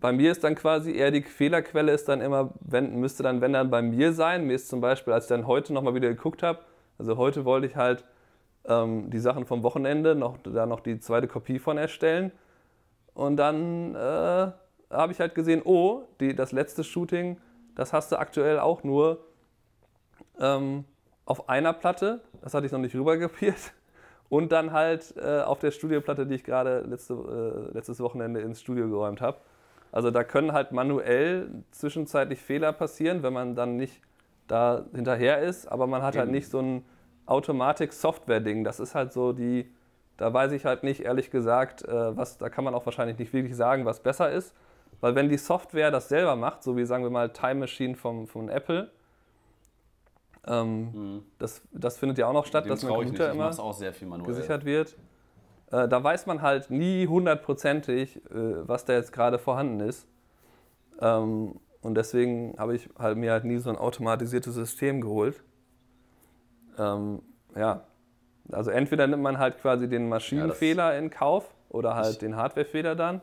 bei 0.00 0.10
mir 0.10 0.32
ist 0.32 0.42
dann 0.42 0.56
quasi 0.56 0.90
eher 0.90 1.12
die 1.12 1.22
Fehlerquelle 1.22 1.92
ist 1.92 2.08
dann 2.08 2.20
immer, 2.20 2.50
wenn, 2.60 2.98
müsste 2.98 3.22
dann, 3.22 3.40
wenn 3.40 3.52
dann 3.52 3.70
bei 3.70 3.82
mir 3.82 4.12
sein. 4.12 4.48
Mir 4.48 4.54
ist 4.54 4.68
zum 4.68 4.80
Beispiel, 4.80 5.12
als 5.12 5.26
ich 5.26 5.28
dann 5.28 5.46
heute 5.46 5.72
nochmal 5.72 5.94
wieder 5.94 6.08
geguckt 6.08 6.42
habe, 6.42 6.58
also 6.98 7.16
heute 7.16 7.44
wollte 7.44 7.68
ich 7.68 7.76
halt 7.76 8.04
ähm, 8.64 9.08
die 9.08 9.20
Sachen 9.20 9.46
vom 9.46 9.62
Wochenende 9.62 10.16
noch, 10.16 10.38
da 10.38 10.66
noch 10.66 10.80
die 10.80 10.98
zweite 10.98 11.28
Kopie 11.28 11.60
von 11.60 11.78
erstellen. 11.78 12.32
Und 13.14 13.36
dann 13.36 13.94
äh, 13.94 14.50
habe 14.90 15.12
ich 15.12 15.20
halt 15.20 15.36
gesehen, 15.36 15.62
oh, 15.64 16.02
die, 16.18 16.34
das 16.34 16.50
letzte 16.50 16.82
Shooting, 16.82 17.36
das 17.76 17.92
hast 17.92 18.10
du 18.10 18.18
aktuell 18.18 18.58
auch 18.58 18.82
nur 18.82 19.24
ähm, 20.40 20.84
auf 21.26 21.48
einer 21.48 21.74
Platte, 21.74 22.22
das 22.42 22.54
hatte 22.54 22.66
ich 22.66 22.72
noch 22.72 22.80
nicht 22.80 22.96
rübergepiert. 22.96 23.72
Und 24.30 24.52
dann 24.52 24.72
halt 24.72 25.14
äh, 25.16 25.40
auf 25.40 25.58
der 25.58 25.72
Studioplatte, 25.72 26.24
die 26.24 26.36
ich 26.36 26.44
gerade 26.44 26.80
letzte, 26.82 27.14
äh, 27.14 27.74
letztes 27.74 28.00
Wochenende 28.00 28.40
ins 28.40 28.60
Studio 28.60 28.88
geräumt 28.88 29.20
habe. 29.20 29.38
Also 29.92 30.10
da 30.10 30.24
können 30.24 30.52
halt 30.52 30.72
manuell 30.72 31.50
zwischenzeitlich 31.72 32.40
Fehler 32.40 32.72
passieren, 32.72 33.22
wenn 33.22 33.32
man 33.32 33.54
dann 33.54 33.76
nicht 33.76 34.00
da 34.46 34.86
hinterher 34.94 35.40
ist, 35.40 35.66
aber 35.66 35.86
man 35.86 36.02
hat 36.02 36.16
halt 36.16 36.30
nicht 36.30 36.48
so 36.48 36.60
ein 36.60 36.84
Automatik-Software-Ding. 37.26 38.64
Das 38.64 38.80
ist 38.80 38.94
halt 38.94 39.12
so 39.12 39.32
die, 39.32 39.70
da 40.16 40.32
weiß 40.32 40.52
ich 40.52 40.64
halt 40.64 40.84
nicht, 40.84 41.00
ehrlich 41.00 41.30
gesagt, 41.30 41.84
äh, 41.84 42.16
was, 42.16 42.38
da 42.38 42.48
kann 42.48 42.64
man 42.64 42.74
auch 42.74 42.86
wahrscheinlich 42.86 43.18
nicht 43.18 43.32
wirklich 43.32 43.56
sagen, 43.56 43.84
was 43.84 44.00
besser 44.00 44.30
ist. 44.30 44.54
Weil 45.00 45.14
wenn 45.14 45.28
die 45.28 45.38
Software 45.38 45.90
das 45.90 46.08
selber 46.08 46.36
macht, 46.36 46.62
so 46.62 46.76
wie 46.76 46.84
sagen 46.84 47.02
wir 47.02 47.10
mal 47.10 47.30
Time 47.30 47.56
Machine 47.56 47.96
vom, 47.96 48.26
von 48.26 48.48
Apple, 48.48 48.90
ähm, 50.46 50.92
mhm. 50.92 51.22
das, 51.38 51.62
das 51.72 51.98
findet 51.98 52.18
ja 52.18 52.26
auch 52.26 52.32
noch 52.32 52.46
statt, 52.46 52.64
Dem 52.64 52.70
dass 52.70 52.82
ein 52.82 52.88
trau 52.88 53.00
ich 53.02 53.08
Computer 53.08 53.32
immer 53.32 53.44
mach's 53.44 53.58
auch 53.58 53.74
sehr 53.74 53.92
viel 53.92 54.08
manuell. 54.08 54.26
gesichert 54.34 54.64
wird. 54.64 54.96
Äh, 55.70 55.86
da 55.88 56.02
weiß 56.02 56.26
man 56.26 56.42
halt 56.42 56.70
nie 56.70 57.06
hundertprozentig, 57.06 58.16
äh, 58.30 58.68
was 58.68 58.84
da 58.84 58.94
jetzt 58.94 59.12
gerade 59.12 59.38
vorhanden 59.38 59.80
ist. 59.80 60.06
Ähm, 61.00 61.60
und 61.82 61.94
deswegen 61.94 62.54
habe 62.58 62.74
ich 62.74 62.88
halt 62.98 63.16
mir 63.16 63.32
halt 63.32 63.44
nie 63.44 63.58
so 63.58 63.70
ein 63.70 63.76
automatisiertes 63.76 64.54
System 64.54 65.00
geholt. 65.00 65.42
Ähm, 66.78 67.22
ja, 67.56 67.84
also 68.52 68.70
entweder 68.70 69.06
nimmt 69.06 69.22
man 69.22 69.38
halt 69.38 69.58
quasi 69.60 69.88
den 69.88 70.08
Maschinenfehler 70.08 70.98
in 70.98 71.10
Kauf 71.10 71.54
oder 71.68 71.94
halt 71.94 72.22
den 72.22 72.36
Hardwarefehler 72.36 72.96
dann 72.96 73.20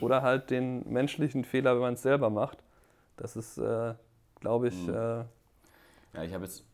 oder 0.00 0.22
halt 0.22 0.50
den 0.50 0.90
menschlichen 0.90 1.44
Fehler, 1.44 1.74
wenn 1.74 1.82
man 1.82 1.94
es 1.94 2.02
selber 2.02 2.30
macht. 2.30 2.58
Das 3.16 3.36
ist, 3.36 3.58
äh, 3.58 3.94
glaube 4.40 4.68
ich, 4.68 4.86
Mhm. 4.86 5.24
Ja, 6.14 6.22
ich 6.22 6.32
habe 6.32 6.44
jetzt, 6.44 6.64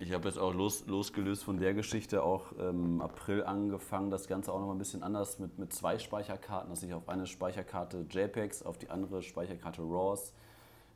habe 0.00 0.28
jetzt 0.28 0.38
auch 0.38 0.54
los, 0.54 0.86
losgelöst 0.86 1.42
von 1.42 1.58
der 1.58 1.74
Geschichte 1.74 2.22
auch 2.22 2.52
im 2.52 3.00
April 3.00 3.44
angefangen, 3.44 4.10
das 4.10 4.28
Ganze 4.28 4.52
auch 4.52 4.60
noch 4.60 4.66
mal 4.66 4.74
ein 4.74 4.78
bisschen 4.78 5.02
anders 5.02 5.38
mit, 5.38 5.58
mit 5.58 5.72
zwei 5.72 5.98
Speicherkarten, 5.98 6.70
dass 6.70 6.82
ich 6.82 6.94
auf 6.94 7.08
eine 7.08 7.26
Speicherkarte 7.26 8.06
JPEGs, 8.08 8.62
auf 8.62 8.78
die 8.78 8.90
andere 8.90 9.22
Speicherkarte 9.22 9.82
RAWs, 9.82 10.32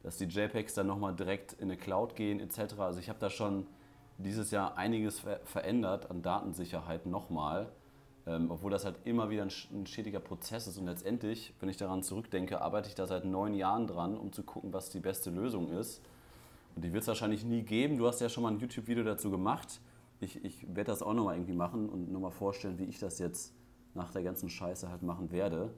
dass 0.02 0.16
die 0.16 0.26
JPEGs 0.26 0.74
dann 0.74 0.86
nochmal 0.86 1.14
direkt 1.14 1.54
in 1.54 1.64
eine 1.64 1.76
Cloud 1.76 2.14
gehen 2.14 2.38
etc. 2.40 2.78
Also 2.78 3.00
ich 3.00 3.08
habe 3.08 3.18
da 3.18 3.30
schon 3.30 3.66
dieses 4.18 4.50
Jahr 4.50 4.76
einiges 4.76 5.20
ver 5.20 5.40
verändert 5.44 6.10
an 6.10 6.22
Datensicherheit 6.22 7.06
nochmal, 7.06 7.70
ähm, 8.26 8.50
obwohl 8.50 8.70
das 8.70 8.84
halt 8.84 8.96
immer 9.04 9.30
wieder 9.30 9.42
ein, 9.42 9.50
ein 9.72 9.86
stetiger 9.86 10.20
Prozess 10.20 10.66
ist 10.66 10.78
und 10.78 10.86
letztendlich, 10.86 11.52
wenn 11.60 11.68
ich 11.68 11.76
daran 11.76 12.02
zurückdenke, 12.02 12.60
arbeite 12.60 12.88
ich 12.88 12.94
da 12.94 13.06
seit 13.06 13.24
neun 13.24 13.54
Jahren 13.54 13.86
dran, 13.86 14.16
um 14.16 14.32
zu 14.32 14.42
gucken, 14.42 14.72
was 14.72 14.90
die 14.90 15.00
beste 15.00 15.30
Lösung 15.30 15.70
ist. 15.70 16.02
Und 16.76 16.84
die 16.84 16.92
wird 16.92 17.02
es 17.02 17.08
wahrscheinlich 17.08 17.44
nie 17.44 17.62
geben. 17.62 17.96
Du 17.96 18.06
hast 18.06 18.20
ja 18.20 18.28
schon 18.28 18.42
mal 18.42 18.52
ein 18.52 18.58
YouTube-Video 18.58 19.02
dazu 19.02 19.30
gemacht. 19.30 19.80
Ich, 20.20 20.44
ich 20.44 20.66
werde 20.68 20.84
das 20.84 21.02
auch 21.02 21.14
nochmal 21.14 21.36
irgendwie 21.36 21.54
machen 21.54 21.88
und 21.88 22.12
nochmal 22.12 22.30
vorstellen, 22.30 22.78
wie 22.78 22.84
ich 22.84 22.98
das 22.98 23.18
jetzt 23.18 23.54
nach 23.94 24.10
der 24.10 24.22
ganzen 24.22 24.50
Scheiße 24.50 24.90
halt 24.90 25.02
machen 25.02 25.32
werde. 25.32 25.70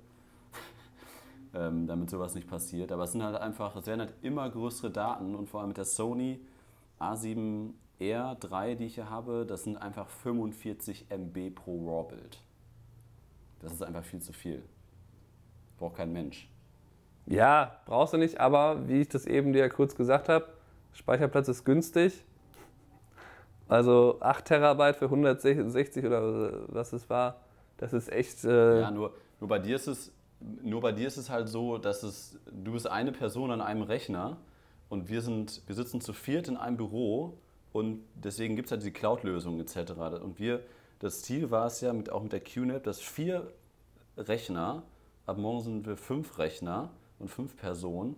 ähm, 1.55 1.87
damit 1.87 2.11
sowas 2.11 2.35
nicht 2.35 2.49
passiert. 2.49 2.91
Aber 2.91 3.05
es 3.05 3.13
sind 3.13 3.23
halt 3.23 3.37
einfach, 3.37 3.77
es 3.77 3.87
werden 3.87 4.01
halt 4.01 4.15
immer 4.23 4.51
größere 4.51 4.91
Daten 4.91 5.37
und 5.37 5.49
vor 5.49 5.61
allem 5.61 5.69
mit 5.69 5.77
der 5.77 5.85
Sony 5.85 6.41
A7R3, 6.99 8.75
die 8.75 8.87
ich 8.87 8.97
hier 8.97 9.09
habe, 9.09 9.47
das 9.47 9.63
sind 9.63 9.77
einfach 9.77 10.09
45 10.09 11.07
MB 11.11 11.55
pro 11.55 11.87
RAW-Bild. 11.87 12.43
Das 13.61 13.73
ist 13.73 13.83
einfach 13.83 14.05
viel 14.05 14.21
zu 14.21 14.33
viel. 14.33 14.65
Braucht 15.79 15.97
kein 15.97 16.13
Mensch. 16.13 16.51
Ja, 17.27 17.81
brauchst 17.87 18.15
du 18.15 18.17
nicht, 18.17 18.41
aber 18.41 18.89
wie 18.89 19.03
ich 19.03 19.09
das 19.09 19.27
eben 19.27 19.53
dir 19.53 19.69
kurz 19.69 19.95
gesagt 19.95 20.29
habe, 20.29 20.58
Speicherplatz 20.99 21.47
ist 21.47 21.65
günstig. 21.65 22.25
Also 23.69 24.19
8 24.21 24.45
Terabyte 24.45 24.97
für 24.97 25.05
160 25.05 26.05
oder 26.05 26.67
was 26.69 26.93
es 26.93 27.09
war, 27.09 27.41
das 27.77 27.93
ist 27.93 28.11
echt. 28.11 28.45
Äh, 28.45 28.81
Ja, 28.81 28.91
nur, 28.91 29.15
nur, 29.39 29.49
bei 29.49 29.59
dir 29.61 29.77
ist 29.77 29.87
es, 29.87 30.13
nur 30.41 30.81
bei 30.81 30.91
dir 30.91 31.07
ist 31.07 31.17
es 31.17 31.31
halt 31.31 31.49
so, 31.49 31.79
dass 31.79 32.03
es, 32.03 32.39
du 32.51 32.73
bist 32.73 32.89
eine 32.89 33.13
Person 33.13 33.51
an 33.51 33.61
einem 33.61 33.83
Rechner 33.83 34.39
und 34.89 35.09
wir, 35.09 35.21
sind, 35.21 35.63
wir 35.67 35.75
sitzen 35.75 36.01
zu 36.01 36.13
viert 36.13 36.49
in 36.49 36.57
einem 36.57 36.77
Büro 36.77 37.39
und 37.73 38.03
deswegen 38.15 38.57
gibt 38.57 38.67
es 38.67 38.73
halt 38.73 38.83
die 38.83 38.91
Cloud-Lösung 38.91 39.61
etc. 39.61 39.93
Und 40.23 40.41
wir, 40.41 40.65
das 40.99 41.23
Ziel 41.23 41.51
war 41.51 41.67
es 41.67 41.81
ja 41.81 41.93
mit, 41.93 42.11
auch 42.11 42.23
mit 42.23 42.33
der 42.33 42.41
QNAP, 42.41 42.83
dass 42.83 43.01
vier 43.01 43.53
Rechner, 44.17 44.83
ab 45.27 45.39
morgen 45.39 45.63
sind 45.63 45.87
wir 45.87 45.97
fünf 45.97 46.39
Rechner 46.39 46.91
und 47.21 47.29
fünf 47.29 47.55
Personen, 47.57 48.17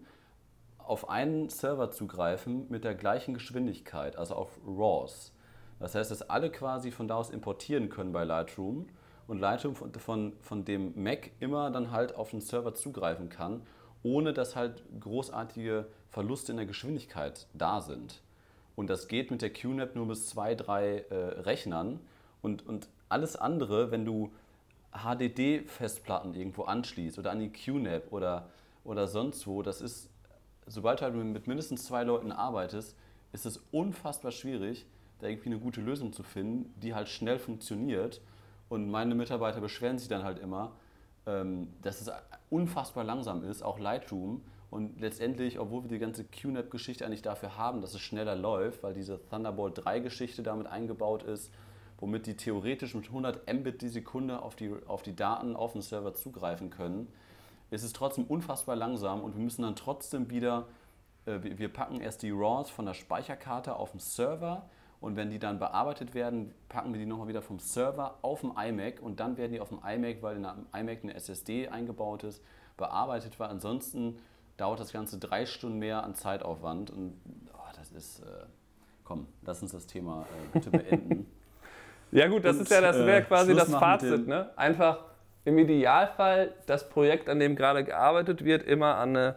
auf 0.90 1.08
einen 1.08 1.48
Server 1.50 1.92
zugreifen 1.92 2.66
mit 2.68 2.82
der 2.82 2.96
gleichen 2.96 3.32
Geschwindigkeit, 3.32 4.16
also 4.16 4.34
auf 4.34 4.58
RAWs. 4.66 5.32
Das 5.78 5.94
heißt, 5.94 6.10
dass 6.10 6.28
alle 6.28 6.50
quasi 6.50 6.90
von 6.90 7.06
da 7.06 7.14
aus 7.14 7.30
importieren 7.30 7.90
können 7.90 8.12
bei 8.12 8.24
Lightroom 8.24 8.88
und 9.28 9.38
Lightroom 9.38 9.76
von, 9.76 9.94
von, 9.94 10.32
von 10.40 10.64
dem 10.64 11.00
Mac 11.00 11.30
immer 11.38 11.70
dann 11.70 11.92
halt 11.92 12.16
auf 12.16 12.30
den 12.30 12.40
Server 12.40 12.74
zugreifen 12.74 13.28
kann, 13.28 13.62
ohne 14.02 14.32
dass 14.32 14.56
halt 14.56 14.82
großartige 14.98 15.86
Verluste 16.08 16.50
in 16.50 16.56
der 16.56 16.66
Geschwindigkeit 16.66 17.46
da 17.54 17.80
sind. 17.80 18.20
Und 18.74 18.90
das 18.90 19.06
geht 19.06 19.30
mit 19.30 19.42
der 19.42 19.52
QNAP 19.52 19.94
nur 19.94 20.08
bis 20.08 20.28
zwei, 20.28 20.56
drei 20.56 21.04
äh, 21.10 21.14
Rechnern. 21.14 22.00
Und, 22.42 22.66
und 22.66 22.88
alles 23.08 23.36
andere, 23.36 23.92
wenn 23.92 24.04
du 24.04 24.32
HDD-Festplatten 24.92 26.34
irgendwo 26.34 26.64
anschließt 26.64 27.16
oder 27.20 27.30
an 27.30 27.38
die 27.38 27.52
QNAP 27.52 28.10
oder, 28.12 28.48
oder 28.82 29.06
sonst 29.06 29.46
wo, 29.46 29.62
das 29.62 29.80
ist, 29.80 30.09
sobald 30.70 31.00
du 31.00 31.04
halt 31.04 31.14
mit 31.14 31.46
mindestens 31.46 31.84
zwei 31.84 32.04
Leuten 32.04 32.32
arbeitest, 32.32 32.96
ist 33.32 33.46
es 33.46 33.58
unfassbar 33.70 34.30
schwierig, 34.30 34.86
da 35.18 35.28
irgendwie 35.28 35.50
eine 35.50 35.58
gute 35.58 35.80
Lösung 35.80 36.12
zu 36.12 36.22
finden, 36.22 36.72
die 36.80 36.94
halt 36.94 37.08
schnell 37.08 37.38
funktioniert. 37.38 38.20
Und 38.68 38.90
meine 38.90 39.14
Mitarbeiter 39.14 39.60
beschweren 39.60 39.98
sich 39.98 40.08
dann 40.08 40.22
halt 40.22 40.38
immer, 40.38 40.72
ähm, 41.26 41.68
dass 41.82 42.00
es 42.00 42.10
unfassbar 42.48 43.04
langsam 43.04 43.44
ist, 43.44 43.62
auch 43.62 43.78
Lightroom. 43.78 44.42
Und 44.70 45.00
letztendlich, 45.00 45.58
obwohl 45.58 45.82
wir 45.82 45.88
die 45.88 45.98
ganze 45.98 46.24
QNAP-Geschichte 46.24 47.04
eigentlich 47.04 47.22
dafür 47.22 47.56
haben, 47.56 47.80
dass 47.80 47.92
es 47.92 48.00
schneller 48.00 48.36
läuft, 48.36 48.84
weil 48.84 48.94
diese 48.94 49.20
Thunderbolt 49.28 49.78
3-Geschichte 49.78 50.42
damit 50.44 50.68
eingebaut 50.68 51.24
ist, 51.24 51.52
womit 51.98 52.26
die 52.26 52.36
theoretisch 52.36 52.94
mit 52.94 53.06
100 53.06 53.52
Mbit 53.52 53.82
die 53.82 53.88
Sekunde 53.88 54.40
auf 54.40 54.54
die, 54.54 54.72
auf 54.86 55.02
die 55.02 55.16
Daten 55.16 55.56
auf 55.56 55.72
den 55.72 55.82
Server 55.82 56.14
zugreifen 56.14 56.70
können, 56.70 57.08
ist 57.70 57.82
es 57.82 57.92
trotzdem 57.92 58.24
unfassbar 58.24 58.76
langsam 58.76 59.22
und 59.22 59.34
wir 59.36 59.42
müssen 59.42 59.62
dann 59.62 59.76
trotzdem 59.76 60.30
wieder, 60.30 60.66
äh, 61.26 61.38
wir 61.42 61.72
packen 61.72 62.00
erst 62.00 62.22
die 62.22 62.30
RAWs 62.30 62.70
von 62.70 62.86
der 62.86 62.94
Speicherkarte 62.94 63.76
auf 63.76 63.92
den 63.92 64.00
Server 64.00 64.68
und 65.00 65.16
wenn 65.16 65.30
die 65.30 65.38
dann 65.38 65.58
bearbeitet 65.58 66.14
werden, 66.14 66.52
packen 66.68 66.92
wir 66.92 67.00
die 67.00 67.06
nochmal 67.06 67.28
wieder 67.28 67.42
vom 67.42 67.58
Server 67.58 68.18
auf 68.22 68.42
den 68.42 68.52
iMac 68.56 69.00
und 69.00 69.20
dann 69.20 69.36
werden 69.36 69.52
die 69.52 69.60
auf 69.60 69.68
dem 69.68 69.78
iMac, 69.78 70.22
weil 70.22 70.36
in 70.36 70.44
einem 70.44 70.66
iMac 70.74 71.02
eine 71.02 71.14
SSD 71.14 71.68
eingebaut 71.68 72.24
ist, 72.24 72.42
bearbeitet, 72.76 73.38
weil 73.38 73.48
ansonsten 73.48 74.18
dauert 74.56 74.80
das 74.80 74.92
Ganze 74.92 75.18
drei 75.18 75.46
Stunden 75.46 75.78
mehr 75.78 76.04
an 76.04 76.14
Zeitaufwand 76.14 76.90
und 76.90 77.14
oh, 77.54 77.72
das 77.76 77.92
ist, 77.92 78.20
äh, 78.20 78.44
komm, 79.04 79.26
lass 79.42 79.62
uns 79.62 79.72
das 79.72 79.86
Thema 79.86 80.22
äh, 80.22 80.58
bitte 80.58 80.70
beenden. 80.70 81.26
Ja 82.12 82.26
gut, 82.26 82.44
das 82.44 82.56
Und, 82.56 82.62
ist 82.62 82.70
ja 82.72 82.80
das 82.80 82.96
wäre 82.96 83.20
äh, 83.20 83.22
quasi 83.22 83.52
Schluss 83.52 83.70
das 83.70 83.78
Fazit, 83.78 84.26
ne? 84.26 84.50
Einfach 84.56 84.98
im 85.44 85.58
Idealfall 85.58 86.54
das 86.66 86.88
Projekt, 86.88 87.28
an 87.28 87.40
dem 87.40 87.56
gerade 87.56 87.84
gearbeitet 87.84 88.44
wird, 88.44 88.62
immer 88.62 88.96
an 88.96 89.16
eine 89.16 89.36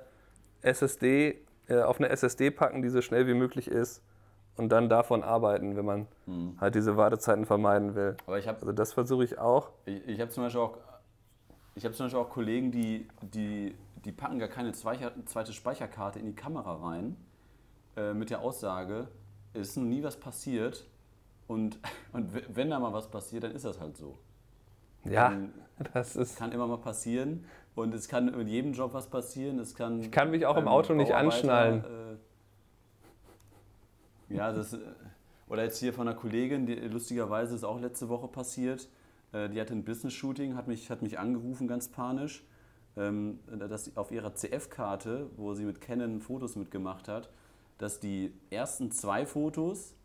SSD, 0.61 1.39
äh, 1.67 1.81
auf 1.81 1.99
eine 1.99 2.09
SSD 2.09 2.51
packen, 2.51 2.81
die 2.81 2.89
so 2.89 3.01
schnell 3.01 3.27
wie 3.27 3.33
möglich 3.33 3.67
ist 3.67 4.01
und 4.57 4.69
dann 4.69 4.89
davon 4.89 5.23
arbeiten, 5.23 5.75
wenn 5.75 5.85
man 5.85 6.07
Hm. 6.25 6.57
halt 6.59 6.75
diese 6.75 6.95
Wartezeiten 6.97 7.45
vermeiden 7.45 7.95
will. 7.95 8.15
Aber 8.25 8.37
ich 8.37 8.47
habe 8.47 8.59
Also 8.59 8.71
das 8.71 8.93
versuche 8.93 9.23
ich 9.23 9.37
auch. 9.39 9.71
Ich, 9.85 10.07
ich 10.07 10.19
habe 10.19 10.29
zum 10.29 10.43
Beispiel 10.43 10.61
auch, 10.61 10.77
ich 11.75 11.85
habe 11.85 11.95
zum 11.95 12.05
Beispiel 12.05 12.21
auch 12.21 12.29
Kollegen, 12.29 12.71
die, 12.71 13.07
die, 13.21 13.75
die 14.05 14.11
packen 14.11 14.39
gar 14.39 14.49
keine 14.49 14.73
zweite 14.73 15.53
Speicherkarte 15.53 16.19
in 16.19 16.27
die 16.27 16.35
Kamera 16.35 16.75
rein 16.75 17.15
äh, 17.95 18.13
mit 18.13 18.29
der 18.29 18.41
Aussage, 18.41 19.07
es 19.53 19.69
ist 19.69 19.77
noch 19.77 19.83
nie 19.83 20.03
was 20.03 20.17
passiert 20.17 20.85
und, 21.47 21.79
und 22.11 22.29
wenn 22.55 22.69
da 22.69 22.79
mal 22.79 22.93
was 22.93 23.09
passiert, 23.09 23.43
dann 23.43 23.51
ist 23.53 23.65
das 23.65 23.79
halt 23.79 23.97
so. 23.97 24.17
Ja, 25.05 25.33
das 25.93 26.15
ist. 26.15 26.37
Kann 26.37 26.51
immer 26.51 26.67
mal 26.67 26.77
passieren 26.77 27.45
und 27.75 27.93
es 27.93 28.07
kann 28.07 28.35
mit 28.37 28.47
jedem 28.47 28.73
Job 28.73 28.93
was 28.93 29.07
passieren. 29.07 29.59
Es 29.59 29.75
kann 29.75 29.99
ich 30.01 30.11
kann 30.11 30.31
mich 30.31 30.45
auch 30.45 30.57
im 30.57 30.67
Auto 30.67 30.93
nicht 30.93 31.13
anschnallen. 31.13 31.83
Äh, 34.29 34.35
ja, 34.35 34.51
das, 34.51 34.73
äh, 34.73 34.79
oder 35.47 35.63
jetzt 35.63 35.79
hier 35.79 35.93
von 35.93 36.07
einer 36.07 36.17
Kollegin, 36.17 36.65
die 36.65 36.75
lustigerweise 36.75 37.55
ist 37.55 37.63
auch 37.63 37.79
letzte 37.79 38.09
Woche 38.09 38.27
passiert. 38.27 38.89
Äh, 39.31 39.49
die 39.49 39.59
hatte 39.59 39.73
ein 39.73 39.83
Business-Shooting, 39.83 40.55
hat 40.55 40.67
mich, 40.67 40.89
hat 40.89 41.01
mich 41.01 41.19
angerufen, 41.19 41.67
ganz 41.67 41.89
panisch, 41.89 42.43
ähm, 42.95 43.39
dass 43.47 43.95
auf 43.97 44.11
ihrer 44.11 44.33
CF-Karte, 44.35 45.29
wo 45.37 45.53
sie 45.53 45.65
mit 45.65 45.81
Canon 45.81 46.21
Fotos 46.21 46.55
mitgemacht 46.55 47.07
hat, 47.07 47.29
dass 47.77 47.99
die 47.99 48.33
ersten 48.49 48.91
zwei 48.91 49.25
Fotos 49.25 49.95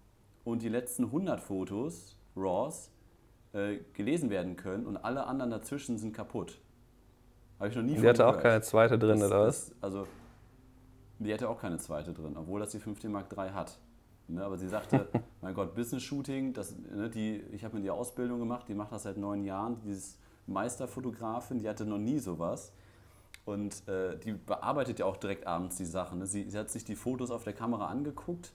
und 0.44 0.62
die 0.62 0.68
letzten 0.68 1.04
100 1.04 1.40
Fotos, 1.40 2.16
RAWs, 2.34 2.90
äh, 3.52 3.78
gelesen 3.94 4.30
werden 4.30 4.56
können 4.56 4.86
und 4.86 4.96
alle 4.96 5.26
anderen 5.26 5.50
dazwischen 5.50 5.98
sind 5.98 6.12
kaputt. 6.12 6.58
Habe 7.58 7.70
ich 7.70 7.76
noch 7.76 7.82
nie 7.82 7.94
Die 7.96 8.06
hatte 8.08 8.26
auch 8.26 8.38
keine 8.38 8.60
zweite 8.62 8.98
drin, 8.98 9.20
Das- 9.20 9.30
oder 9.30 9.46
was? 9.46 9.72
Also, 9.80 10.06
die 11.18 11.32
hätte 11.32 11.48
auch 11.48 11.60
keine 11.60 11.78
zweite 11.78 12.12
drin, 12.12 12.36
obwohl 12.36 12.60
das 12.60 12.70
die 12.70 12.78
5D 12.78 13.08
Mark 13.08 13.26
III 13.36 13.50
hat. 13.50 13.78
Ne, 14.28 14.44
aber 14.44 14.58
sie 14.58 14.68
sagte, 14.68 15.08
mein 15.40 15.54
Gott, 15.54 15.74
Business-Shooting, 15.74 16.52
das, 16.52 16.76
ne, 16.76 17.08
die, 17.08 17.42
ich 17.52 17.64
habe 17.64 17.76
mir 17.76 17.82
die 17.82 17.90
Ausbildung 17.90 18.38
gemacht, 18.38 18.68
die 18.68 18.74
macht 18.74 18.92
das 18.92 19.04
seit 19.04 19.16
neun 19.16 19.42
Jahren, 19.42 19.80
dieses 19.80 20.18
Meisterfotografin, 20.46 21.58
die 21.58 21.68
hatte 21.68 21.86
noch 21.86 21.98
nie 21.98 22.18
sowas. 22.18 22.72
Und 23.46 23.88
äh, 23.88 24.18
die 24.18 24.32
bearbeitet 24.32 24.98
ja 24.98 25.06
auch 25.06 25.16
direkt 25.16 25.46
abends 25.46 25.76
die 25.76 25.86
Sachen. 25.86 26.18
Ne? 26.18 26.26
Sie, 26.26 26.50
sie 26.50 26.58
hat 26.58 26.68
sich 26.68 26.84
die 26.84 26.94
Fotos 26.94 27.30
auf 27.30 27.44
der 27.44 27.54
Kamera 27.54 27.86
angeguckt 27.86 28.52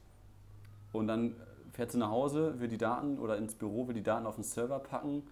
und 0.92 1.08
dann 1.08 1.36
fährt 1.74 1.92
sie 1.92 1.98
nach 1.98 2.10
Hause, 2.10 2.60
will 2.60 2.68
die 2.68 2.78
Daten 2.78 3.20
oder 3.20 3.38
ins 3.38 3.56
Büro, 3.56 3.88
will 3.88 3.96
die 3.96 4.04
Daten 4.04 4.26
auf 4.26 4.36
den 4.36 4.44
Server 4.44 4.80
packen. 4.80 5.24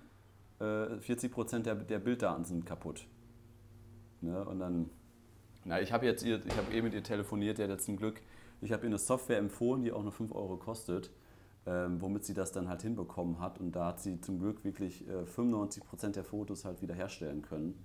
Äh, 0.59 0.63
40% 0.63 1.59
der, 1.59 1.75
der 1.75 1.99
Bilddaten 1.99 2.43
sind 2.43 2.65
kaputt. 2.65 3.05
Ne? 4.21 4.43
Und 4.43 4.59
dann, 4.59 4.89
na, 5.63 5.79
ich 5.79 5.93
habe 5.93 6.05
jetzt 6.05 6.23
ihr, 6.23 6.43
ich 6.45 6.57
habe 6.57 6.73
eben 6.73 6.85
mit 6.85 6.93
ihr 6.93 7.03
telefoniert, 7.03 7.57
die 7.57 7.63
hat 7.63 7.69
jetzt 7.69 7.85
zum 7.85 7.95
Glück, 7.95 8.21
ich 8.61 8.71
habe 8.71 8.83
ihr 8.83 8.87
eine 8.87 8.97
Software 8.97 9.37
empfohlen, 9.37 9.83
die 9.83 9.91
auch 9.91 10.03
nur 10.03 10.11
5 10.11 10.33
Euro 10.33 10.57
kostet, 10.57 11.11
ähm, 11.67 12.01
womit 12.01 12.25
sie 12.25 12.33
das 12.33 12.51
dann 12.51 12.67
halt 12.67 12.81
hinbekommen 12.81 13.39
hat. 13.39 13.59
Und 13.59 13.71
da 13.75 13.87
hat 13.87 14.01
sie 14.01 14.19
zum 14.19 14.39
Glück 14.39 14.65
wirklich 14.65 15.07
äh, 15.07 15.23
95% 15.23 16.09
der 16.09 16.23
Fotos 16.23 16.65
halt 16.65 16.81
wiederherstellen 16.81 17.43
können. 17.43 17.77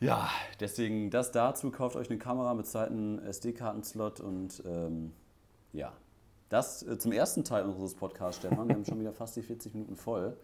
Ja, 0.00 0.30
deswegen 0.58 1.10
das 1.10 1.30
dazu, 1.30 1.70
kauft 1.70 1.94
euch 1.94 2.08
eine 2.08 2.18
Kamera 2.18 2.54
mit 2.54 2.66
zweiten 2.66 3.18
SD-Kartenslot 3.18 4.20
und 4.20 4.62
ähm, 4.66 5.12
ja, 5.72 5.92
das 6.50 6.82
äh, 6.82 6.98
zum 6.98 7.12
ersten 7.12 7.44
Teil 7.44 7.64
unseres 7.64 7.94
Podcasts, 7.94 8.42
Stefan. 8.42 8.68
Wir 8.68 8.74
haben 8.74 8.84
schon 8.84 9.00
wieder 9.00 9.12
fast 9.12 9.36
die 9.36 9.42
40 9.42 9.72
Minuten 9.72 9.96
voll. 9.96 10.36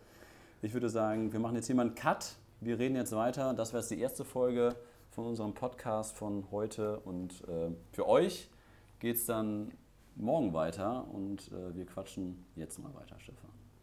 Ich 0.63 0.73
würde 0.73 0.89
sagen, 0.89 1.33
wir 1.33 1.41
machen 1.41 1.57
jetzt 1.57 1.67
hier 1.67 1.75
mal 1.75 1.83
einen 1.83 1.95
Cut. 1.95 2.37
Wir 2.61 2.79
reden 2.79 2.97
jetzt 2.97 3.15
weiter. 3.15 3.53
Das 3.53 3.73
wäre 3.73 3.83
jetzt 3.83 3.91
die 3.91 4.01
erste 4.01 4.25
Folge 4.25 4.75
von 5.11 5.27
unserem 5.27 5.53
Podcast 5.53 6.17
von 6.17 6.47
heute. 6.51 7.01
Und 7.01 7.43
äh, 7.49 7.71
für 7.93 8.09
euch 8.09 8.49
geht 9.01 9.17
es 9.17 9.27
dann 9.27 9.73
morgen 10.15 10.55
weiter 10.55 11.07
und 11.13 11.53
äh, 11.53 11.75
wir 11.75 11.85
quatschen 11.85 12.47
jetzt 12.55 12.79
mal 12.79 12.95
weiter, 12.95 13.17
Stefan. 13.19 13.56